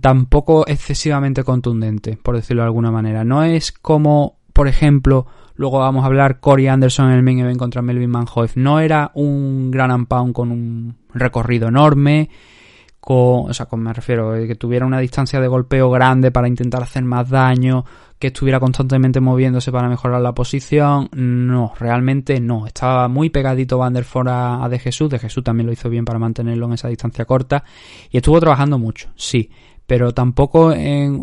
tampoco 0.00 0.66
excesivamente 0.66 1.44
contundente, 1.44 2.18
por 2.22 2.36
decirlo 2.36 2.62
de 2.62 2.66
alguna 2.66 2.90
manera. 2.90 3.24
No 3.24 3.42
es 3.42 3.72
como, 3.72 4.38
por 4.52 4.68
ejemplo, 4.68 5.26
luego 5.54 5.78
vamos 5.78 6.02
a 6.02 6.06
hablar 6.06 6.40
Corey 6.40 6.68
Anderson 6.68 7.10
en 7.10 7.16
el 7.16 7.22
main 7.22 7.38
event 7.38 7.58
contra 7.58 7.82
Melvin 7.82 8.10
Manhoef. 8.10 8.56
No 8.56 8.80
era 8.80 9.10
un 9.14 9.70
gran 9.70 10.06
pound 10.06 10.34
con 10.34 10.50
un 10.50 10.96
recorrido 11.12 11.68
enorme, 11.68 12.30
con, 13.04 13.50
o 13.50 13.54
sea, 13.54 13.66
con, 13.66 13.82
me 13.82 13.92
refiero, 13.92 14.32
que 14.32 14.54
tuviera 14.54 14.86
una 14.86 14.98
distancia 14.98 15.40
de 15.40 15.48
golpeo 15.48 15.90
grande 15.90 16.30
para 16.30 16.48
intentar 16.48 16.82
hacer 16.82 17.04
más 17.04 17.28
daño, 17.28 17.84
que 18.18 18.28
estuviera 18.28 18.58
constantemente 18.58 19.20
moviéndose 19.20 19.70
para 19.70 19.88
mejorar 19.88 20.22
la 20.22 20.32
posición. 20.32 21.10
No, 21.12 21.72
realmente 21.78 22.40
no. 22.40 22.66
Estaba 22.66 23.08
muy 23.08 23.28
pegadito 23.28 23.76
Vanderford 23.76 24.28
a, 24.28 24.64
a 24.64 24.68
De 24.68 24.78
Jesús. 24.78 25.10
De 25.10 25.18
Jesús 25.18 25.44
también 25.44 25.66
lo 25.66 25.72
hizo 25.72 25.90
bien 25.90 26.04
para 26.04 26.18
mantenerlo 26.18 26.66
en 26.66 26.72
esa 26.72 26.88
distancia 26.88 27.26
corta. 27.26 27.64
Y 28.10 28.16
estuvo 28.16 28.40
trabajando 28.40 28.78
mucho, 28.78 29.10
sí 29.16 29.50
pero 29.86 30.12
tampoco 30.12 30.74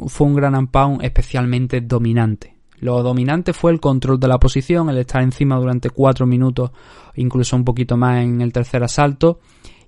fue 0.08 0.28
un 0.28 0.36
gran 0.36 0.68
pound 0.68 1.04
especialmente 1.04 1.82
dominante. 1.82 2.56
Lo 2.80 3.04
dominante 3.04 3.54
fue 3.54 3.72
el 3.72 3.80
control 3.80 4.20
de 4.20 4.28
la 4.28 4.40
posición, 4.40 4.90
el 4.90 4.98
estar 4.98 5.22
encima 5.22 5.56
durante 5.56 5.92
cuatro 5.92 6.26
minutos, 6.26 6.72
incluso 7.16 7.56
un 7.56 7.64
poquito 7.64 7.96
más 7.96 8.24
en 8.24 8.42
el 8.42 8.52
tercer 8.52 8.84
asalto, 8.84 9.40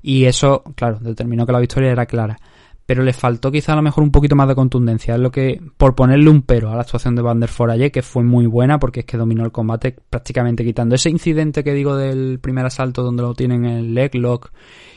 y 0.03 0.25
eso, 0.25 0.63
claro, 0.75 0.99
determinó 0.99 1.45
que 1.45 1.53
la 1.53 1.59
victoria 1.59 1.91
era 1.91 2.05
clara. 2.05 2.37
Pero 2.85 3.01
le 3.01 3.13
faltó 3.13 3.49
quizá 3.49 3.71
a 3.71 3.77
lo 3.77 3.81
mejor 3.81 4.03
un 4.03 4.11
poquito 4.11 4.35
más 4.35 4.49
de 4.49 4.55
contundencia. 4.55 5.15
Es 5.15 5.21
lo 5.21 5.31
que, 5.31 5.61
por 5.77 5.95
ponerle 5.95 6.29
un 6.29 6.41
pero 6.41 6.69
a 6.69 6.75
la 6.75 6.81
actuación 6.81 7.15
de 7.15 7.21
Van 7.21 7.39
der 7.39 7.49
ayer, 7.69 7.89
que 7.89 8.01
fue 8.01 8.23
muy 8.23 8.45
buena 8.45 8.77
porque 8.77 8.99
es 8.99 9.05
que 9.05 9.15
dominó 9.15 9.45
el 9.45 9.53
combate 9.53 9.95
prácticamente 10.09 10.65
quitando 10.65 10.93
ese 10.95 11.09
incidente 11.09 11.63
que 11.63 11.73
digo 11.73 11.95
del 11.95 12.39
primer 12.39 12.65
asalto 12.65 13.01
donde 13.01 13.23
lo 13.23 13.33
tienen 13.33 13.63
el 13.63 13.93
leg 13.93 14.13
lock 14.15 14.51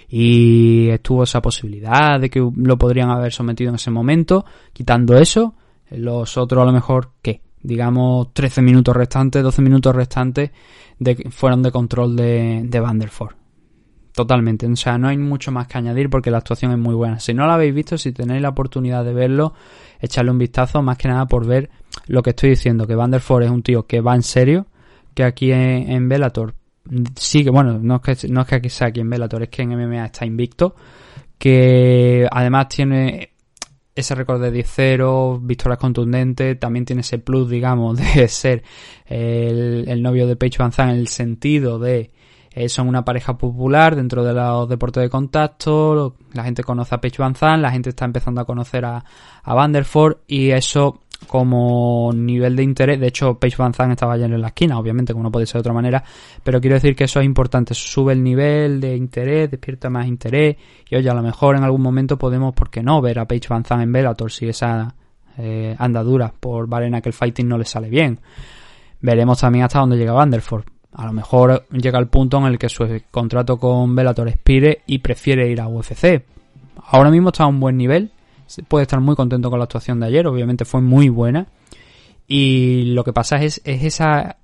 y 0.08 0.88
estuvo 0.88 1.22
esa 1.22 1.40
posibilidad 1.40 2.18
de 2.18 2.28
que 2.28 2.40
lo 2.40 2.76
podrían 2.76 3.10
haber 3.10 3.32
sometido 3.32 3.68
en 3.68 3.76
ese 3.76 3.92
momento, 3.92 4.44
quitando 4.72 5.16
eso, 5.16 5.54
los 5.90 6.36
otros 6.36 6.62
a 6.62 6.66
lo 6.66 6.72
mejor, 6.72 7.12
¿qué? 7.22 7.42
Digamos 7.62 8.32
13 8.32 8.62
minutos 8.62 8.96
restantes, 8.96 9.44
12 9.44 9.62
minutos 9.62 9.94
restantes 9.94 10.50
de, 10.98 11.30
fueron 11.30 11.62
de 11.62 11.70
control 11.70 12.16
de, 12.16 12.62
de 12.64 12.80
Vanderford. 12.80 13.45
Totalmente, 14.16 14.66
o 14.66 14.76
sea, 14.76 14.96
no 14.96 15.08
hay 15.08 15.18
mucho 15.18 15.52
más 15.52 15.68
que 15.68 15.76
añadir 15.76 16.08
porque 16.08 16.30
la 16.30 16.38
actuación 16.38 16.72
es 16.72 16.78
muy 16.78 16.94
buena. 16.94 17.20
Si 17.20 17.34
no 17.34 17.46
la 17.46 17.52
habéis 17.52 17.74
visto, 17.74 17.98
si 17.98 18.12
tenéis 18.12 18.40
la 18.40 18.48
oportunidad 18.48 19.04
de 19.04 19.12
verlo, 19.12 19.52
echarle 20.00 20.30
un 20.30 20.38
vistazo, 20.38 20.80
más 20.80 20.96
que 20.96 21.06
nada 21.06 21.26
por 21.26 21.46
ver 21.46 21.68
lo 22.06 22.22
que 22.22 22.30
estoy 22.30 22.48
diciendo, 22.48 22.86
que 22.86 22.94
Vanderford 22.94 23.42
es 23.42 23.50
un 23.50 23.62
tío 23.62 23.86
que 23.86 24.00
va 24.00 24.14
en 24.14 24.22
serio, 24.22 24.68
que 25.12 25.22
aquí 25.22 25.52
en, 25.52 26.08
Bellator 26.08 26.54
sigue, 27.14 27.50
bueno, 27.50 27.78
no 27.78 28.00
es, 28.02 28.22
que, 28.22 28.28
no 28.28 28.40
es 28.40 28.46
que 28.46 28.54
aquí 28.54 28.70
sea 28.70 28.86
aquí 28.86 29.00
en 29.00 29.10
Bellator, 29.10 29.42
es 29.42 29.48
que 29.50 29.60
en 29.60 29.76
MMA 29.76 30.06
está 30.06 30.24
invicto, 30.24 30.74
que 31.36 32.26
además 32.30 32.68
tiene 32.68 33.34
ese 33.94 34.14
récord 34.14 34.40
de 34.40 34.50
10-0, 34.50 35.40
victorias 35.42 35.78
contundentes, 35.78 36.58
también 36.58 36.86
tiene 36.86 37.00
ese 37.02 37.18
plus, 37.18 37.50
digamos, 37.50 37.98
de 38.14 38.28
ser 38.28 38.62
el, 39.04 39.84
el 39.86 40.02
novio 40.02 40.26
de 40.26 40.36
Paige 40.36 40.56
Van 40.56 40.72
en 40.88 40.96
el 40.96 41.08
sentido 41.08 41.78
de 41.78 42.12
eh, 42.56 42.70
son 42.70 42.88
una 42.88 43.04
pareja 43.04 43.36
popular 43.36 43.94
dentro 43.94 44.24
de 44.24 44.32
los 44.32 44.66
deportes 44.66 45.02
de 45.02 45.10
contacto, 45.10 46.16
la 46.32 46.42
gente 46.42 46.64
conoce 46.64 46.94
a 46.94 47.00
Paige 47.02 47.18
Van 47.18 47.60
la 47.60 47.70
gente 47.70 47.90
está 47.90 48.06
empezando 48.06 48.40
a 48.40 48.46
conocer 48.46 48.82
a, 48.86 49.04
a 49.42 49.54
Vanderford 49.54 50.20
y 50.26 50.52
eso 50.52 51.02
como 51.26 52.10
nivel 52.14 52.56
de 52.56 52.62
interés, 52.62 52.98
de 52.98 53.08
hecho 53.08 53.38
Paige 53.38 53.56
Van 53.58 53.74
Zandt 53.74 53.92
estaba 53.92 54.14
ayer 54.14 54.32
en 54.32 54.40
la 54.40 54.48
esquina, 54.48 54.78
obviamente 54.78 55.12
como 55.12 55.24
no 55.24 55.30
puede 55.30 55.44
ser 55.44 55.56
de 55.56 55.60
otra 55.60 55.74
manera, 55.74 56.02
pero 56.42 56.58
quiero 56.58 56.76
decir 56.76 56.96
que 56.96 57.04
eso 57.04 57.20
es 57.20 57.26
importante, 57.26 57.74
sube 57.74 58.14
el 58.14 58.22
nivel 58.22 58.80
de 58.80 58.96
interés, 58.96 59.50
despierta 59.50 59.90
más 59.90 60.06
interés 60.06 60.56
y 60.88 60.96
oye, 60.96 61.10
a 61.10 61.14
lo 61.14 61.22
mejor 61.22 61.56
en 61.56 61.62
algún 61.62 61.82
momento 61.82 62.16
podemos, 62.16 62.54
¿por 62.54 62.70
qué 62.70 62.82
no?, 62.82 63.02
ver 63.02 63.18
a 63.18 63.28
Paige 63.28 63.48
Van 63.50 63.64
Zandt 63.64 63.82
en 63.82 63.92
Bellator 63.92 64.32
si 64.32 64.48
esa 64.48 64.94
eh, 65.36 65.76
andadura 65.78 66.32
por 66.40 66.66
Barena 66.68 67.02
que 67.02 67.10
el 67.10 67.14
fighting 67.14 67.48
no 67.48 67.58
le 67.58 67.66
sale 67.66 67.90
bien. 67.90 68.18
Veremos 68.98 69.40
también 69.40 69.66
hasta 69.66 69.78
dónde 69.78 69.98
llega 69.98 70.14
Vanderford 70.14 70.64
a 70.96 71.04
lo 71.04 71.12
mejor 71.12 71.66
llega 71.70 71.98
el 71.98 72.06
punto 72.08 72.38
en 72.38 72.46
el 72.46 72.58
que 72.58 72.70
su 72.70 72.86
contrato 73.10 73.58
con 73.58 73.94
Bellator 73.94 74.28
expire 74.28 74.80
y 74.86 74.98
prefiere 74.98 75.50
ir 75.50 75.60
a 75.60 75.68
UFC. 75.68 76.22
Ahora 76.86 77.10
mismo 77.10 77.28
está 77.28 77.44
a 77.44 77.48
un 77.48 77.60
buen 77.60 77.76
nivel, 77.76 78.10
puede 78.66 78.84
estar 78.84 79.00
muy 79.00 79.14
contento 79.14 79.50
con 79.50 79.58
la 79.58 79.64
actuación 79.64 80.00
de 80.00 80.06
ayer, 80.06 80.26
obviamente 80.26 80.64
fue 80.64 80.80
muy 80.80 81.10
buena. 81.10 81.48
Y 82.26 82.94
lo 82.94 83.04
que 83.04 83.12
pasa 83.12 83.36
es, 83.42 83.60
es 83.64 83.84
esa 83.84 84.36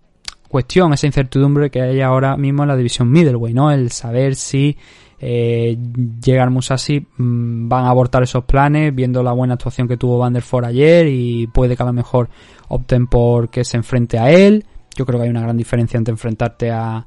cuestión, 0.48 0.92
esa 0.92 1.06
incertidumbre 1.06 1.70
que 1.70 1.80
hay 1.80 2.02
ahora 2.02 2.36
mismo 2.36 2.64
en 2.64 2.68
la 2.68 2.76
división 2.76 3.10
middleweight, 3.10 3.56
¿no? 3.56 3.70
El 3.70 3.90
saber 3.90 4.34
si 4.34 4.76
eh, 5.20 5.78
llega 6.22 6.50
Musashi 6.50 7.00
mm, 7.00 7.66
van 7.66 7.86
a 7.86 7.90
abortar 7.90 8.24
esos 8.24 8.44
planes, 8.44 8.94
viendo 8.94 9.22
la 9.22 9.32
buena 9.32 9.54
actuación 9.54 9.88
que 9.88 9.96
tuvo 9.96 10.18
Vanderford 10.18 10.66
ayer 10.66 11.06
y 11.08 11.46
puede 11.46 11.76
que 11.76 11.82
a 11.82 11.86
lo 11.86 11.94
mejor 11.94 12.28
opten 12.68 13.06
por 13.06 13.48
que 13.48 13.64
se 13.64 13.78
enfrente 13.78 14.18
a 14.18 14.30
él 14.30 14.66
yo 14.94 15.06
creo 15.06 15.18
que 15.18 15.24
hay 15.24 15.30
una 15.30 15.42
gran 15.42 15.56
diferencia 15.56 15.98
entre 15.98 16.12
enfrentarte 16.12 16.70
a, 16.70 17.06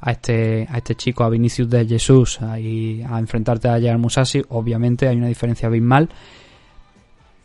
a 0.00 0.10
este, 0.10 0.66
a 0.70 0.78
este 0.78 0.94
chico, 0.94 1.24
a 1.24 1.28
Vinicius 1.28 1.68
de 1.68 1.86
Jesús, 1.86 2.38
y 2.58 3.02
a 3.02 3.18
enfrentarte 3.18 3.68
a 3.68 3.72
Jair 3.72 3.98
Musashi. 3.98 4.42
Obviamente 4.50 5.08
hay 5.08 5.16
una 5.16 5.28
diferencia 5.28 5.68
abismal. 5.68 6.08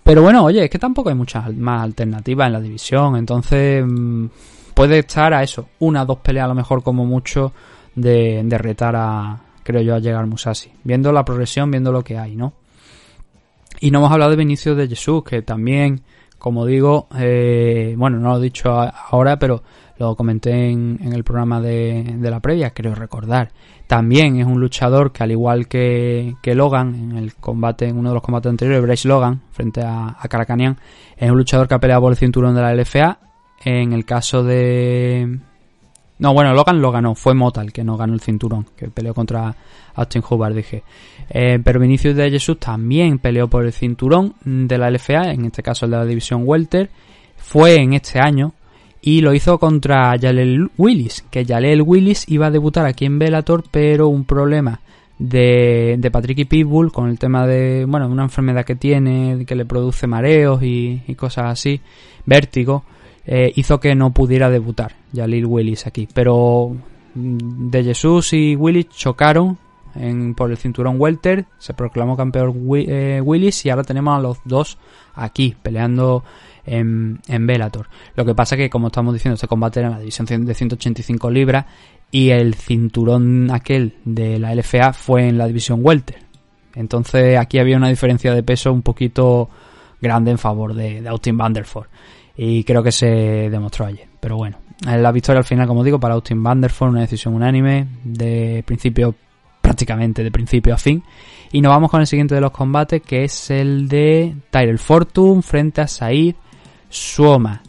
Pero 0.03 0.21
bueno, 0.23 0.43
oye, 0.43 0.63
es 0.63 0.69
que 0.69 0.79
tampoco 0.79 1.09
hay 1.09 1.15
muchas 1.15 1.55
más 1.55 1.83
alternativas 1.83 2.47
en 2.47 2.53
la 2.53 2.61
división. 2.61 3.15
Entonces, 3.15 3.85
mm, 3.87 4.25
puede 4.73 4.99
estar 4.99 5.33
a 5.33 5.43
eso, 5.43 5.69
una 5.79 6.05
dos 6.05 6.19
peleas 6.19 6.45
a 6.45 6.49
lo 6.49 6.55
mejor 6.55 6.83
como 6.83 7.05
mucho 7.05 7.53
de, 7.95 8.41
de 8.43 8.57
retar 8.57 8.95
a, 8.95 9.39
creo 9.63 9.81
yo, 9.81 9.95
a 9.95 9.99
llegar 9.99 10.25
Musashi. 10.25 10.71
Viendo 10.83 11.11
la 11.11 11.23
progresión, 11.23 11.69
viendo 11.69 11.91
lo 11.91 12.03
que 12.03 12.17
hay, 12.17 12.35
¿no? 12.35 12.53
Y 13.79 13.91
no 13.91 13.99
hemos 13.99 14.11
hablado 14.11 14.31
de 14.31 14.37
Vinicius 14.37 14.77
de 14.77 14.87
Jesús, 14.87 15.23
que 15.23 15.41
también, 15.41 16.01
como 16.41 16.65
digo, 16.65 17.07
eh, 17.19 17.93
bueno, 17.95 18.17
no 18.17 18.31
lo 18.31 18.39
he 18.39 18.41
dicho 18.41 18.71
ahora, 18.71 19.37
pero 19.37 19.61
lo 19.99 20.15
comenté 20.15 20.71
en, 20.71 20.97
el 21.13 21.23
programa 21.23 21.61
de, 21.61 22.17
la 22.19 22.39
previa, 22.39 22.71
creo 22.71 22.95
recordar. 22.95 23.51
También 23.85 24.39
es 24.39 24.47
un 24.47 24.59
luchador 24.59 25.11
que 25.11 25.21
al 25.21 25.29
igual 25.29 25.67
que, 25.67 26.35
Logan, 26.43 26.95
en 26.95 27.17
el 27.17 27.35
combate, 27.35 27.89
en 27.89 27.95
uno 27.99 28.09
de 28.09 28.15
los 28.15 28.23
combates 28.23 28.49
anteriores, 28.49 28.81
Bryce 28.81 29.07
Logan, 29.07 29.41
frente 29.51 29.81
a, 29.81 30.17
a 30.19 30.73
es 31.15 31.31
un 31.31 31.37
luchador 31.37 31.67
que 31.67 31.75
ha 31.75 31.79
peleado 31.79 32.01
por 32.01 32.11
el 32.11 32.17
cinturón 32.17 32.55
de 32.55 32.61
la 32.61 32.73
LFA. 32.73 33.19
En 33.63 33.93
el 33.93 34.03
caso 34.03 34.43
de... 34.43 35.41
No, 36.21 36.33
bueno, 36.33 36.53
Logan 36.53 36.81
lo 36.81 36.91
ganó, 36.91 37.15
fue 37.15 37.33
Motal 37.33 37.73
que 37.73 37.83
no 37.83 37.97
ganó 37.97 38.13
el 38.13 38.21
cinturón, 38.21 38.67
que 38.77 38.89
peleó 38.89 39.13
contra 39.13 39.55
Austin 39.95 40.23
Hubbard, 40.27 40.55
dije. 40.55 40.83
Eh, 41.29 41.59
pero 41.63 41.79
Vinicius 41.79 42.15
de 42.15 42.29
Jesús 42.29 42.59
también 42.59 43.17
peleó 43.17 43.47
por 43.47 43.65
el 43.65 43.73
cinturón 43.73 44.35
de 44.45 44.77
la 44.77 44.91
LFA, 44.91 45.31
en 45.31 45.45
este 45.45 45.63
caso 45.63 45.85
el 45.85 45.91
de 45.91 45.97
la 45.97 46.05
división 46.05 46.43
Welter. 46.45 46.91
Fue 47.37 47.81
en 47.81 47.93
este 47.93 48.19
año, 48.19 48.53
y 49.01 49.21
lo 49.21 49.33
hizo 49.33 49.57
contra 49.57 50.15
Jalel 50.19 50.69
Willis, 50.77 51.25
que 51.31 51.43
Jalel 51.43 51.81
Willis 51.81 52.29
iba 52.29 52.45
a 52.45 52.51
debutar 52.51 52.85
aquí 52.85 53.05
en 53.05 53.17
Bellator, 53.17 53.63
pero 53.71 54.07
un 54.07 54.25
problema 54.25 54.79
de, 55.17 55.95
de 55.97 56.11
Patrick 56.11 56.37
y 56.37 56.45
Pitbull 56.45 56.91
con 56.91 57.09
el 57.09 57.17
tema 57.17 57.47
de, 57.47 57.85
bueno, 57.87 58.07
una 58.07 58.23
enfermedad 58.23 58.63
que 58.63 58.75
tiene, 58.75 59.43
que 59.45 59.55
le 59.55 59.65
produce 59.65 60.05
mareos 60.05 60.61
y, 60.61 61.01
cosas 61.17 61.45
así, 61.51 61.81
vértigo, 62.27 62.83
eh, 63.33 63.53
hizo 63.55 63.79
que 63.79 63.95
no 63.95 64.11
pudiera 64.11 64.49
debutar 64.49 64.91
Jalil 65.15 65.45
Willis 65.45 65.87
aquí. 65.87 66.05
Pero 66.13 66.75
mm, 67.15 67.69
de 67.69 67.83
Jesús 67.85 68.33
y 68.33 68.57
Willis 68.57 68.89
chocaron 68.89 69.57
en, 69.95 70.35
por 70.35 70.51
el 70.51 70.57
cinturón 70.57 70.97
welter, 70.99 71.45
se 71.57 71.73
proclamó 71.73 72.17
campeón 72.17 72.53
eh, 72.75 73.21
Willis 73.23 73.65
y 73.65 73.69
ahora 73.69 73.85
tenemos 73.85 74.17
a 74.17 74.21
los 74.21 74.39
dos 74.43 74.77
aquí 75.15 75.55
peleando 75.63 76.25
en, 76.65 77.21
en. 77.29 77.47
Lo 78.15 78.25
que 78.25 78.35
pasa 78.35 78.57
que, 78.57 78.69
como 78.69 78.87
estamos 78.87 79.13
diciendo, 79.13 79.35
este 79.35 79.47
combate 79.47 79.79
era 79.79 79.87
en 79.87 79.93
la 79.93 79.99
división 79.99 80.45
de 80.45 80.53
185 80.53 81.31
libras 81.31 81.65
y 82.11 82.31
el 82.31 82.55
cinturón 82.55 83.49
aquel 83.49 83.95
de 84.03 84.39
la 84.39 84.53
LFA 84.53 84.91
fue 84.91 85.29
en 85.29 85.37
la 85.37 85.47
división 85.47 85.79
welter. 85.81 86.19
Entonces 86.75 87.37
aquí 87.37 87.59
había 87.59 87.77
una 87.77 87.87
diferencia 87.87 88.33
de 88.33 88.43
peso 88.43 88.73
un 88.73 88.81
poquito 88.81 89.49
grande 90.01 90.31
en 90.31 90.37
favor 90.37 90.73
de, 90.73 91.07
Austin 91.07 91.37
Vanderford. 91.37 91.87
Y 92.35 92.63
creo 92.63 92.81
que 92.81 92.91
se 92.91 93.07
demostró 93.49 93.85
ayer. 93.85 94.07
Pero 94.19 94.37
bueno, 94.37 94.57
la 94.85 95.11
victoria 95.11 95.39
al 95.39 95.45
final, 95.45 95.67
como 95.67 95.83
digo, 95.83 95.99
para 95.99 96.15
Austin 96.15 96.41
Vanderford, 96.41 96.91
una 96.91 97.01
decisión 97.01 97.33
unánime 97.33 97.87
de 98.03 98.63
principio, 98.65 99.13
prácticamente 99.61 100.23
de 100.23 100.31
principio 100.31 100.73
a 100.73 100.77
fin. 100.77 101.03
Y 101.51 101.61
nos 101.61 101.71
vamos 101.71 101.91
con 101.91 102.01
el 102.01 102.07
siguiente 102.07 102.35
de 102.35 102.41
los 102.41 102.51
combates, 102.51 103.01
que 103.01 103.25
es 103.25 103.51
el 103.51 103.87
de 103.87 104.35
Tyrell 104.49 104.79
Fortune 104.79 105.41
frente 105.41 105.81
a 105.81 105.87
Said 105.87 106.35
Suoma. 106.89 107.61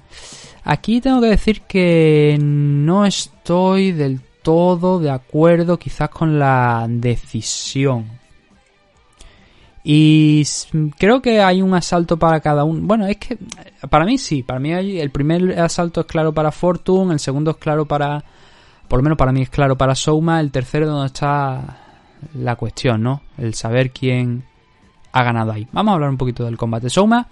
Aquí 0.64 1.00
tengo 1.00 1.20
que 1.20 1.28
decir 1.28 1.62
que 1.62 2.38
no 2.40 3.04
estoy 3.04 3.92
del 3.92 4.20
todo 4.42 5.00
de 5.00 5.10
acuerdo 5.10 5.78
quizás 5.78 6.10
con 6.10 6.38
la 6.38 6.86
decisión. 6.88 8.21
Y 9.84 10.44
creo 10.96 11.20
que 11.20 11.40
hay 11.40 11.60
un 11.60 11.74
asalto 11.74 12.16
para 12.16 12.40
cada 12.40 12.64
uno. 12.64 12.80
Bueno, 12.84 13.06
es 13.06 13.16
que 13.16 13.36
para 13.90 14.04
mí 14.04 14.16
sí, 14.16 14.42
para 14.42 14.60
mí 14.60 14.72
hay, 14.72 15.00
el 15.00 15.10
primer 15.10 15.58
asalto 15.60 16.02
es 16.02 16.06
claro 16.06 16.32
para 16.32 16.52
Fortune, 16.52 17.12
el 17.12 17.18
segundo 17.18 17.50
es 17.52 17.56
claro 17.56 17.84
para, 17.86 18.24
por 18.86 19.00
lo 19.00 19.02
menos 19.02 19.18
para 19.18 19.32
mí 19.32 19.42
es 19.42 19.50
claro 19.50 19.76
para 19.76 19.94
Souma, 19.94 20.40
el 20.40 20.52
tercero 20.52 20.86
donde 20.86 21.06
está 21.06 21.78
la 22.34 22.54
cuestión, 22.54 23.02
¿no? 23.02 23.22
El 23.36 23.54
saber 23.54 23.90
quién 23.90 24.44
ha 25.10 25.24
ganado 25.24 25.52
ahí. 25.52 25.66
Vamos 25.72 25.92
a 25.92 25.94
hablar 25.94 26.10
un 26.10 26.16
poquito 26.16 26.44
del 26.44 26.56
combate. 26.56 26.88
Souma 26.88 27.26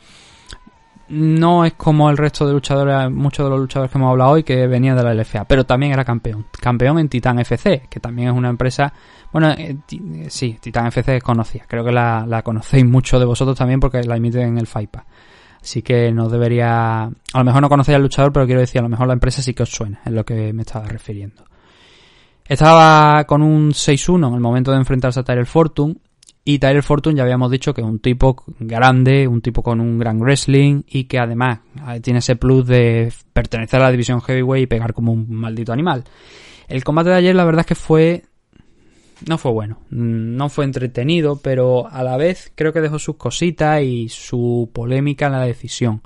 no 1.11 1.65
es 1.65 1.75
como 1.75 2.09
el 2.09 2.17
resto 2.17 2.47
de 2.47 2.53
luchadores, 2.53 3.11
muchos 3.11 3.45
de 3.45 3.51
los 3.51 3.59
luchadores 3.59 3.91
que 3.91 3.99
hemos 3.99 4.11
hablado 4.11 4.31
hoy, 4.31 4.45
que 4.45 4.67
venían 4.67 4.97
de 4.97 5.03
la 5.03 5.13
LFA, 5.13 5.45
pero 5.45 5.65
también 5.65 5.93
era 5.93 6.05
campeón. 6.05 6.47
Campeón 6.61 6.99
en 7.01 7.09
Titan 7.09 7.39
FC, 7.41 7.89
que 7.91 7.99
también 7.99 8.29
es 8.29 8.35
una 8.35 8.49
empresa. 8.49 8.93
Bueno, 9.33 9.51
eh, 9.51 9.77
sí, 10.29 10.59
Titan 10.61 10.87
FC 10.87 11.17
es 11.17 11.23
conocida. 11.23 11.65
Creo 11.67 11.85
que 11.85 11.91
la, 11.91 12.43
conocéis 12.45 12.87
mucho 12.87 13.19
de 13.19 13.25
vosotros 13.25 13.59
también 13.59 13.81
porque 13.81 14.03
la 14.05 14.17
emiten 14.17 14.43
en 14.43 14.59
el 14.59 14.69
FIPA. 14.69 15.05
Así 15.61 15.83
que 15.83 16.13
no 16.13 16.29
debería. 16.29 17.03
A 17.03 17.39
lo 17.39 17.45
mejor 17.45 17.61
no 17.61 17.69
conocéis 17.69 17.97
al 17.97 18.03
luchador, 18.03 18.33
pero 18.33 18.47
quiero 18.47 18.61
decir, 18.61 18.79
a 18.79 18.83
lo 18.83 18.89
mejor 18.89 19.09
la 19.09 19.13
empresa 19.13 19.43
sí 19.43 19.53
que 19.53 19.65
os 19.65 19.71
suena, 19.71 20.01
es 20.05 20.13
lo 20.13 20.25
que 20.25 20.53
me 20.53 20.63
estaba 20.63 20.87
refiriendo. 20.87 21.45
Estaba 22.47 23.25
con 23.25 23.43
un 23.43 23.71
6-1 23.71 24.29
en 24.29 24.35
el 24.35 24.41
momento 24.41 24.71
de 24.71 24.79
enfrentarse 24.79 25.21
a 25.21 25.23
Tyrell 25.23 25.47
Fortune 25.47 25.97
y 26.45 26.59
Tyler 26.59 26.83
Fortune 26.83 27.17
ya 27.17 27.23
habíamos 27.23 27.51
dicho 27.51 27.75
que 27.75 27.83
es 27.83 27.87
un 27.87 27.99
tipo 27.99 28.45
grande, 28.59 29.29
un 29.29 29.43
tipo 29.43 29.63
con 29.63 29.81
un 29.81 29.99
gran 29.99 30.21
wrestling 30.21 30.83
y 30.87 31.05
que 31.05 31.19
además 31.19 31.61
eh, 31.89 32.01
tiene 32.01 32.21
ese 32.21 32.37
plus 32.37 32.67
de 32.67 33.13
pertenecer 33.33 33.81
a 33.81 33.85
la 33.85 33.91
división 33.91 34.23
heavyweight 34.23 34.65
y 34.65 34.67
pegar 34.67 34.95
como 34.95 35.13
un 35.13 35.31
maldito 35.31 35.73
animal. 35.73 36.05
El 36.69 36.83
combate 36.83 37.11
de 37.11 37.17
ayer 37.17 37.35
la 37.35 37.45
verdad 37.45 37.61
es 37.61 37.67
que 37.67 37.75
fue... 37.75 38.25
No 39.29 39.37
fue 39.37 39.53
bueno, 39.53 39.81
no 39.91 40.49
fue 40.49 40.65
entretenido, 40.65 41.37
pero 41.43 41.87
a 41.87 42.03
la 42.03 42.17
vez 42.17 42.51
creo 42.55 42.73
que 42.73 42.81
dejó 42.81 42.99
sus 42.99 43.17
cositas 43.17 43.83
y 43.83 44.09
su 44.09 44.71
polémica 44.73 45.27
en 45.27 45.33
la 45.33 45.43
decisión. 45.43 46.01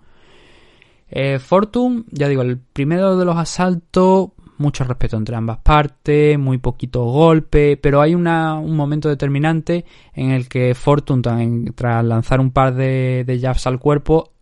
Eh, 1.09 1.39
Fortune, 1.39 2.03
ya 2.11 2.27
digo, 2.27 2.43
el 2.43 2.59
primero 2.59 3.17
de 3.17 3.25
los 3.25 3.37
asaltos 3.37 4.31
mucho 4.59 4.85
respeto 4.85 5.17
entre 5.17 5.37
ambas 5.37 5.59
partes, 5.59 6.39
muy 6.39 6.59
poquito 6.59 7.05
golpe, 7.05 7.77
pero 7.77 8.01
hay 8.01 8.15
una, 8.15 8.55
un 8.55 8.77
momento 8.77 9.09
determinante 9.09 9.85
en 10.13 10.31
el 10.31 10.49
que 10.49 10.75
Fortune, 10.75 11.73
tras 11.75 12.05
lanzar 12.05 12.41
un 12.41 12.51
par 12.51 12.75
de, 12.75 13.25
de 13.27 13.41
jabs 13.41 13.67
al 13.67 13.79
cuerpo, 13.79 14.33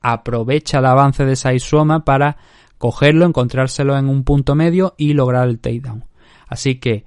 aprovecha 0.00 0.78
el 0.78 0.86
avance 0.86 1.24
de 1.24 1.36
Saisuoma 1.36 2.04
para 2.04 2.36
cogerlo, 2.78 3.24
encontrárselo 3.24 3.96
en 3.96 4.08
un 4.08 4.24
punto 4.24 4.54
medio 4.54 4.94
y 4.96 5.14
lograr 5.14 5.48
el 5.48 5.58
takedown. 5.58 6.04
Así 6.48 6.76
que 6.76 7.04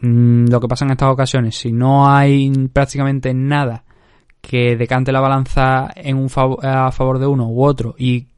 mm, 0.00 0.48
lo 0.48 0.60
que 0.60 0.68
pasa 0.68 0.84
en 0.84 0.90
estas 0.92 1.12
ocasiones, 1.12 1.56
si 1.56 1.72
no 1.72 2.10
hay 2.10 2.50
prácticamente 2.72 3.32
nada 3.32 3.84
que 4.40 4.76
decante 4.76 5.12
la 5.12 5.20
balanza 5.20 5.90
en 5.94 6.16
un 6.16 6.28
a 6.62 6.92
favor 6.92 7.18
de 7.18 7.26
uno 7.26 7.48
u 7.48 7.64
otro 7.64 7.94
y 7.98 8.28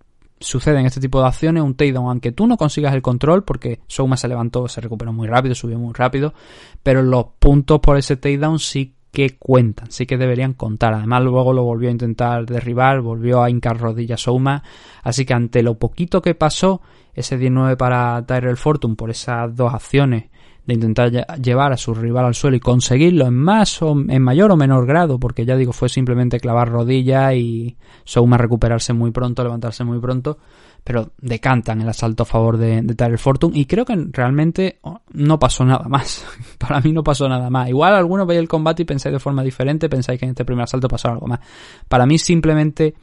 suceden 0.41 0.87
este 0.87 1.01
tipo 1.01 1.21
de 1.21 1.29
acciones, 1.29 1.63
un 1.63 1.75
takedown, 1.75 2.09
aunque 2.09 2.33
tú 2.33 2.47
no 2.47 2.57
consigas 2.57 2.95
el 2.95 3.03
control, 3.03 3.45
porque 3.45 3.81
Souma 3.87 4.17
se 4.17 4.29
levantó, 4.29 4.69
se 4.69 4.81
recuperó 4.81 5.13
muy 5.13 5.27
rápido, 5.27 5.55
subió 5.55 5.79
muy 5.79 5.93
rápido, 5.95 6.35
pero 6.83 7.03
los 7.03 7.27
puntos 7.39 7.81
por 7.81 7.97
ese 7.97 8.17
takedown 8.17 8.59
sí 8.59 8.95
que 9.11 9.37
cuentan, 9.39 9.91
sí 9.91 10.07
que 10.07 10.19
deberían 10.19 10.53
contar. 10.53 10.95
Además, 10.95 11.23
luego 11.23 11.53
lo 11.53 11.65
volvió 11.65 11.89
a 11.89 11.93
intentar 11.93 12.47
derribar, 12.47 13.01
volvió 13.01 13.43
a 13.43 13.51
hincar 13.51 13.79
rodillas 13.79 14.21
Souma, 14.23 14.63
así 15.03 15.25
que 15.25 15.35
ante 15.35 15.63
lo 15.63 15.79
poquito 15.79 16.23
que 16.23 16.35
pasó, 16.35 16.83
ese 17.15 17.37
19 17.37 17.77
para 17.77 18.25
Tyrell 18.27 18.57
Fortune 18.57 18.95
por 18.95 19.11
esas 19.11 19.55
dos 19.57 19.75
acciones 19.75 20.27
de 20.69 20.75
intentar 20.75 21.11
llevar 21.41 21.73
a 21.73 21.79
su 21.79 21.95
rival 21.95 22.27
al 22.27 22.35
suelo 22.35 22.59
y 22.59 22.61
conseguirlo 22.61 23.27
en 23.27 23.35
más 23.35 23.81
o 23.81 23.97
en 24.07 24.23
mayor 24.23 24.53
o 24.53 24.57
menor 24.57 24.87
grado, 24.87 25.19
porque 25.19 25.47
ya 25.47 25.57
digo, 25.57 25.73
fue 25.73 25.89
simplemente 25.89 26.39
clavar 26.39 26.69
rodillas 26.69 27.33
y 27.37 27.79
Souma 28.05 28.37
recuperarse 28.37 28.93
muy 28.93 29.11
pronto, 29.11 29.43
levantarse 29.43 29.83
muy 29.83 29.99
pronto, 29.99 30.37
pero 30.85 31.13
decantan 31.23 31.81
el 31.81 31.89
asalto 31.89 32.25
a 32.25 32.27
favor 32.27 32.59
de, 32.59 32.83
de 32.83 33.17
Fortune 33.17 33.59
y 33.59 33.65
creo 33.65 33.87
que 33.87 33.97
realmente 34.13 34.79
oh, 34.83 35.01
no 35.15 35.39
pasó 35.39 35.65
nada 35.65 35.89
más. 35.89 36.23
Para 36.59 36.83
mí 36.83 36.93
no 36.93 37.03
pasó 37.03 37.27
nada 37.31 37.49
más. 37.49 37.71
Igual 37.71 37.95
algunos 37.95 38.27
veis 38.27 38.39
el 38.39 38.47
combate 38.47 38.83
y 38.83 38.85
pensáis 38.85 39.15
de 39.15 39.21
forma 39.21 39.43
diferente, 39.43 39.89
pensáis 39.89 40.21
que 40.21 40.27
en 40.27 40.33
este 40.33 40.45
primer 40.45 40.65
asalto 40.65 40.87
pasó 40.87 41.09
algo 41.09 41.27
más. 41.27 41.41
Para 41.89 42.05
mí 42.05 42.19
simplemente 42.19 42.95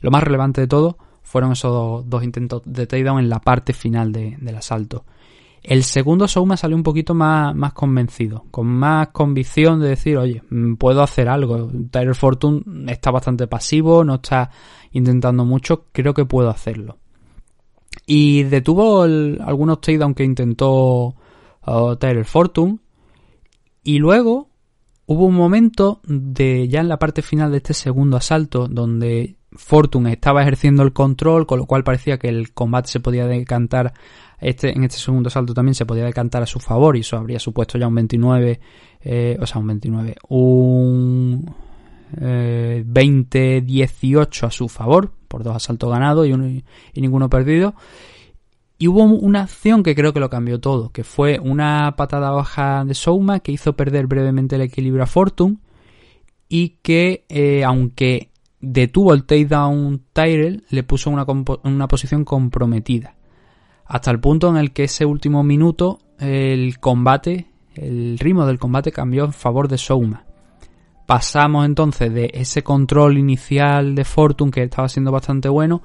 lo 0.00 0.10
más 0.10 0.22
relevante 0.22 0.62
de 0.62 0.66
todo 0.66 0.96
fueron 1.22 1.52
esos 1.52 2.08
dos, 2.08 2.24
intentos 2.24 2.62
de 2.64 2.86
takedown 2.86 3.18
en 3.18 3.28
la 3.28 3.40
parte 3.40 3.74
final 3.74 4.12
del 4.12 4.56
asalto. 4.56 5.04
El 5.66 5.82
segundo 5.82 6.28
Souma 6.28 6.56
salió 6.56 6.76
un 6.76 6.84
poquito 6.84 7.12
más, 7.12 7.52
más 7.52 7.72
convencido, 7.72 8.44
con 8.52 8.68
más 8.68 9.08
convicción 9.08 9.80
de 9.80 9.88
decir, 9.88 10.16
oye, 10.16 10.40
mm, 10.48 10.74
puedo 10.74 11.02
hacer 11.02 11.28
algo. 11.28 11.68
Tyler 11.90 12.14
Fortune 12.14 12.62
está 12.86 13.10
bastante 13.10 13.48
pasivo, 13.48 14.04
no 14.04 14.14
está 14.14 14.48
intentando 14.92 15.44
mucho, 15.44 15.86
creo 15.90 16.14
que 16.14 16.24
puedo 16.24 16.50
hacerlo. 16.50 16.98
Y 18.06 18.44
detuvo 18.44 19.02
algunos 19.02 19.80
takedowns 19.80 20.14
que 20.14 20.22
intentó 20.22 21.16
uh, 21.66 21.96
Tyler 21.98 22.24
Fortune. 22.24 22.78
Y 23.82 23.98
luego 23.98 24.48
hubo 25.06 25.26
un 25.26 25.34
momento 25.34 26.00
de 26.04 26.68
ya 26.68 26.78
en 26.78 26.88
la 26.88 27.00
parte 27.00 27.22
final 27.22 27.50
de 27.50 27.56
este 27.56 27.74
segundo 27.74 28.16
asalto 28.16 28.68
donde 28.68 29.35
Fortune 29.56 30.12
estaba 30.12 30.42
ejerciendo 30.42 30.82
el 30.82 30.92
control, 30.92 31.46
con 31.46 31.58
lo 31.58 31.66
cual 31.66 31.84
parecía 31.84 32.18
que 32.18 32.28
el 32.28 32.52
combate 32.52 32.88
se 32.88 33.00
podía 33.00 33.26
decantar 33.26 33.94
este, 34.40 34.76
en 34.76 34.84
este 34.84 34.98
segundo 34.98 35.30
salto 35.30 35.54
también 35.54 35.74
se 35.74 35.86
podía 35.86 36.04
decantar 36.04 36.42
a 36.42 36.46
su 36.46 36.60
favor 36.60 36.96
y 36.96 37.00
eso 37.00 37.16
habría 37.16 37.38
supuesto 37.38 37.78
ya 37.78 37.88
un 37.88 37.94
29, 37.94 38.60
eh, 39.00 39.38
o 39.40 39.46
sea, 39.46 39.60
un 39.60 39.66
29, 39.68 40.16
un 40.28 41.54
20-18 42.16 44.42
eh, 44.42 44.46
a 44.46 44.50
su 44.50 44.68
favor, 44.68 45.10
por 45.28 45.42
dos 45.42 45.56
asaltos 45.56 45.90
ganados 45.90 46.28
y, 46.28 46.64
y 46.92 47.00
ninguno 47.00 47.30
perdido. 47.30 47.74
Y 48.78 48.88
hubo 48.88 49.04
una 49.04 49.42
acción 49.42 49.82
que 49.82 49.94
creo 49.94 50.12
que 50.12 50.20
lo 50.20 50.28
cambió 50.28 50.60
todo, 50.60 50.90
que 50.90 51.02
fue 51.02 51.38
una 51.38 51.94
patada 51.96 52.30
baja 52.30 52.84
de 52.84 52.92
Souma 52.92 53.40
que 53.40 53.52
hizo 53.52 53.74
perder 53.74 54.06
brevemente 54.06 54.56
el 54.56 54.62
equilibrio 54.62 55.02
a 55.02 55.06
Fortune 55.06 55.56
y 56.48 56.76
que, 56.82 57.24
eh, 57.30 57.64
aunque 57.64 58.30
detuvo 58.72 59.14
el 59.14 59.24
takedown 59.24 60.02
Tyrell, 60.12 60.64
le 60.70 60.82
puso 60.82 61.10
una, 61.10 61.26
una 61.64 61.88
posición 61.88 62.24
comprometida 62.24 63.16
hasta 63.86 64.10
el 64.10 64.20
punto 64.20 64.48
en 64.48 64.56
el 64.56 64.72
que 64.72 64.84
ese 64.84 65.04
último 65.04 65.42
minuto 65.42 66.00
el 66.18 66.78
combate, 66.80 67.46
el 67.74 68.18
ritmo 68.18 68.46
del 68.46 68.58
combate 68.58 68.90
cambió 68.90 69.24
en 69.24 69.32
favor 69.32 69.68
de 69.68 69.78
Souma. 69.78 70.24
Pasamos 71.06 71.66
entonces 71.66 72.12
de 72.12 72.30
ese 72.34 72.62
control 72.62 73.16
inicial 73.16 73.94
de 73.94 74.04
Fortune 74.04 74.50
que 74.50 74.64
estaba 74.64 74.88
siendo 74.88 75.12
bastante 75.12 75.48
bueno, 75.48 75.82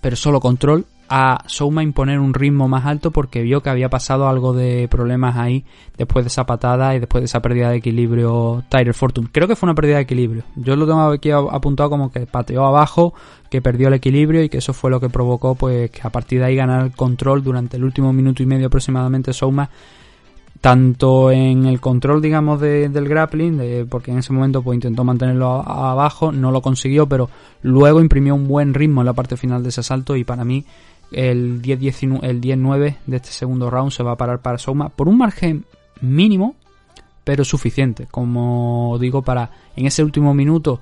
pero 0.00 0.16
solo 0.16 0.40
control, 0.40 0.86
a 1.08 1.44
Souma 1.46 1.82
imponer 1.82 2.18
un 2.18 2.34
ritmo 2.34 2.68
más 2.68 2.86
alto 2.86 3.10
porque 3.10 3.42
vio 3.42 3.62
que 3.62 3.70
había 3.70 3.88
pasado 3.88 4.28
algo 4.28 4.52
de 4.52 4.88
problemas 4.88 5.36
ahí 5.36 5.64
después 5.96 6.24
de 6.24 6.28
esa 6.28 6.46
patada 6.46 6.94
y 6.94 7.00
después 7.00 7.22
de 7.22 7.26
esa 7.26 7.40
pérdida 7.42 7.70
de 7.70 7.76
equilibrio 7.76 8.64
Tyler 8.68 8.94
Fortune. 8.94 9.28
Creo 9.30 9.46
que 9.46 9.56
fue 9.56 9.66
una 9.66 9.74
pérdida 9.74 9.96
de 9.96 10.02
equilibrio. 10.02 10.44
Yo 10.56 10.76
lo 10.76 10.86
tengo 10.86 11.02
aquí 11.02 11.30
apuntado 11.30 11.90
como 11.90 12.10
que 12.10 12.26
pateó 12.26 12.64
abajo, 12.64 13.14
que 13.50 13.62
perdió 13.62 13.88
el 13.88 13.94
equilibrio 13.94 14.42
y 14.42 14.48
que 14.48 14.58
eso 14.58 14.72
fue 14.72 14.90
lo 14.90 15.00
que 15.00 15.08
provocó 15.08 15.54
pues 15.54 15.90
que 15.90 16.00
a 16.02 16.10
partir 16.10 16.40
de 16.40 16.46
ahí 16.46 16.56
ganar 16.56 16.84
el 16.84 16.92
control 16.92 17.44
durante 17.44 17.76
el 17.76 17.84
último 17.84 18.12
minuto 18.12 18.42
y 18.42 18.46
medio 18.46 18.66
aproximadamente 18.66 19.32
Souma 19.32 19.70
tanto 20.64 21.30
en 21.30 21.66
el 21.66 21.78
control, 21.78 22.22
digamos, 22.22 22.58
del 22.58 23.06
grappling, 23.06 23.86
porque 23.90 24.12
en 24.12 24.20
ese 24.20 24.32
momento 24.32 24.62
pues 24.62 24.76
intentó 24.76 25.04
mantenerlo 25.04 25.60
abajo, 25.60 26.32
no 26.32 26.50
lo 26.50 26.62
consiguió, 26.62 27.06
pero 27.06 27.28
luego 27.60 28.00
imprimió 28.00 28.34
un 28.34 28.48
buen 28.48 28.72
ritmo 28.72 29.02
en 29.02 29.06
la 29.06 29.12
parte 29.12 29.36
final 29.36 29.62
de 29.62 29.68
ese 29.68 29.80
asalto 29.80 30.16
y 30.16 30.24
para 30.24 30.42
mí 30.42 30.64
el 31.12 31.62
10-9 31.62 32.96
de 33.06 33.16
este 33.16 33.30
segundo 33.30 33.70
round 33.70 33.92
se 33.92 34.02
va 34.02 34.12
a 34.12 34.16
parar 34.16 34.40
para 34.40 34.58
Souma 34.58 34.88
por 34.88 35.08
un 35.08 35.18
margen 35.18 35.64
mínimo, 36.00 36.56
pero 37.22 37.44
suficiente, 37.44 38.06
como 38.10 38.96
digo, 39.00 39.22
para 39.22 39.50
en 39.76 39.86
ese 39.86 40.02
último 40.02 40.34
minuto 40.34 40.80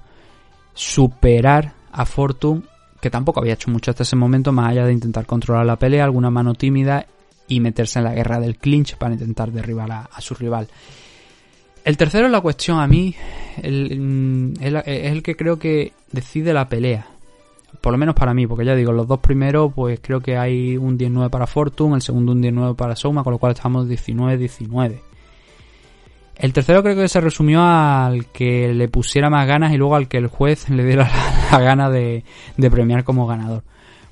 superar 0.74 1.74
a 1.92 2.06
Fortune, 2.06 2.62
que 3.00 3.10
tampoco 3.10 3.40
había 3.40 3.54
hecho 3.54 3.70
mucho 3.70 3.90
hasta 3.90 4.02
ese 4.02 4.16
momento, 4.16 4.52
más 4.52 4.70
allá 4.70 4.86
de 4.86 4.92
intentar 4.92 5.26
controlar 5.26 5.66
la 5.66 5.76
pelea, 5.76 6.04
alguna 6.04 6.30
mano 6.30 6.54
tímida 6.54 7.06
y 7.46 7.60
meterse 7.60 7.98
en 7.98 8.04
la 8.06 8.14
guerra 8.14 8.40
del 8.40 8.56
clinch 8.56 8.96
para 8.96 9.12
intentar 9.12 9.52
derribar 9.52 9.90
a, 9.92 10.20
su 10.20 10.34
rival. 10.34 10.68
El 11.84 11.96
tercero 11.96 12.26
es 12.26 12.32
la 12.32 12.40
cuestión 12.40 12.78
a 12.78 12.86
mí, 12.86 13.14
mm, 13.58 14.52
es 14.62 15.12
el 15.12 15.22
que 15.22 15.36
creo 15.36 15.58
que 15.58 15.92
decide 16.12 16.52
la 16.52 16.68
pelea 16.68 17.06
por 17.80 17.92
lo 17.92 17.98
menos 17.98 18.14
para 18.14 18.34
mí, 18.34 18.46
porque 18.46 18.64
ya 18.64 18.74
digo, 18.74 18.92
los 18.92 19.06
dos 19.06 19.20
primeros, 19.20 19.72
pues 19.74 20.00
creo 20.00 20.20
que 20.20 20.36
hay 20.36 20.76
un 20.76 20.96
19 20.96 21.30
para 21.30 21.46
Fortune, 21.46 21.96
el 21.96 22.02
segundo 22.02 22.32
un 22.32 22.40
19 22.40 22.74
para 22.74 22.94
Souma, 22.94 23.24
con 23.24 23.32
lo 23.32 23.38
cual 23.38 23.52
estamos 23.52 23.88
19-19. 23.88 25.00
El 26.36 26.52
tercero 26.52 26.82
creo 26.82 26.96
que 26.96 27.08
se 27.08 27.20
resumió 27.20 27.62
al 27.62 28.26
que 28.26 28.72
le 28.74 28.88
pusiera 28.88 29.30
más 29.30 29.46
ganas 29.46 29.72
y 29.72 29.76
luego 29.76 29.96
al 29.96 30.08
que 30.08 30.18
el 30.18 30.26
juez 30.26 30.68
le 30.70 30.84
diera 30.84 31.10
la, 31.50 31.60
gana 31.60 31.90
de, 31.90 32.24
de, 32.56 32.70
premiar 32.70 33.04
como 33.04 33.26
ganador. 33.26 33.62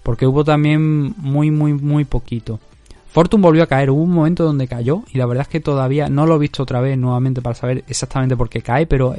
Porque 0.02 0.26
hubo 0.26 0.44
también 0.44 1.14
muy, 1.16 1.50
muy, 1.50 1.72
muy 1.72 2.04
poquito. 2.04 2.58
Fortune 3.12 3.42
volvió 3.42 3.64
a 3.64 3.66
caer, 3.66 3.90
hubo 3.90 4.02
un 4.02 4.12
momento 4.12 4.44
donde 4.44 4.68
cayó 4.68 5.02
y 5.12 5.18
la 5.18 5.26
verdad 5.26 5.42
es 5.42 5.48
que 5.48 5.58
todavía 5.58 6.08
no 6.08 6.26
lo 6.26 6.36
he 6.36 6.38
visto 6.38 6.62
otra 6.62 6.80
vez 6.80 6.96
nuevamente 6.96 7.42
para 7.42 7.56
saber 7.56 7.82
exactamente 7.88 8.36
por 8.36 8.48
qué 8.48 8.62
cae, 8.62 8.86
pero 8.86 9.16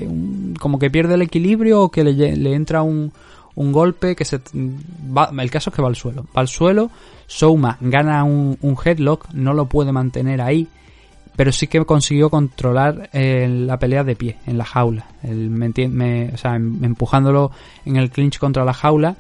como 0.60 0.80
que 0.80 0.90
pierde 0.90 1.16
el 1.16 1.22
equilibrio 1.22 1.82
o 1.82 1.92
que 1.92 2.06
le, 2.06 2.38
le 2.38 2.54
entra 2.54 2.84
un, 2.84 3.12
un 3.56 3.72
golpe 3.72 4.16
que 4.16 4.26
se 4.26 4.40
va, 4.56 5.32
el 5.38 5.52
caso 5.52 5.70
es 5.70 5.76
que 5.76 5.82
va 5.82 5.88
al 5.88 5.96
suelo. 5.96 6.26
Va 6.36 6.42
al 6.42 6.48
suelo 6.48 6.90
Souma 7.28 7.78
gana 7.80 8.24
un, 8.24 8.58
headlock 8.84 9.30
no 9.34 9.54
lo 9.54 9.66
puede 9.66 9.92
mantener 9.92 10.42
ahí 10.42 10.68
pero 11.36 11.52
sí 11.52 11.68
que 11.68 11.84
consiguió 11.86 12.30
controlar 12.30 13.10
eh, 13.14 13.48
la 13.50 13.80
pelea 13.80 14.04
de 14.04 14.16
pie 14.18 14.38
en 14.46 14.58
la 14.58 14.66
jaula. 14.66 15.06
Me, 15.24 16.30
o 16.34 16.38
sea, 16.38 16.56
em, 16.56 16.84
empujándolo 16.84 17.52
en 17.86 17.96
el 17.96 18.12
clinch 18.12 18.38
contra 18.38 18.66
la 18.66 18.74
jaula. 18.74 19.16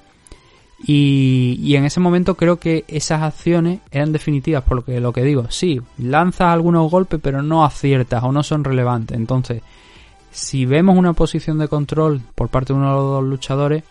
Y, 0.84 1.58
y, 1.62 1.78
en 1.78 1.86
ese 1.86 2.00
momento 2.00 2.36
creo 2.36 2.60
que 2.60 2.84
esas 2.90 3.22
acciones 3.22 3.80
eran 3.92 4.12
definitivas 4.12 4.64
por 4.64 4.78
lo 4.78 4.86
que, 4.86 5.00
lo 5.00 5.14
que 5.14 5.24
digo. 5.24 5.50
Sí 5.50 5.80
lanzas 5.98 6.50
algunos 6.50 6.92
golpes 6.92 7.20
pero 7.24 7.42
no 7.42 7.64
aciertas 7.64 8.24
o 8.24 8.32
no 8.32 8.44
son 8.44 8.66
relevantes. 8.66 9.18
Entonces 9.18 9.62
si 10.32 10.66
vemos 10.66 10.98
una 10.98 11.14
posición 11.14 11.60
de 11.60 11.68
control 11.68 12.22
por 12.36 12.50
parte 12.50 12.74
de 12.74 12.80
uno 12.80 12.90
de 12.90 12.96
los 12.96 13.06
dos 13.06 13.24
luchadores 13.24 13.84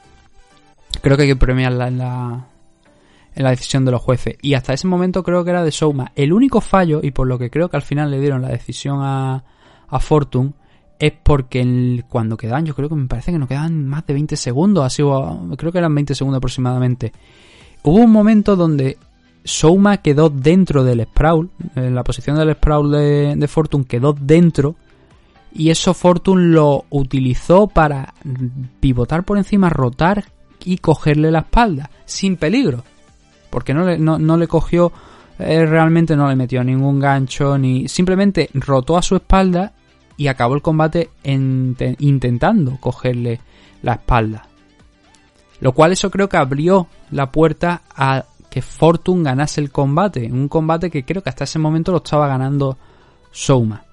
creo 1.01 1.17
que 1.17 1.25
hay 1.25 1.29
que 1.29 1.37
premiarla 1.37 1.89
en 1.89 1.99
la, 1.99 2.47
en 3.35 3.43
la 3.43 3.51
decisión 3.51 3.85
de 3.85 3.91
los 3.91 4.03
jueces. 4.03 4.37
Y 4.43 4.55
hasta 4.55 4.73
ese 4.73 4.87
momento 4.87 5.23
creo 5.23 5.45
que 5.45 5.51
era 5.51 5.65
de 5.65 5.73
Souma. 5.73 6.13
El 6.15 6.33
único 6.33 6.61
fallo, 6.61 7.01
y 7.03 7.11
por 7.11 7.27
lo 7.27 7.39
que 7.39 7.51
creo 7.51 7.69
que 7.69 7.77
al 7.77 7.83
final 7.83 8.11
le 8.11 8.21
dieron 8.21 8.43
la 8.43 8.49
decisión 8.49 9.01
a, 9.03 9.45
a 9.89 10.01
Fortune, 10.01 10.53
es 10.99 11.13
porque 11.23 12.05
cuando 12.09 12.37
quedan, 12.37 12.67
yo 12.67 12.75
creo 12.75 12.89
que 12.89 12.95
me 12.95 13.07
parece 13.07 13.33
que 13.33 13.39
nos 13.39 13.49
quedan 13.49 13.89
más 13.89 14.07
de 14.07 14.13
20 14.13 14.37
segundos, 14.37 14.85
así, 14.85 15.03
creo 15.57 15.73
que 15.73 15.79
eran 15.79 15.95
20 15.95 16.15
segundos 16.15 16.39
aproximadamente. 16.39 17.13
Hubo 17.83 17.97
un 17.97 18.13
momento 18.13 18.55
donde 18.55 18.99
Souma 19.43 19.99
quedó 19.99 20.29
dentro 20.29 20.85
del 20.85 21.03
sprawl, 21.05 21.49
en 21.75 21.95
la 21.95 22.05
posición 22.05 22.37
del 22.37 22.53
sprawl 22.53 22.91
de, 22.91 23.35
de 23.35 23.49
Fortune 23.49 23.87
quedó 23.87 24.13
dentro, 24.13 24.77
y 25.53 25.71
eso 25.71 25.95
Fortune 25.95 26.49
lo 26.49 26.85
utilizó 26.91 27.67
para 27.67 28.13
pivotar 28.81 29.25
por 29.25 29.39
encima, 29.39 29.71
rotar 29.71 30.27
y 30.65 30.79
cogerle 30.79 31.31
la 31.31 31.41
espalda, 31.41 31.91
sin 32.05 32.37
peligro. 32.37 32.85
Porque 33.51 33.75
no 33.75 33.85
le, 33.85 33.99
no, 33.99 34.37
le 34.37 34.47
cogió, 34.47 34.93
eh, 35.39 35.67
realmente 35.67 36.17
no 36.17 36.29
le 36.29 36.37
metió 36.37 36.63
ningún 36.63 37.01
gancho, 37.01 37.59
ni 37.59 37.89
simplemente 37.89 38.49
rotó 38.55 38.97
a 38.97 39.03
su 39.03 39.17
espalda 39.17 39.73
y 40.17 40.29
acabó 40.29 40.55
el 40.55 40.63
combate 40.63 41.11
intentando 41.25 42.77
cogerle 42.79 43.41
la 43.83 43.95
espalda. 43.95 44.47
Lo 45.61 45.73
cual 45.73 45.93
eso 45.93 46.11
creo 46.11 46.29
que 46.29 46.37
abrió 46.37 46.87
la 47.11 47.31
puerta 47.31 47.83
a 47.95 48.25
que 48.51 48.63
Fortune 48.63 49.23
ganase 49.23 49.61
el 49.61 49.71
combate. 49.71 50.31
Un 50.31 50.49
combate 50.49 50.91
que 50.91 51.05
creo 51.05 51.23
que 51.23 51.31
hasta 51.31 51.45
ese 51.45 51.59
momento 51.59 51.93
lo 51.93 51.99
estaba 51.99 52.29
ganando 52.29 52.77
Souma. 53.31 53.85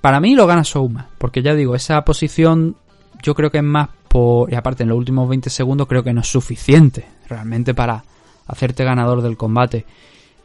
Para 0.00 0.20
mí 0.20 0.34
lo 0.34 0.46
gana 0.46 0.64
Souma, 0.64 1.06
porque 1.18 1.42
ya 1.42 1.54
digo, 1.54 1.76
esa 1.76 2.04
posición 2.04 2.76
yo 3.22 3.34
creo 3.34 3.50
que 3.50 3.58
es 3.58 3.64
más 3.64 3.88
por... 4.08 4.52
Y 4.52 4.56
aparte, 4.56 4.82
en 4.82 4.90
los 4.90 4.98
últimos 4.98 5.28
20 5.28 5.48
segundos 5.48 5.86
creo 5.86 6.02
que 6.02 6.12
no 6.12 6.20
es 6.20 6.28
suficiente 6.28 7.06
realmente 7.28 7.72
para 7.74 8.04
hacerte 8.46 8.84
ganador 8.84 9.22
del 9.22 9.36
combate. 9.36 9.86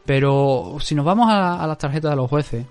Pero 0.06 0.76
si 0.80 0.94
nos 0.94 1.04
vamos 1.04 1.26
a, 1.28 1.66
las 1.66 1.76
tarjetas 1.76 2.12
de 2.12 2.16
los 2.16 2.30
jueces, 2.30 2.64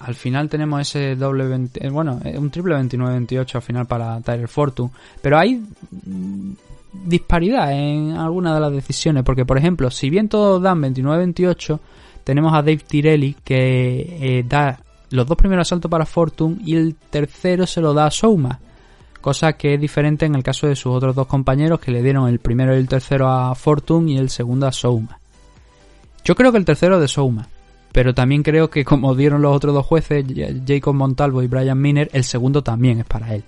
al 0.00 0.14
final 0.14 0.48
tenemos 0.48 0.80
ese 0.80 1.16
doble 1.16 1.46
20, 1.46 1.86
eh, 1.86 1.90
bueno, 1.90 2.20
eh, 2.24 2.38
un 2.38 2.50
triple 2.50 2.76
29-28 2.76 3.56
al 3.56 3.62
final 3.62 3.86
para 3.86 4.20
Tyler 4.20 4.48
Fortune. 4.48 4.90
Pero 5.20 5.38
hay 5.38 5.62
disparidad 6.92 7.72
en 7.72 8.12
algunas 8.12 8.54
de 8.54 8.60
las 8.60 8.72
decisiones, 8.72 9.22
porque 9.24 9.44
por 9.44 9.58
ejemplo, 9.58 9.90
si 9.90 10.08
bien 10.08 10.28
todos 10.28 10.62
dan 10.62 10.80
29-28, 10.80 11.78
tenemos 12.24 12.54
a 12.54 12.62
Dave 12.62 12.78
Tirelli 12.78 13.36
que 13.44 14.38
eh, 14.38 14.44
da 14.48 14.80
los 15.10 15.26
dos 15.26 15.36
primeros 15.36 15.66
asaltos 15.66 15.90
para 15.90 16.06
Fortune 16.06 16.56
y 16.64 16.76
el 16.76 16.94
tercero 16.94 17.66
se 17.66 17.80
lo 17.80 17.92
da 17.92 18.06
a 18.06 18.10
Souma 18.10 18.60
cosa 19.20 19.54
que 19.54 19.74
es 19.74 19.80
diferente 19.80 20.26
en 20.26 20.34
el 20.34 20.42
caso 20.42 20.66
de 20.66 20.76
sus 20.76 20.94
otros 20.94 21.14
dos 21.14 21.26
compañeros 21.26 21.80
que 21.80 21.90
le 21.90 22.02
dieron 22.02 22.28
el 22.28 22.38
primero 22.38 22.74
y 22.74 22.78
el 22.78 22.88
tercero 22.88 23.28
a 23.28 23.54
Fortune 23.54 24.12
y 24.12 24.18
el 24.18 24.30
segundo 24.30 24.66
a 24.66 24.72
Souma. 24.72 25.18
Yo 26.24 26.34
creo 26.34 26.52
que 26.52 26.58
el 26.58 26.64
tercero 26.64 27.00
de 27.00 27.08
Souma, 27.08 27.48
pero 27.92 28.14
también 28.14 28.42
creo 28.42 28.70
que 28.70 28.84
como 28.84 29.14
dieron 29.14 29.42
los 29.42 29.56
otros 29.56 29.74
dos 29.74 29.86
jueces, 29.86 30.24
Jacob 30.66 30.94
Montalvo 30.94 31.42
y 31.42 31.46
Brian 31.46 31.80
Miner, 31.80 32.10
el 32.12 32.24
segundo 32.24 32.62
también 32.62 33.00
es 33.00 33.06
para 33.06 33.34
él. 33.34 33.44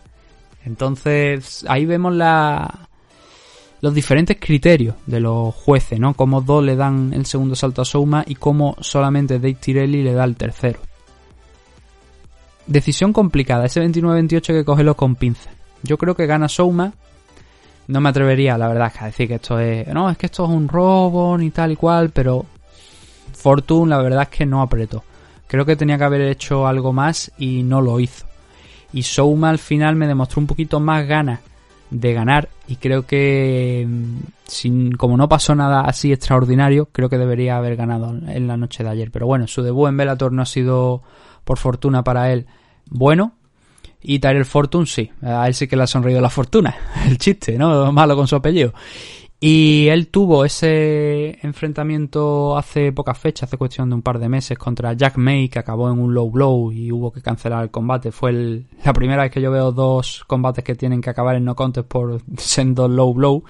Entonces 0.65 1.65
ahí 1.69 1.87
vemos 1.87 2.15
los 3.81 3.95
diferentes 3.95 4.39
criterios 4.41 4.95
de 5.07 5.21
los 5.21 5.55
jueces, 5.55 5.99
¿no? 6.01 6.15
Como 6.15 6.41
dos 6.41 6.65
le 6.65 6.77
dan 6.77 7.13
el 7.15 7.27
segundo 7.27 7.55
salto 7.55 7.83
a 7.83 7.85
Souma 7.85 8.25
y 8.27 8.35
como 8.35 8.77
solamente 8.81 9.39
Dave 9.39 9.55
Tirelli 9.55 10.03
le 10.03 10.13
da 10.13 10.25
el 10.25 10.37
tercero. 10.37 10.81
Decisión 12.67 13.13
complicada, 13.13 13.67
ese 13.67 13.83
29-28 13.83 14.41
que 14.47 14.65
cógelo 14.65 14.95
con 14.97 15.17
pinzas. 15.17 15.60
Yo 15.83 15.99
creo 15.99 16.15
que 16.15 16.27
gana 16.27 16.49
Souma. 16.49 16.93
No 17.89 18.01
me 18.01 18.09
atrevería, 18.09 18.57
la 18.57 18.69
verdad, 18.69 18.93
a 19.01 19.07
decir 19.07 19.29
que 19.29 19.35
esto 19.35 19.59
es. 19.59 19.87
No, 19.89 20.11
es 20.11 20.17
que 20.17 20.27
esto 20.27 20.45
es 20.45 20.51
un 20.51 20.69
robo, 20.69 21.37
ni 21.37 21.51
tal 21.51 21.73
y 21.73 21.77
cual, 21.77 22.11
pero. 22.11 22.47
Fortune, 23.33 23.91
la 23.91 24.03
verdad 24.03 24.23
es 24.23 24.29
que 24.29 24.47
no 24.47 24.61
apretó. 24.61 25.03
Creo 25.47 25.65
que 25.65 25.77
tenía 25.77 25.99
que 25.99 26.05
haber 26.05 26.21
hecho 26.23 26.67
algo 26.67 26.93
más 26.93 27.33
y 27.39 27.63
no 27.63 27.81
lo 27.81 27.99
hizo. 27.99 28.27
Y 28.93 29.03
Souma 29.03 29.51
al 29.51 29.59
final 29.59 29.97
me 29.97 30.07
demostró 30.07 30.41
un 30.41 30.47
poquito 30.47 30.79
más 30.79 31.07
ganas 31.07 31.41
de 31.91 32.13
ganar 32.13 32.49
y 32.69 32.77
creo 32.77 33.05
que 33.05 33.85
mm, 33.89 34.19
sin, 34.47 34.93
como 34.93 35.17
no 35.17 35.29
pasó 35.29 35.55
nada 35.55 35.81
así 35.81 36.13
extraordinario, 36.13 36.89
creo 36.93 37.09
que 37.09 37.19
debería 37.19 37.57
haber 37.57 37.77
ganado 37.77 38.11
en 38.11 38.47
la 38.47 38.57
noche 38.57 38.85
de 38.85 38.91
ayer. 38.91 39.11
Pero 39.11 39.27
bueno, 39.27 39.47
su 39.47 39.63
debut 39.63 39.89
en 39.89 39.97
Bellator 39.97 40.33
no 40.33 40.43
ha 40.43 40.47
sido 40.47 41.03
por 41.45 41.59
fortuna 41.59 42.05
para 42.05 42.33
él 42.33 42.47
bueno 42.89 43.33
y 44.03 44.19
Tyrell 44.19 44.45
Fortune 44.45 44.87
sí, 44.87 45.11
a 45.23 45.47
él 45.47 45.55
sí 45.55 45.67
que 45.67 45.77
le 45.77 45.83
ha 45.83 45.87
sonreído 45.87 46.21
la 46.21 46.31
fortuna, 46.31 46.75
el 47.07 47.19
chiste, 47.19 47.59
¿no? 47.59 47.93
Malo 47.93 48.17
con 48.17 48.27
su 48.27 48.37
apellido. 48.37 48.73
Y 49.43 49.89
él 49.89 50.09
tuvo 50.09 50.45
ese 50.45 51.39
enfrentamiento 51.43 52.59
hace 52.59 52.93
pocas 52.93 53.19
fechas, 53.19 53.49
hace 53.49 53.57
cuestión 53.57 53.89
de 53.89 53.95
un 53.95 54.03
par 54.03 54.19
de 54.19 54.29
meses, 54.29 54.59
contra 54.59 54.93
Jack 54.93 55.17
May, 55.17 55.49
que 55.49 55.59
acabó 55.59 55.91
en 55.91 55.99
un 55.99 56.13
low 56.13 56.31
blow 56.31 56.71
y 56.71 56.93
hubo 56.93 57.11
que 57.11 57.23
cancelar 57.23 57.63
el 57.63 57.71
combate. 57.71 58.13
Fue 58.13 58.33
la 58.85 58.93
primera 58.93 59.23
vez 59.23 59.33
que 59.33 59.41
yo 59.41 59.51
veo 59.51 59.73
dos 59.73 60.25
combates 60.27 60.63
que 60.63 60.75
tienen 60.75 61.01
que 61.01 61.09
acabar 61.09 61.37
en 61.37 61.47
no 61.47 61.57
contest 61.57 61.89
por 61.89 62.21
siendo 62.37 62.87
low 62.87 63.15
blow. 63.15 63.43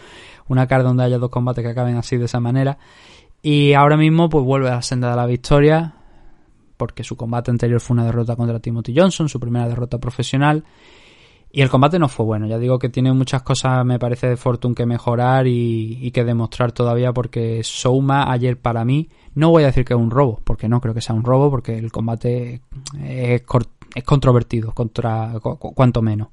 Una 0.46 0.68
cara 0.68 0.84
donde 0.84 1.02
haya 1.02 1.18
dos 1.18 1.30
combates 1.30 1.64
que 1.64 1.70
acaben 1.70 1.96
así 1.96 2.16
de 2.16 2.26
esa 2.26 2.38
manera. 2.38 2.78
Y 3.42 3.72
ahora 3.72 3.96
mismo 3.96 4.28
pues 4.28 4.44
vuelve 4.44 4.68
a 4.68 4.76
la 4.76 4.82
senda 4.82 5.10
de 5.10 5.16
la 5.16 5.26
victoria 5.26 5.94
porque 6.80 7.04
su 7.04 7.14
combate 7.14 7.50
anterior 7.50 7.78
fue 7.78 7.92
una 7.92 8.06
derrota 8.06 8.36
contra 8.36 8.58
Timothy 8.58 8.94
Johnson, 8.96 9.28
su 9.28 9.38
primera 9.38 9.68
derrota 9.68 9.98
profesional. 9.98 10.64
Y 11.52 11.60
el 11.60 11.68
combate 11.68 11.98
no 11.98 12.08
fue 12.08 12.24
bueno. 12.24 12.46
Ya 12.46 12.56
digo 12.56 12.78
que 12.78 12.88
tiene 12.88 13.12
muchas 13.12 13.42
cosas, 13.42 13.84
me 13.84 13.98
parece, 13.98 14.30
de 14.30 14.38
Fortune 14.38 14.74
que 14.74 14.86
mejorar 14.86 15.46
y, 15.46 16.10
que 16.10 16.24
demostrar 16.24 16.72
todavía, 16.72 17.12
porque 17.12 17.60
Souma 17.62 18.32
ayer 18.32 18.58
para 18.58 18.86
mí, 18.86 19.10
no 19.34 19.50
voy 19.50 19.64
a 19.64 19.66
decir 19.66 19.84
que 19.84 19.92
es 19.92 20.00
un 20.00 20.10
robo, 20.10 20.40
porque 20.42 20.70
no 20.70 20.80
creo 20.80 20.94
que 20.94 21.02
sea 21.02 21.14
un 21.14 21.22
robo, 21.22 21.50
porque 21.50 21.76
el 21.76 21.92
combate 21.92 22.62
es, 23.04 23.42
es 23.94 24.04
controvertido, 24.04 24.72
contra, 24.72 25.34
cuanto 25.74 26.00
menos. 26.00 26.28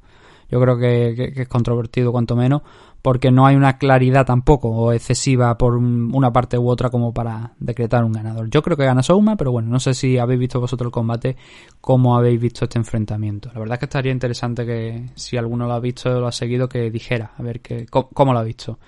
Yo 0.49 0.61
creo 0.61 0.77
que, 0.77 1.33
es 1.35 1.47
controvertido 1.49 2.13
cuanto 2.13 2.37
menos, 2.37 2.61
porque 3.01 3.31
no 3.31 3.45
hay 3.45 3.55
una 3.55 3.77
claridad 3.77 4.25
tampoco 4.25 4.91
excesiva 4.91 5.57
por 5.57 5.75
una 5.75 6.33
parte 6.33 6.57
u 6.57 6.69
otra 6.69 6.89
como 6.89 7.13
para 7.13 7.53
decretar 7.59 8.03
un 8.03 8.11
ganador. 8.11 8.49
Yo 8.49 8.61
creo 8.61 8.75
que 8.75 8.85
gana 8.85 9.03
Souma, 9.03 9.35
pero 9.35 9.51
bueno, 9.51 9.69
no 9.69 9.79
sé 9.79 9.93
si 9.93 10.17
habéis 10.17 10.39
visto 10.39 10.59
vosotros 10.59 10.87
el 10.87 10.91
combate, 10.91 11.37
cómo 11.79 12.17
habéis 12.17 12.41
visto 12.41 12.65
este 12.65 12.79
enfrentamiento. 12.79 13.49
La 13.53 13.59
verdad 13.59 13.75
es 13.75 13.79
que 13.79 13.85
estaría 13.85 14.11
interesante 14.11 14.65
que 14.65 15.05
si 15.15 15.37
alguno 15.37 15.67
lo 15.67 15.73
ha 15.73 15.79
visto 15.79 16.09
o 16.09 16.19
lo 16.19 16.27
ha 16.27 16.31
seguido, 16.31 16.67
que 16.67 16.89
dijera, 16.91 17.31
a 17.37 17.43
ver 17.43 17.61
que, 17.61 17.85
cómo, 17.85 18.33
lo 18.33 18.39
ha 18.39 18.43
visto. 18.43 18.79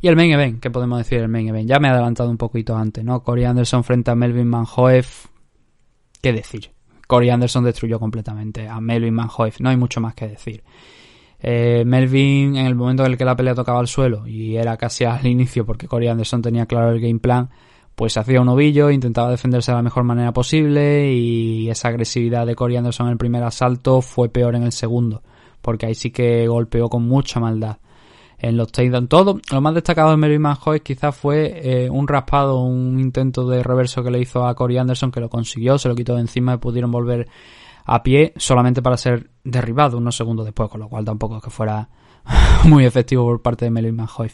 Y 0.00 0.08
el 0.08 0.16
main 0.16 0.32
event, 0.32 0.60
¿qué 0.60 0.70
podemos 0.70 0.98
decir 0.98 1.20
del 1.20 1.28
main 1.28 1.48
event? 1.48 1.68
Ya 1.68 1.78
me 1.78 1.88
he 1.88 1.90
adelantado 1.90 2.28
un 2.28 2.36
poquito 2.36 2.76
antes, 2.76 3.04
¿no? 3.04 3.22
Corey 3.22 3.44
Anderson 3.44 3.84
frente 3.84 4.10
a 4.10 4.14
Melvin 4.14 4.48
Manhoef. 4.48 5.26
¿Qué 6.20 6.32
decir? 6.32 6.70
Corey 7.06 7.30
Anderson 7.30 7.64
destruyó 7.64 7.98
completamente 7.98 8.68
a 8.68 8.80
Melvin 8.80 9.14
Manhoef. 9.14 9.60
No 9.60 9.70
hay 9.70 9.76
mucho 9.76 10.00
más 10.00 10.14
que 10.14 10.28
decir. 10.28 10.62
Eh, 11.42 11.82
Melvin, 11.84 12.56
en 12.56 12.66
el 12.66 12.76
momento 12.76 13.04
en 13.04 13.10
el 13.10 13.18
que 13.18 13.24
la 13.24 13.34
pelea 13.34 13.54
tocaba 13.54 13.80
al 13.80 13.88
suelo, 13.88 14.26
y 14.26 14.56
era 14.56 14.76
casi 14.76 15.04
al 15.04 15.26
inicio 15.26 15.66
porque 15.66 15.88
Corey 15.88 16.08
Anderson 16.08 16.40
tenía 16.40 16.66
claro 16.66 16.90
el 16.90 17.00
game 17.00 17.18
plan, 17.18 17.50
pues 17.96 18.16
hacía 18.16 18.40
un 18.40 18.48
ovillo, 18.48 18.90
intentaba 18.90 19.30
defenderse 19.30 19.72
de 19.72 19.76
la 19.76 19.82
mejor 19.82 20.04
manera 20.04 20.32
posible 20.32 21.12
y 21.12 21.68
esa 21.68 21.88
agresividad 21.88 22.46
de 22.46 22.54
Corey 22.54 22.76
Anderson 22.76 23.06
en 23.06 23.12
el 23.12 23.18
primer 23.18 23.42
asalto 23.42 24.00
fue 24.02 24.28
peor 24.28 24.54
en 24.54 24.62
el 24.62 24.72
segundo, 24.72 25.22
porque 25.60 25.86
ahí 25.86 25.94
sí 25.94 26.10
que 26.10 26.46
golpeó 26.46 26.88
con 26.88 27.06
mucha 27.06 27.40
maldad 27.40 27.78
en 28.38 28.56
los 28.56 28.70
takedowns. 28.70 29.08
Todo, 29.08 29.40
lo 29.50 29.60
más 29.60 29.74
destacado 29.74 30.10
de 30.10 30.16
Melvin 30.16 30.42
Manhoy 30.42 30.80
quizás 30.80 31.16
fue 31.16 31.60
eh, 31.62 31.90
un 31.90 32.08
raspado, 32.08 32.60
un 32.60 32.98
intento 32.98 33.48
de 33.48 33.62
reverso 33.62 34.02
que 34.02 34.10
le 34.10 34.20
hizo 34.20 34.46
a 34.46 34.54
Corey 34.54 34.78
Anderson 34.78 35.10
que 35.10 35.20
lo 35.20 35.28
consiguió, 35.28 35.76
se 35.78 35.88
lo 35.88 35.94
quitó 35.94 36.14
de 36.14 36.22
encima 36.22 36.54
y 36.54 36.58
pudieron 36.58 36.90
volver 36.90 37.28
a 37.84 38.02
pie 38.02 38.32
solamente 38.36 38.82
para 38.82 38.96
ser 38.96 39.30
derribado 39.44 39.98
unos 39.98 40.16
segundos 40.16 40.44
después, 40.44 40.68
con 40.68 40.80
lo 40.80 40.88
cual 40.88 41.04
tampoco 41.04 41.36
es 41.36 41.42
que 41.42 41.50
fuera 41.50 41.88
muy 42.64 42.84
efectivo 42.84 43.24
por 43.24 43.42
parte 43.42 43.64
de 43.64 43.70
Melvin 43.70 43.96
Manhoy. 43.96 44.30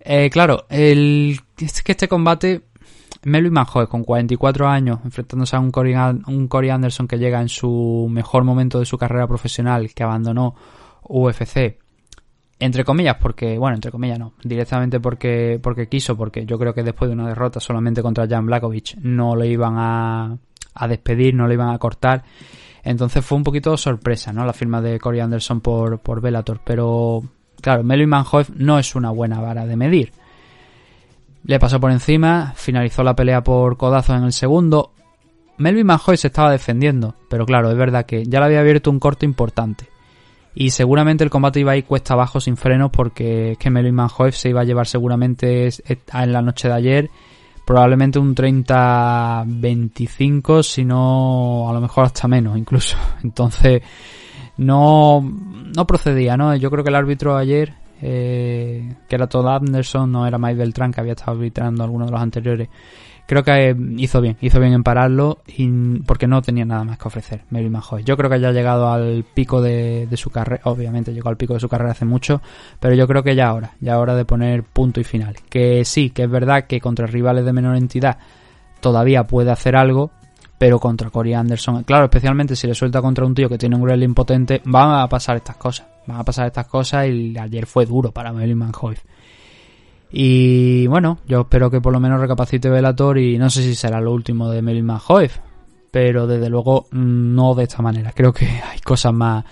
Eh, 0.00 0.30
claro, 0.30 0.66
el, 0.68 1.38
es 1.58 1.82
que 1.82 1.92
este 1.92 2.08
combate, 2.08 2.62
Melvin 3.24 3.52
Manhoy 3.52 3.86
con 3.86 4.04
44 4.04 4.68
años, 4.68 4.98
enfrentándose 5.04 5.56
a 5.56 5.60
un 5.60 5.70
Corey, 5.70 5.94
un 5.94 6.48
Corey 6.48 6.70
Anderson 6.70 7.06
que 7.06 7.18
llega 7.18 7.40
en 7.40 7.48
su 7.48 8.08
mejor 8.10 8.44
momento 8.44 8.78
de 8.78 8.86
su 8.86 8.98
carrera 8.98 9.26
profesional, 9.26 9.92
que 9.94 10.02
abandonó 10.02 10.54
UFC 11.04 11.82
entre 12.62 12.84
comillas, 12.84 13.16
porque, 13.20 13.58
bueno, 13.58 13.74
entre 13.74 13.90
comillas 13.90 14.20
no, 14.20 14.34
directamente 14.44 15.00
porque, 15.00 15.58
porque 15.60 15.88
quiso, 15.88 16.16
porque 16.16 16.46
yo 16.46 16.60
creo 16.60 16.72
que 16.72 16.84
después 16.84 17.08
de 17.08 17.14
una 17.14 17.26
derrota 17.26 17.58
solamente 17.58 18.02
contra 18.02 18.28
Jan 18.28 18.46
Blakovic 18.46 18.98
no 18.98 19.34
lo 19.34 19.44
iban 19.44 19.74
a, 19.78 20.38
a 20.74 20.88
despedir, 20.88 21.34
no 21.34 21.46
lo 21.46 21.52
iban 21.52 21.70
a 21.70 21.78
cortar. 21.78 22.24
Entonces 22.82 23.24
fue 23.24 23.38
un 23.38 23.44
poquito 23.44 23.76
sorpresa, 23.76 24.32
¿no? 24.32 24.44
La 24.44 24.52
firma 24.52 24.80
de 24.80 24.98
Corey 24.98 25.20
Anderson 25.20 25.60
por, 25.60 26.00
por 26.00 26.20
Bellator. 26.20 26.60
Pero, 26.64 27.22
claro, 27.60 27.84
Melvin 27.84 28.08
Manhoef 28.08 28.50
no 28.50 28.78
es 28.78 28.94
una 28.94 29.10
buena 29.10 29.40
vara 29.40 29.66
de 29.66 29.76
medir. 29.76 30.12
Le 31.44 31.58
pasó 31.58 31.80
por 31.80 31.90
encima, 31.90 32.52
finalizó 32.56 33.02
la 33.02 33.16
pelea 33.16 33.42
por 33.42 33.76
codazos 33.76 34.16
en 34.16 34.24
el 34.24 34.32
segundo. 34.32 34.92
Melvin 35.58 35.86
Manhoef 35.86 36.18
se 36.18 36.28
estaba 36.28 36.50
defendiendo, 36.50 37.14
pero 37.28 37.46
claro, 37.46 37.70
es 37.70 37.76
verdad 37.76 38.06
que 38.06 38.24
ya 38.24 38.40
le 38.40 38.46
había 38.46 38.60
abierto 38.60 38.90
un 38.90 38.98
corte 38.98 39.26
importante. 39.26 39.88
Y 40.54 40.70
seguramente 40.70 41.24
el 41.24 41.30
combate 41.30 41.60
iba 41.60 41.72
a 41.72 41.76
ir 41.76 41.84
cuesta 41.84 42.14
abajo 42.14 42.40
sin 42.40 42.56
frenos 42.56 42.90
porque 42.90 43.52
es 43.52 43.58
que 43.58 43.70
Melvin 43.70 43.94
Manhoef 43.94 44.36
se 44.36 44.50
iba 44.50 44.60
a 44.60 44.64
llevar 44.64 44.86
seguramente 44.86 45.68
en 45.68 46.32
la 46.32 46.42
noche 46.42 46.68
de 46.68 46.74
ayer 46.74 47.10
probablemente 47.64 48.18
un 48.18 48.34
30-25, 48.34 50.62
si 50.62 50.84
no 50.84 51.66
a 51.68 51.72
lo 51.72 51.80
mejor 51.80 52.04
hasta 52.06 52.26
menos 52.28 52.58
incluso. 52.58 52.96
Entonces 53.22 53.82
no, 54.56 55.20
no 55.22 55.86
procedía, 55.86 56.36
¿no? 56.36 56.56
Yo 56.56 56.70
creo 56.70 56.82
que 56.84 56.90
el 56.90 56.96
árbitro 56.96 57.36
ayer, 57.36 57.74
eh, 58.00 58.96
que 59.08 59.14
era 59.14 59.28
Todd 59.28 59.48
Anderson, 59.48 60.10
no 60.12 60.26
era 60.26 60.38
Mike 60.38 60.56
Beltrán, 60.56 60.92
que 60.92 61.00
había 61.00 61.12
estado 61.12 61.32
arbitrando 61.32 61.84
algunos 61.84 62.08
de 62.08 62.12
los 62.12 62.20
anteriores, 62.20 62.68
creo 63.26 63.42
que 63.42 63.70
eh, 63.70 63.76
hizo 63.96 64.20
bien, 64.20 64.36
hizo 64.40 64.60
bien 64.60 64.72
en 64.72 64.82
pararlo 64.82 65.38
y, 65.46 65.68
porque 66.00 66.26
no 66.26 66.42
tenía 66.42 66.64
nada 66.64 66.84
más 66.84 66.98
que 66.98 67.08
ofrecer 67.08 67.42
Melvin 67.50 67.72
Manhoef. 67.72 68.04
Yo 68.04 68.16
creo 68.16 68.30
que 68.30 68.40
ya 68.40 68.48
ha 68.48 68.52
llegado 68.52 68.90
al 68.90 69.24
pico 69.34 69.62
de, 69.62 70.08
su 70.14 70.30
carrera, 70.30 70.62
obviamente 70.64 71.12
llegó 71.12 71.28
al 71.28 71.36
pico 71.36 71.54
de 71.54 71.60
su 71.60 71.68
carrera 71.68 71.92
hace 71.92 72.04
mucho, 72.04 72.42
pero 72.80 72.94
yo 72.94 73.06
creo 73.06 73.22
que 73.22 73.34
ya 73.34 73.48
ahora, 73.48 73.72
ya 73.80 73.98
hora 73.98 74.14
de 74.14 74.24
poner 74.24 74.64
punto 74.64 75.00
y 75.00 75.04
final. 75.04 75.36
Que 75.48 75.84
sí, 75.84 76.10
que 76.10 76.24
es 76.24 76.30
verdad 76.30 76.66
que 76.66 76.80
contra 76.80 77.06
rivales 77.06 77.44
de 77.44 77.52
menor 77.52 77.76
entidad 77.76 78.18
todavía 78.80 79.24
puede 79.24 79.50
hacer 79.50 79.76
algo, 79.76 80.10
pero 80.58 80.78
contra 80.78 81.10
Corey 81.10 81.34
Anderson, 81.34 81.84
claro, 81.84 82.04
especialmente 82.04 82.54
si 82.56 82.66
le 82.66 82.74
suelta 82.74 83.00
contra 83.00 83.24
un 83.24 83.34
tío 83.34 83.48
que 83.48 83.58
tiene 83.58 83.76
un 83.76 83.82
grappling 83.82 84.14
potente, 84.14 84.60
van 84.64 85.00
a 85.00 85.08
pasar 85.08 85.36
estas 85.36 85.56
cosas, 85.56 85.86
van 86.06 86.18
a 86.18 86.24
pasar 86.24 86.46
estas 86.46 86.66
cosas 86.66 87.06
y 87.08 87.36
ayer 87.38 87.66
fue 87.66 87.86
duro 87.86 88.12
para 88.12 88.32
Melvin 88.32 88.58
Manhoef. 88.58 89.02
Y 90.14 90.86
bueno, 90.88 91.18
yo 91.26 91.40
espero 91.40 91.70
que 91.70 91.80
por 91.80 91.92
lo 91.92 91.98
menos 91.98 92.20
recapacite 92.20 92.68
Velator 92.68 93.18
y 93.18 93.38
no 93.38 93.48
sé 93.48 93.62
si 93.62 93.74
será 93.74 93.98
lo 93.98 94.12
último 94.12 94.50
de 94.50 94.60
Melvin 94.60 94.84
Manhoef. 94.84 95.38
pero 95.90 96.26
desde 96.26 96.50
luego 96.50 96.86
no 96.92 97.54
de 97.54 97.64
esta 97.64 97.82
manera. 97.82 98.12
Creo 98.12 98.32
que 98.32 98.46
hay 98.70 98.80
cosas 98.80 99.14
más 99.14 99.44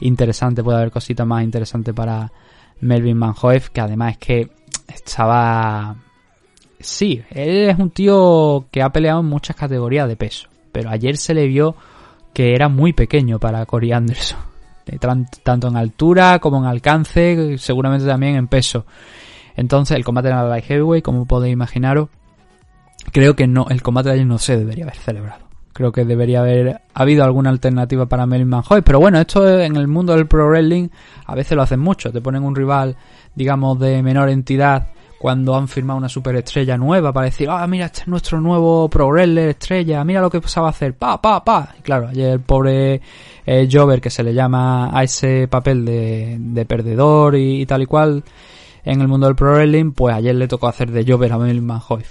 interesantes, 0.00 0.64
puede 0.64 0.78
haber 0.78 0.90
cositas 0.90 1.26
más 1.26 1.44
interesantes 1.44 1.94
para 1.94 2.32
Melvin 2.80 3.16
Manhoef, 3.16 3.70
que 3.70 3.80
además 3.80 4.12
es 4.12 4.18
que 4.18 4.50
estaba... 4.88 5.96
Sí, 6.80 7.22
él 7.30 7.70
es 7.70 7.78
un 7.78 7.90
tío 7.90 8.66
que 8.70 8.82
ha 8.82 8.90
peleado 8.90 9.20
en 9.20 9.26
muchas 9.26 9.56
categorías 9.56 10.08
de 10.08 10.16
peso, 10.16 10.48
pero 10.70 10.90
ayer 10.90 11.16
se 11.16 11.34
le 11.34 11.46
vio 11.46 11.74
que 12.32 12.54
era 12.54 12.68
muy 12.68 12.92
pequeño 12.92 13.38
para 13.38 13.66
Corey 13.66 13.92
Anderson. 13.92 14.38
Tanto 15.42 15.68
en 15.68 15.76
altura 15.76 16.38
como 16.38 16.58
en 16.58 16.66
alcance, 16.66 17.56
seguramente 17.58 18.06
también 18.06 18.36
en 18.36 18.48
peso. 18.48 18.86
Entonces 19.58 19.96
el 19.96 20.04
combate 20.04 20.28
en 20.28 20.36
la 20.36 20.44
light 20.44 20.64
heavyweight, 20.64 21.04
como 21.04 21.26
podéis 21.26 21.52
imaginaros, 21.52 22.08
creo 23.10 23.34
que 23.34 23.48
no, 23.48 23.66
el 23.70 23.82
combate 23.82 24.10
de 24.10 24.14
ayer 24.14 24.26
no 24.26 24.38
se 24.38 24.56
debería 24.56 24.84
haber 24.84 24.94
celebrado. 24.94 25.48
Creo 25.72 25.90
que 25.90 26.04
debería 26.04 26.40
haber 26.40 26.82
habido 26.94 27.24
alguna 27.24 27.50
alternativa 27.50 28.06
para 28.06 28.24
Melvin 28.24 28.48
Manhoy. 28.48 28.82
Pero 28.82 29.00
bueno, 29.00 29.18
esto 29.18 29.60
en 29.60 29.74
el 29.74 29.88
mundo 29.88 30.14
del 30.14 30.28
pro 30.28 30.48
wrestling 30.48 30.88
a 31.26 31.34
veces 31.34 31.56
lo 31.56 31.62
hacen 31.62 31.80
mucho. 31.80 32.12
Te 32.12 32.20
ponen 32.20 32.44
un 32.44 32.54
rival, 32.54 32.96
digamos, 33.34 33.80
de 33.80 34.00
menor 34.00 34.28
entidad 34.28 34.90
cuando 35.18 35.56
han 35.56 35.66
firmado 35.66 35.98
una 35.98 36.08
superestrella 36.08 36.76
nueva 36.76 37.12
para 37.12 37.24
decir, 37.24 37.48
ah, 37.50 37.66
mira, 37.66 37.86
este 37.86 38.02
es 38.02 38.08
nuestro 38.08 38.40
nuevo 38.40 38.88
pro 38.88 39.08
wrestler 39.08 39.48
estrella, 39.48 40.04
mira 40.04 40.20
lo 40.20 40.30
que 40.30 40.40
sabe 40.46 40.68
hacer, 40.68 40.94
pa, 40.94 41.20
pa, 41.20 41.44
pa. 41.44 41.74
Y 41.76 41.82
claro, 41.82 42.06
ayer 42.08 42.30
el 42.34 42.40
pobre 42.40 43.00
eh, 43.44 43.68
Jover, 43.70 44.00
que 44.00 44.10
se 44.10 44.22
le 44.22 44.32
llama 44.32 44.96
a 44.96 45.02
ese 45.02 45.48
papel 45.48 45.84
de, 45.84 46.64
perdedor 46.68 47.34
y, 47.34 47.66
tal 47.66 47.82
y 47.82 47.86
cual 47.86 48.22
en 48.88 49.02
el 49.02 49.08
mundo 49.08 49.26
del 49.26 49.36
pro 49.36 49.52
wrestling, 49.52 49.92
pues 49.92 50.14
ayer 50.14 50.34
le 50.34 50.48
tocó 50.48 50.66
hacer 50.66 50.90
de 50.90 51.04
Jover 51.06 51.32
a 51.32 51.38
Melvin 51.38 51.66
Manhoy. 51.66 52.04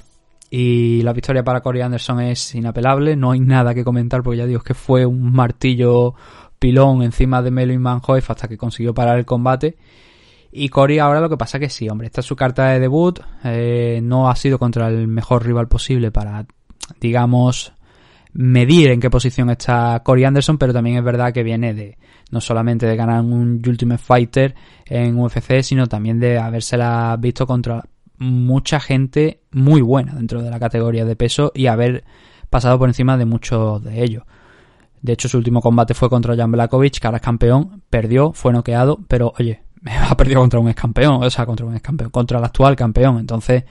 Y 0.52 1.02
la 1.02 1.12
victoria 1.12 1.44
para 1.44 1.62
Corey 1.62 1.82
Anderson 1.82 2.22
es 2.22 2.54
inapelable, 2.54 3.16
no 3.16 3.32
hay 3.32 3.40
nada 3.40 3.74
que 3.74 3.84
comentar 3.84 4.22
porque 4.22 4.38
ya 4.38 4.46
digo 4.46 4.62
que 4.62 4.76
fue 4.76 5.04
un 5.06 5.34
martillo 5.34 6.14
pilón 6.60 7.02
encima 7.02 7.42
de 7.42 7.50
Melvin 7.50 7.82
Manhoef 7.82 8.30
hasta 8.30 8.48
que 8.48 8.58
consiguió 8.58 8.94
parar 8.94 9.18
el 9.18 9.26
combate. 9.26 9.76
Y 10.52 10.70
Corey 10.70 11.00
ahora 11.00 11.20
lo 11.20 11.30
que 11.30 11.38
pasa 11.38 11.58
que 11.58 11.70
sí, 11.70 11.90
hombre, 11.90 12.08
esta 12.08 12.22
es 12.22 12.28
su 12.28 12.36
carta 12.36 12.68
de 12.68 12.80
debut, 12.80 13.20
eh, 13.44 14.00
no 14.04 14.30
ha 14.30 14.36
sido 14.36 14.60
contra 14.60 14.88
el 14.88 15.08
mejor 15.08 15.46
rival 15.46 15.68
posible 15.68 16.12
para, 16.12 16.46
digamos, 17.02 17.74
medir 18.34 18.92
en 18.92 19.00
qué 19.00 19.10
posición 19.10 19.50
está 19.50 20.00
Corey 20.04 20.26
Anderson, 20.26 20.60
pero 20.60 20.74
también 20.74 20.98
es 20.98 21.04
verdad 21.04 21.34
que 21.34 21.42
viene 21.42 21.74
de 21.74 21.98
no 22.32 22.42
solamente 22.42 22.86
de 22.86 22.96
ganar 22.96 23.24
un 23.24 23.62
Ultimate 23.66 24.02
Fighter 24.02 24.56
en 24.86 25.18
UFC, 25.18 25.62
sino 25.62 25.88
también 25.88 26.20
de 26.20 26.38
habérsela 26.38 27.16
visto 27.20 27.48
contra 27.48 27.84
mucha 28.18 28.80
gente 28.80 29.42
muy 29.52 29.82
buena 29.82 30.14
dentro 30.16 30.42
de 30.42 30.50
la 30.50 30.60
categoría 30.60 31.06
de 31.06 31.16
peso 31.16 31.52
y 31.54 31.68
haber 31.68 32.04
pasado 32.50 32.78
por 32.80 32.90
encima 32.90 33.18
de 33.18 33.26
muchos 33.26 33.84
de 33.84 34.04
ellos. 34.04 34.24
De 35.02 35.14
hecho, 35.14 35.30
su 35.30 35.38
último 35.38 35.62
combate 35.62 35.94
fue 35.94 36.10
contra 36.10 36.36
Jan 36.36 36.52
Blakovic, 36.52 37.00
que 37.00 37.08
ahora 37.08 37.18
es 37.18 37.24
campeón, 37.24 37.84
perdió, 37.90 38.34
fue 38.34 38.52
noqueado, 38.52 39.00
pero 39.08 39.34
oye, 39.38 39.62
ha 40.10 40.18
perdido 40.18 40.42
contra 40.42 40.60
un 40.60 40.70
ex 40.70 40.80
campeón, 40.80 41.24
o 41.24 41.30
sea, 41.30 41.46
contra 41.46 41.66
un 41.66 41.74
ex 41.74 41.82
campeón, 41.82 42.10
contra 42.10 42.40
el 42.40 42.46
actual 42.46 42.76
campeón. 42.76 43.20
Entonces, 43.20 43.64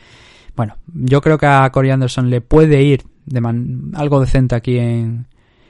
bueno, 0.54 0.76
yo 0.86 1.20
creo 1.20 1.36
que 1.36 1.46
a 1.46 1.68
Corey 1.70 1.90
Anderson 1.90 2.30
le 2.30 2.40
puede 2.40 2.82
ir 2.82 3.02
de 3.26 3.42
algo 3.94 4.20
decente 4.20 4.54
aquí 4.54 4.78
en, 4.78 5.26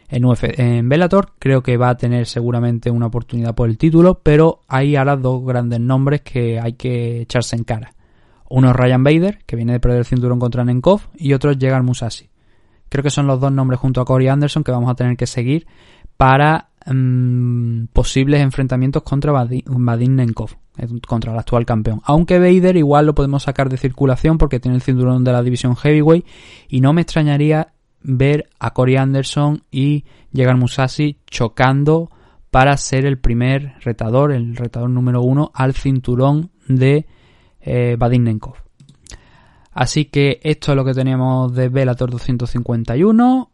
en, 0.08 0.24
Uf, 0.24 0.44
en 0.44 0.88
Bellator. 0.88 1.32
Creo 1.38 1.62
que 1.62 1.76
va 1.76 1.90
a 1.90 1.96
tener 1.96 2.26
seguramente 2.26 2.90
una 2.90 3.06
oportunidad 3.06 3.54
por 3.54 3.68
el 3.68 3.78
título, 3.78 4.20
pero 4.22 4.60
hay 4.68 4.96
ahora 4.96 5.16
dos 5.16 5.44
grandes 5.44 5.80
nombres 5.80 6.22
que 6.22 6.60
hay 6.60 6.74
que 6.74 7.22
echarse 7.22 7.56
en 7.56 7.64
cara. 7.64 7.92
Uno 8.48 8.70
es 8.70 8.76
Ryan 8.76 9.02
Bader, 9.02 9.38
que 9.44 9.56
viene 9.56 9.72
de 9.72 9.80
perder 9.80 9.98
el 9.98 10.04
cinturón 10.04 10.38
contra 10.38 10.64
Nenkov, 10.64 11.00
y 11.16 11.32
otro 11.32 11.50
es 11.50 11.58
Jegar 11.58 11.82
Musashi. 11.82 12.30
Creo 12.88 13.02
que 13.02 13.10
son 13.10 13.26
los 13.26 13.40
dos 13.40 13.50
nombres 13.50 13.80
junto 13.80 14.00
a 14.00 14.04
Corey 14.04 14.28
Anderson 14.28 14.62
que 14.62 14.70
vamos 14.70 14.90
a 14.90 14.94
tener 14.94 15.16
que 15.16 15.26
seguir 15.26 15.66
para 16.16 16.68
mm, 16.86 17.86
posibles 17.92 18.40
enfrentamientos 18.40 19.02
contra 19.02 19.32
Vadim 19.32 20.14
Nenkov, 20.14 20.50
eh, 20.78 20.86
contra 21.06 21.32
el 21.32 21.38
actual 21.38 21.66
campeón. 21.66 22.00
Aunque 22.04 22.38
Bader 22.38 22.76
igual 22.76 23.06
lo 23.06 23.14
podemos 23.14 23.42
sacar 23.42 23.68
de 23.68 23.76
circulación 23.76 24.38
porque 24.38 24.60
tiene 24.60 24.76
el 24.76 24.82
cinturón 24.82 25.24
de 25.24 25.32
la 25.32 25.42
división 25.42 25.74
heavyweight 25.76 26.24
y 26.68 26.80
no 26.80 26.92
me 26.92 27.02
extrañaría 27.02 27.72
ver 28.06 28.48
a 28.60 28.72
Corey 28.72 28.96
Anderson 28.96 29.64
y 29.70 30.04
Jegar 30.32 30.56
Musashi 30.56 31.18
chocando 31.26 32.10
para 32.50 32.76
ser 32.76 33.04
el 33.04 33.18
primer 33.18 33.74
retador, 33.80 34.32
el 34.32 34.56
retador 34.56 34.88
número 34.88 35.22
uno 35.22 35.50
al 35.52 35.74
cinturón 35.74 36.50
de 36.68 37.06
eh, 37.60 37.98
Así 39.72 40.04
que 40.06 40.40
esto 40.42 40.72
es 40.72 40.76
lo 40.76 40.84
que 40.84 40.94
teníamos 40.94 41.52
de 41.54 41.68
Velator 41.68 42.10
251. 42.10 43.50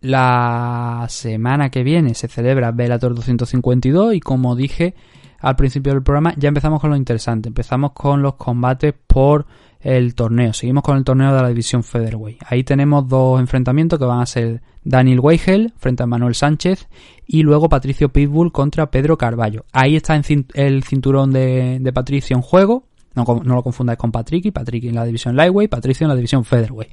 La 0.00 1.06
semana 1.08 1.70
que 1.70 1.84
viene 1.84 2.14
se 2.14 2.28
celebra 2.28 2.72
Velator 2.72 3.14
252 3.14 4.14
y 4.14 4.20
como 4.20 4.56
dije 4.56 4.94
al 5.38 5.54
principio 5.54 5.92
del 5.92 6.02
programa 6.02 6.34
ya 6.36 6.48
empezamos 6.48 6.80
con 6.80 6.90
lo 6.90 6.96
interesante. 6.96 7.48
Empezamos 7.48 7.92
con 7.92 8.22
los 8.22 8.34
combates 8.34 8.92
por 9.06 9.46
el 9.80 10.14
torneo. 10.14 10.52
Seguimos 10.52 10.82
con 10.82 10.96
el 10.96 11.04
torneo 11.04 11.34
de 11.34 11.42
la 11.42 11.48
división 11.48 11.82
Featherweight. 11.82 12.42
Ahí 12.46 12.64
tenemos 12.64 13.08
dos 13.08 13.40
enfrentamientos 13.40 13.98
que 13.98 14.04
van 14.04 14.20
a 14.20 14.26
ser 14.26 14.62
Daniel 14.84 15.20
Weigel 15.20 15.72
frente 15.76 16.02
a 16.02 16.06
Manuel 16.06 16.34
Sánchez 16.34 16.88
y 17.26 17.42
luego 17.42 17.68
Patricio 17.68 18.08
Pitbull 18.10 18.52
contra 18.52 18.90
Pedro 18.90 19.18
Carballo. 19.18 19.64
Ahí 19.72 19.96
está 19.96 20.20
el 20.54 20.82
cinturón 20.82 21.32
de, 21.32 21.90
Patricio 21.94 22.36
en 22.36 22.42
juego. 22.42 22.84
No, 23.14 23.24
lo 23.42 23.62
confundáis 23.62 23.98
con 23.98 24.12
Patrick, 24.12 24.52
Patrick 24.52 24.84
en 24.84 24.94
la 24.94 25.04
división 25.04 25.34
Lightweight, 25.34 25.70
Patricio 25.70 26.04
en 26.04 26.10
la 26.10 26.14
división 26.14 26.44
Featherweight. 26.44 26.90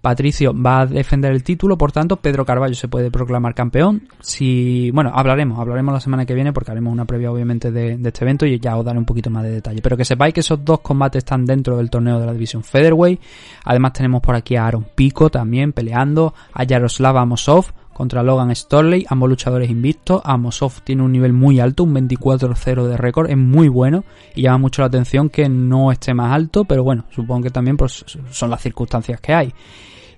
Patricio 0.00 0.54
va 0.54 0.80
a 0.80 0.86
defender 0.86 1.32
el 1.32 1.42
título, 1.42 1.76
por 1.76 1.90
tanto, 1.90 2.16
Pedro 2.16 2.44
Carballo 2.44 2.74
se 2.74 2.88
puede 2.88 3.10
proclamar 3.10 3.54
campeón. 3.54 4.08
Si, 4.20 4.90
bueno, 4.92 5.10
hablaremos, 5.12 5.58
hablaremos 5.58 5.92
la 5.92 6.00
semana 6.00 6.24
que 6.24 6.34
viene 6.34 6.52
porque 6.52 6.70
haremos 6.70 6.92
una 6.92 7.04
previa 7.04 7.32
obviamente 7.32 7.72
de, 7.72 7.98
este 8.02 8.24
evento 8.24 8.46
y 8.46 8.60
ya 8.60 8.76
os 8.76 8.84
daré 8.84 8.98
un 8.98 9.04
poquito 9.04 9.28
más 9.28 9.42
de 9.42 9.50
detalle. 9.50 9.82
Pero 9.82 9.96
que 9.96 10.04
sepáis 10.04 10.32
que 10.32 10.40
esos 10.40 10.64
dos 10.64 10.80
combates 10.80 11.18
están 11.18 11.44
dentro 11.44 11.76
del 11.76 11.90
torneo 11.90 12.20
de 12.20 12.26
la 12.26 12.32
división 12.32 12.62
Featherweight. 12.62 13.20
Además 13.64 13.92
tenemos 13.92 14.22
por 14.22 14.36
aquí 14.36 14.56
a 14.56 14.66
Aaron 14.66 14.86
Pico 14.94 15.30
también 15.30 15.72
peleando, 15.72 16.32
a 16.52 16.64
Yaroslav 16.64 17.16
Amosov, 17.16 17.66
contra 17.98 18.22
Logan 18.22 18.54
Storley, 18.54 19.04
ambos 19.08 19.28
luchadores 19.28 19.68
invictos. 19.68 20.22
Amosov 20.24 20.82
tiene 20.84 21.02
un 21.02 21.10
nivel 21.10 21.32
muy 21.32 21.58
alto, 21.58 21.82
un 21.82 21.92
24-0 21.96 22.86
de 22.86 22.96
récord, 22.96 23.28
es 23.28 23.36
muy 23.36 23.66
bueno 23.66 24.04
y 24.36 24.42
llama 24.42 24.58
mucho 24.58 24.82
la 24.82 24.86
atención 24.86 25.28
que 25.28 25.48
no 25.48 25.90
esté 25.90 26.14
más 26.14 26.32
alto, 26.32 26.64
pero 26.64 26.84
bueno, 26.84 27.06
supongo 27.10 27.42
que 27.42 27.50
también 27.50 27.76
pues, 27.76 28.04
son 28.30 28.50
las 28.50 28.62
circunstancias 28.62 29.20
que 29.20 29.34
hay. 29.34 29.52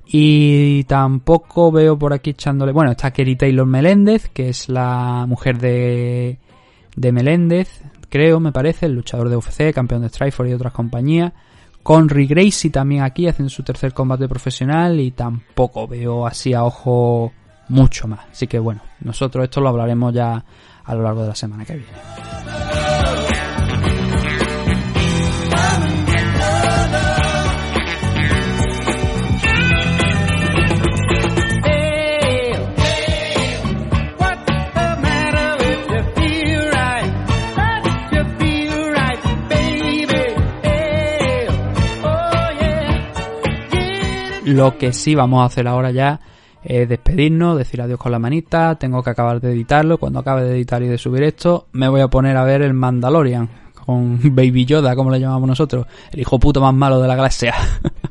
Y 0.06 0.84
tampoco 0.84 1.72
veo 1.72 1.98
por 1.98 2.12
aquí 2.12 2.30
echándole. 2.30 2.72
Bueno, 2.72 2.90
está 2.90 3.12
Kerry 3.12 3.36
Taylor 3.36 3.66
Meléndez, 3.66 4.28
que 4.28 4.50
es 4.50 4.68
la 4.68 5.24
mujer 5.26 5.56
de, 5.56 6.36
de 6.96 7.12
Meléndez, 7.12 7.80
creo, 8.10 8.40
me 8.40 8.52
parece, 8.52 8.86
el 8.86 8.92
luchador 8.92 9.30
de 9.30 9.36
UFC, 9.36 9.72
campeón 9.72 10.02
de 10.02 10.10
Strikeforce 10.10 10.50
y 10.50 10.54
otras 10.54 10.74
compañías. 10.74 11.32
Conry 11.82 12.26
Gracie 12.26 12.68
también 12.68 13.04
aquí 13.04 13.26
haciendo 13.26 13.48
su 13.48 13.62
tercer 13.62 13.94
combate 13.94 14.28
profesional 14.28 15.00
y 15.00 15.12
tampoco 15.12 15.88
veo 15.88 16.26
así 16.26 16.52
a 16.52 16.64
ojo 16.64 17.32
mucho 17.70 18.08
más. 18.08 18.20
Así 18.30 18.46
que 18.46 18.58
bueno, 18.58 18.82
nosotros 19.00 19.44
esto 19.44 19.60
lo 19.60 19.68
hablaremos 19.70 20.12
ya 20.12 20.44
a 20.84 20.94
lo 20.94 21.02
largo 21.02 21.22
de 21.22 21.28
la 21.28 21.34
semana 21.34 21.64
que 21.64 21.74
viene. 21.76 21.92
Lo 44.44 44.76
que 44.76 44.92
sí 44.92 45.14
vamos 45.14 45.42
a 45.42 45.44
hacer 45.44 45.68
ahora 45.68 45.92
ya 45.92 46.18
eh, 46.64 46.86
despedirnos, 46.86 47.56
decir 47.56 47.80
adiós 47.80 47.98
con 47.98 48.12
la 48.12 48.18
manita, 48.18 48.76
tengo 48.76 49.02
que 49.02 49.10
acabar 49.10 49.40
de 49.40 49.52
editarlo, 49.52 49.98
cuando 49.98 50.18
acabe 50.18 50.44
de 50.44 50.56
editar 50.56 50.82
y 50.82 50.88
de 50.88 50.98
subir 50.98 51.22
esto, 51.22 51.66
me 51.72 51.88
voy 51.88 52.00
a 52.00 52.08
poner 52.08 52.36
a 52.36 52.44
ver 52.44 52.62
el 52.62 52.74
Mandalorian, 52.74 53.48
con 53.86 54.18
Baby 54.34 54.66
Yoda, 54.66 54.94
como 54.94 55.10
le 55.10 55.20
llamamos 55.20 55.48
nosotros, 55.48 55.86
el 56.12 56.20
hijo 56.20 56.38
puto 56.38 56.60
más 56.60 56.74
malo 56.74 57.00
de 57.00 57.08
la 57.08 57.16
galaxia. 57.16 57.54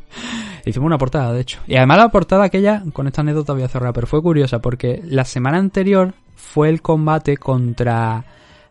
Hicimos 0.65 0.87
una 0.87 0.97
portada, 0.97 1.33
de 1.33 1.41
hecho. 1.41 1.59
Y 1.67 1.77
además 1.77 1.97
la 1.97 2.09
portada 2.09 2.43
aquella, 2.43 2.83
con 2.93 3.07
esta 3.07 3.21
anécdota 3.21 3.53
voy 3.53 3.63
a 3.63 3.67
cerrar, 3.67 3.93
pero 3.93 4.07
fue 4.07 4.21
curiosa 4.21 4.59
porque 4.59 5.01
la 5.05 5.25
semana 5.25 5.57
anterior 5.57 6.13
fue 6.35 6.69
el 6.69 6.81
combate 6.81 7.37
contra... 7.37 8.25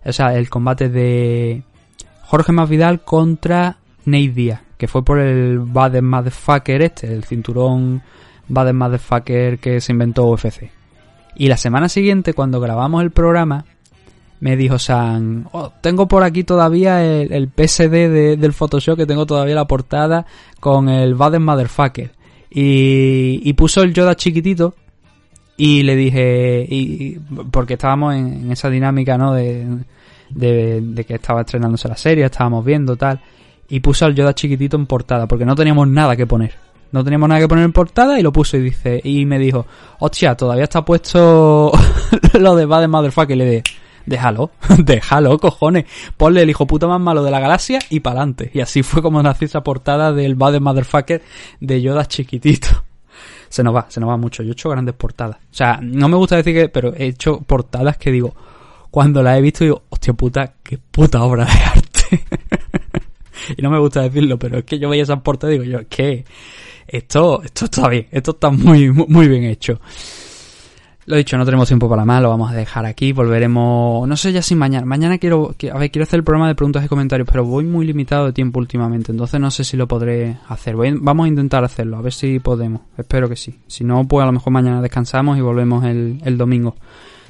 O 0.05 0.12
sea, 0.12 0.35
el 0.37 0.49
combate 0.49 0.89
de 0.89 1.62
Jorge 2.22 2.53
Masvidal 2.53 3.01
contra 3.01 3.79
Nate 4.05 4.59
que 4.79 4.87
fue 4.87 5.05
por 5.05 5.18
el 5.18 5.59
Bad 5.59 6.01
Motherfucker 6.01 6.81
este, 6.83 7.12
el 7.12 7.24
cinturón 7.24 8.01
Bad 8.49 8.72
Motherfucker 8.72 9.59
que 9.59 9.80
se 9.80 9.92
inventó 9.92 10.26
UFC. 10.26 10.70
Y 11.36 11.49
la 11.49 11.57
semana 11.57 11.88
siguiente, 11.88 12.34
cuando 12.34 12.61
grabamos 12.61 13.03
el 13.03 13.11
programa, 13.11 13.64
me 14.40 14.57
dijo 14.57 14.78
San, 14.78 15.49
oh, 15.53 15.72
tengo 15.80 16.09
por 16.09 16.22
aquí 16.22 16.44
todavía 16.44 17.05
el, 17.05 17.49
PSD 17.49 18.36
del 18.38 18.53
Photoshop, 18.53 18.96
que 18.96 19.07
tengo 19.07 19.26
todavía 19.26 19.55
la 19.55 19.66
portada 19.66 20.26
con 20.61 20.88
el 20.88 21.14
Bad 21.14 21.38
Motherfucker. 21.38 22.12
Y, 22.51 23.40
y 23.44 23.53
puso 23.53 23.82
el 23.82 23.92
Yoda 23.92 24.16
chiquitito 24.16 24.74
Y 25.59 25.82
le 25.82 25.96
dije, 25.96 26.66
y, 26.66 27.18
porque 27.51 27.74
estábamos 27.74 28.14
en, 28.14 28.51
esa 28.51 28.70
dinámica, 28.70 29.18
¿no? 29.18 29.34
De, 29.34 29.66
de, 30.30 30.80
de, 30.80 31.05
que 31.05 31.14
estaba 31.14 31.42
estrenándose 31.42 31.88
la 31.88 31.96
serie, 31.96 32.24
estábamos 32.24 32.64
viendo 32.64 32.96
tal. 32.96 33.20
Y 33.68 33.80
puse 33.80 34.05
al 34.05 34.14
Yoda 34.14 34.34
chiquitito 34.34 34.76
en 34.76 34.86
portada, 34.86 35.26
porque 35.26 35.44
no 35.44 35.55
teníamos 35.55 35.88
nada 35.88 36.16
que 36.16 36.26
poner. 36.26 36.67
No 36.91 37.05
teníamos 37.05 37.28
nada 37.28 37.41
que 37.41 37.49
poner 37.49 37.64
en 37.64 37.72
portada 37.72 38.18
y 38.18 38.22
lo 38.22 38.32
puso 38.32 38.57
y 38.57 38.61
dice, 38.61 39.01
y 39.05 39.26
me 39.26 39.39
dijo, 39.39 39.66
hostia, 39.99 40.34
todavía 40.34 40.64
está 40.64 40.84
puesto 40.84 41.70
lo 42.39 42.57
de 42.57 42.66
Bad 42.66 42.89
Motherfucker. 42.89 43.36
Y 43.36 43.39
le 43.39 43.51
dije, 43.51 43.62
déjalo, 44.07 44.51
déjalo, 44.78 45.39
cojones. 45.39 45.84
Ponle 46.16 46.43
el 46.43 46.51
hijo 46.51 46.66
puta 46.66 46.86
más 46.86 47.01
malo 47.01 47.22
de 47.22 47.30
la 47.30 47.41
galaxia 47.41 47.78
y 47.91 48.01
pa'lante. 48.01 48.51
Y 48.55 48.61
así 48.61 48.82
fue 48.82 49.03
como 49.03 49.22
nació 49.22 49.47
esa 49.47 49.62
portada 49.62 50.12
del 50.12 50.34
Bad 50.34 50.61
Motherfucker 50.61 51.22
de 51.61 51.82
Yoda 51.82 52.07
chiquitito. 52.07 52.68
Se 53.49 53.62
nos 53.62 53.74
va, 53.74 53.86
se 53.89 53.99
nos 53.99 54.11
va 54.11 54.18
mucho. 54.18 54.43
Yo 54.43 54.51
he 54.51 54.53
hecho 54.53 54.68
grandes 54.68 54.95
portadas. 54.95 55.36
O 55.36 55.55
sea, 55.55 55.80
no 55.82 56.07
me 56.11 56.18
gusta 56.18 56.36
decir 56.36 56.55
que, 56.55 56.68
pero 56.68 56.95
he 56.95 57.07
hecho 57.07 57.41
portadas 57.41 57.97
que 57.97 58.12
digo, 58.12 58.34
cuando 58.91 59.22
las 59.22 59.39
he 59.39 59.41
visto 59.41 59.64
digo, 59.64 59.84
hostia 59.89 60.12
puta, 60.12 60.53
qué 60.62 60.76
puta 60.76 61.22
obra 61.22 61.47
de 61.47 61.51
arte. 61.53 62.24
y 63.57 63.62
no 63.62 63.70
me 63.70 63.78
gusta 63.78 64.03
decirlo, 64.03 64.39
pero 64.39 64.59
es 64.59 64.64
que 64.64 64.78
yo 64.78 64.91
veía 64.91 65.03
esas 65.03 65.22
portadas 65.22 65.57
y 65.57 65.59
digo 65.61 65.78
yo, 65.78 65.89
que 65.89 66.26
esto, 66.89 67.43
esto 67.43 67.66
está 67.66 67.89
bien, 67.89 68.07
esto 68.11 68.32
está 68.32 68.51
muy, 68.51 68.91
muy 68.91 69.28
bien 69.28 69.45
hecho. 69.45 69.80
Lo 71.09 71.16
dicho, 71.16 71.39
no 71.39 71.47
tenemos 71.47 71.66
tiempo 71.66 71.89
para 71.89 72.05
más, 72.05 72.20
lo 72.20 72.28
vamos 72.28 72.51
a 72.51 72.55
dejar 72.55 72.84
aquí, 72.84 73.12
volveremos, 73.12 74.07
no 74.07 74.14
sé 74.14 74.30
ya 74.30 74.43
si 74.43 74.55
mañana, 74.55 74.84
mañana 74.84 75.16
quiero, 75.16 75.55
quiero 75.57 75.78
hacer 76.03 76.18
el 76.18 76.24
programa 76.24 76.49
de 76.49 76.55
preguntas 76.55 76.84
y 76.84 76.89
comentarios, 76.89 77.26
pero 77.26 77.47
voy 77.47 77.64
muy 77.64 77.86
limitado 77.86 78.26
de 78.26 78.34
tiempo 78.34 78.59
últimamente, 78.59 79.11
entonces 79.11 79.41
no 79.41 79.51
sé 79.51 79.64
si 79.64 79.78
lo 79.78 79.89
podré 79.89 80.36
hacer, 80.49 80.76
vamos 80.76 81.24
a 81.24 81.28
intentar 81.28 81.64
hacerlo, 81.64 81.97
a 81.97 82.03
ver 82.03 82.12
si 82.12 82.41
podemos, 82.41 82.82
espero 82.99 83.26
que 83.26 83.36
sí, 83.36 83.59
si 83.66 83.84
no, 83.84 84.07
pues 84.07 84.22
a 84.22 84.26
lo 84.26 84.32
mejor 84.32 84.53
mañana 84.53 84.82
descansamos 84.82 85.39
y 85.39 85.41
volvemos 85.41 85.82
el, 85.86 86.20
el 86.24 86.36
domingo. 86.36 86.76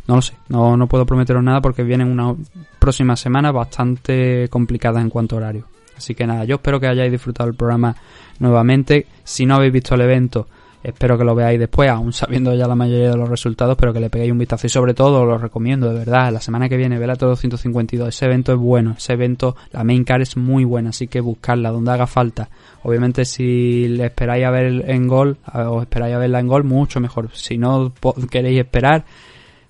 No 0.09 0.17
lo 0.17 0.23
sé, 0.23 0.33
no, 0.49 0.77
no 0.77 0.89
puedo 0.89 1.05
prometeros 1.05 1.45
nada 1.45 1.61
porque 1.61 1.83
vienen 1.83 2.09
una 2.09 2.35
próxima 2.81 3.15
semana 3.15 3.53
bastante 3.53 4.49
complicadas 4.49 5.03
en 5.03 5.11
cuanto 5.11 5.37
a 5.37 5.39
horario. 5.39 5.67
Así 5.99 6.15
que 6.15 6.27
nada, 6.27 6.45
yo 6.45 6.57
espero 6.57 6.81
que 6.81 6.87
hayáis 6.87 7.13
disfrutado 7.13 7.51
el 7.51 7.55
programa 7.55 7.95
nuevamente. 8.39 9.07
Si 9.25 9.45
no 9.45 9.57
habéis 9.57 9.73
visto 9.73 9.95
el 9.95 10.01
evento, 10.01 10.47
espero 10.83 11.19
que 11.19 11.25
lo 11.25 11.35
veáis 11.35 11.59
después, 11.59 11.91
aún 11.91 12.13
sabiendo 12.13 12.55
ya 12.55 12.67
la 12.67 12.75
mayoría 12.75 13.11
de 13.11 13.17
los 13.17 13.29
resultados, 13.29 13.77
pero 13.77 13.93
que 13.93 14.01
le 14.01 14.11
peguéis 14.11 14.33
un 14.33 14.39
vistazo 14.39 14.67
y 14.67 14.71
sobre 14.71 14.95
todo 14.95 15.25
lo 15.25 15.39
recomiendo, 15.39 15.89
de 15.89 15.99
verdad. 15.99 16.33
La 16.33 16.41
semana 16.41 16.69
que 16.69 16.77
viene, 16.77 16.99
Vela 16.99 17.15
252, 17.15 18.09
ese 18.09 18.25
evento 18.27 18.53
es 18.53 18.59
bueno, 18.59 18.95
ese 18.97 19.13
evento, 19.13 19.57
la 19.73 19.85
main 19.85 20.05
car 20.05 20.23
es 20.23 20.37
muy 20.37 20.65
buena, 20.65 20.91
así 20.91 21.09
que 21.09 21.21
buscarla 21.21 21.71
donde 21.71 21.91
haga 21.91 22.07
falta. 22.07 22.49
Obviamente 22.85 23.25
si 23.25 23.89
le 23.89 24.07
esperáis 24.07 24.45
a 24.45 24.51
ver 24.51 24.89
en 24.89 25.09
gol, 25.09 25.37
os 25.53 25.83
esperáis 25.83 26.15
a 26.15 26.19
verla 26.19 26.41
en 26.41 26.47
gol, 26.47 26.65
mucho 26.65 27.01
mejor. 27.01 27.31
Si 27.33 27.59
no 27.59 27.93
queréis 28.31 28.61
esperar, 28.61 29.05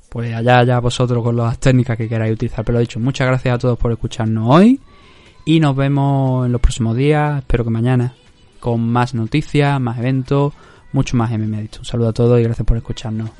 pues 0.08 0.34
allá 0.34 0.62
ya 0.64 0.78
vosotros 0.80 1.22
con 1.22 1.36
las 1.36 1.58
técnicas 1.58 1.96
que 1.96 2.08
queráis 2.08 2.34
utilizar. 2.34 2.64
Pero 2.64 2.78
dicho, 2.78 3.00
muchas 3.00 3.26
gracias 3.26 3.54
a 3.54 3.58
todos 3.58 3.78
por 3.78 3.92
escucharnos 3.92 4.46
hoy 4.48 4.80
y 5.48 5.60
nos 5.60 5.74
vemos 5.74 6.44
en 6.44 6.52
los 6.52 6.60
próximos 6.60 6.94
días, 6.94 7.38
espero 7.38 7.64
que 7.64 7.70
mañana, 7.70 8.12
con 8.60 8.86
más 8.86 9.14
noticias, 9.14 9.80
más 9.80 9.96
eventos, 9.96 10.52
mucho 10.92 11.16
más 11.16 11.30
MMA. 11.30 11.60
Un 11.78 11.84
saludo 11.86 12.08
a 12.10 12.12
todos 12.12 12.38
y 12.38 12.42
gracias 12.42 12.66
por 12.66 12.76
escucharnos. 12.76 13.30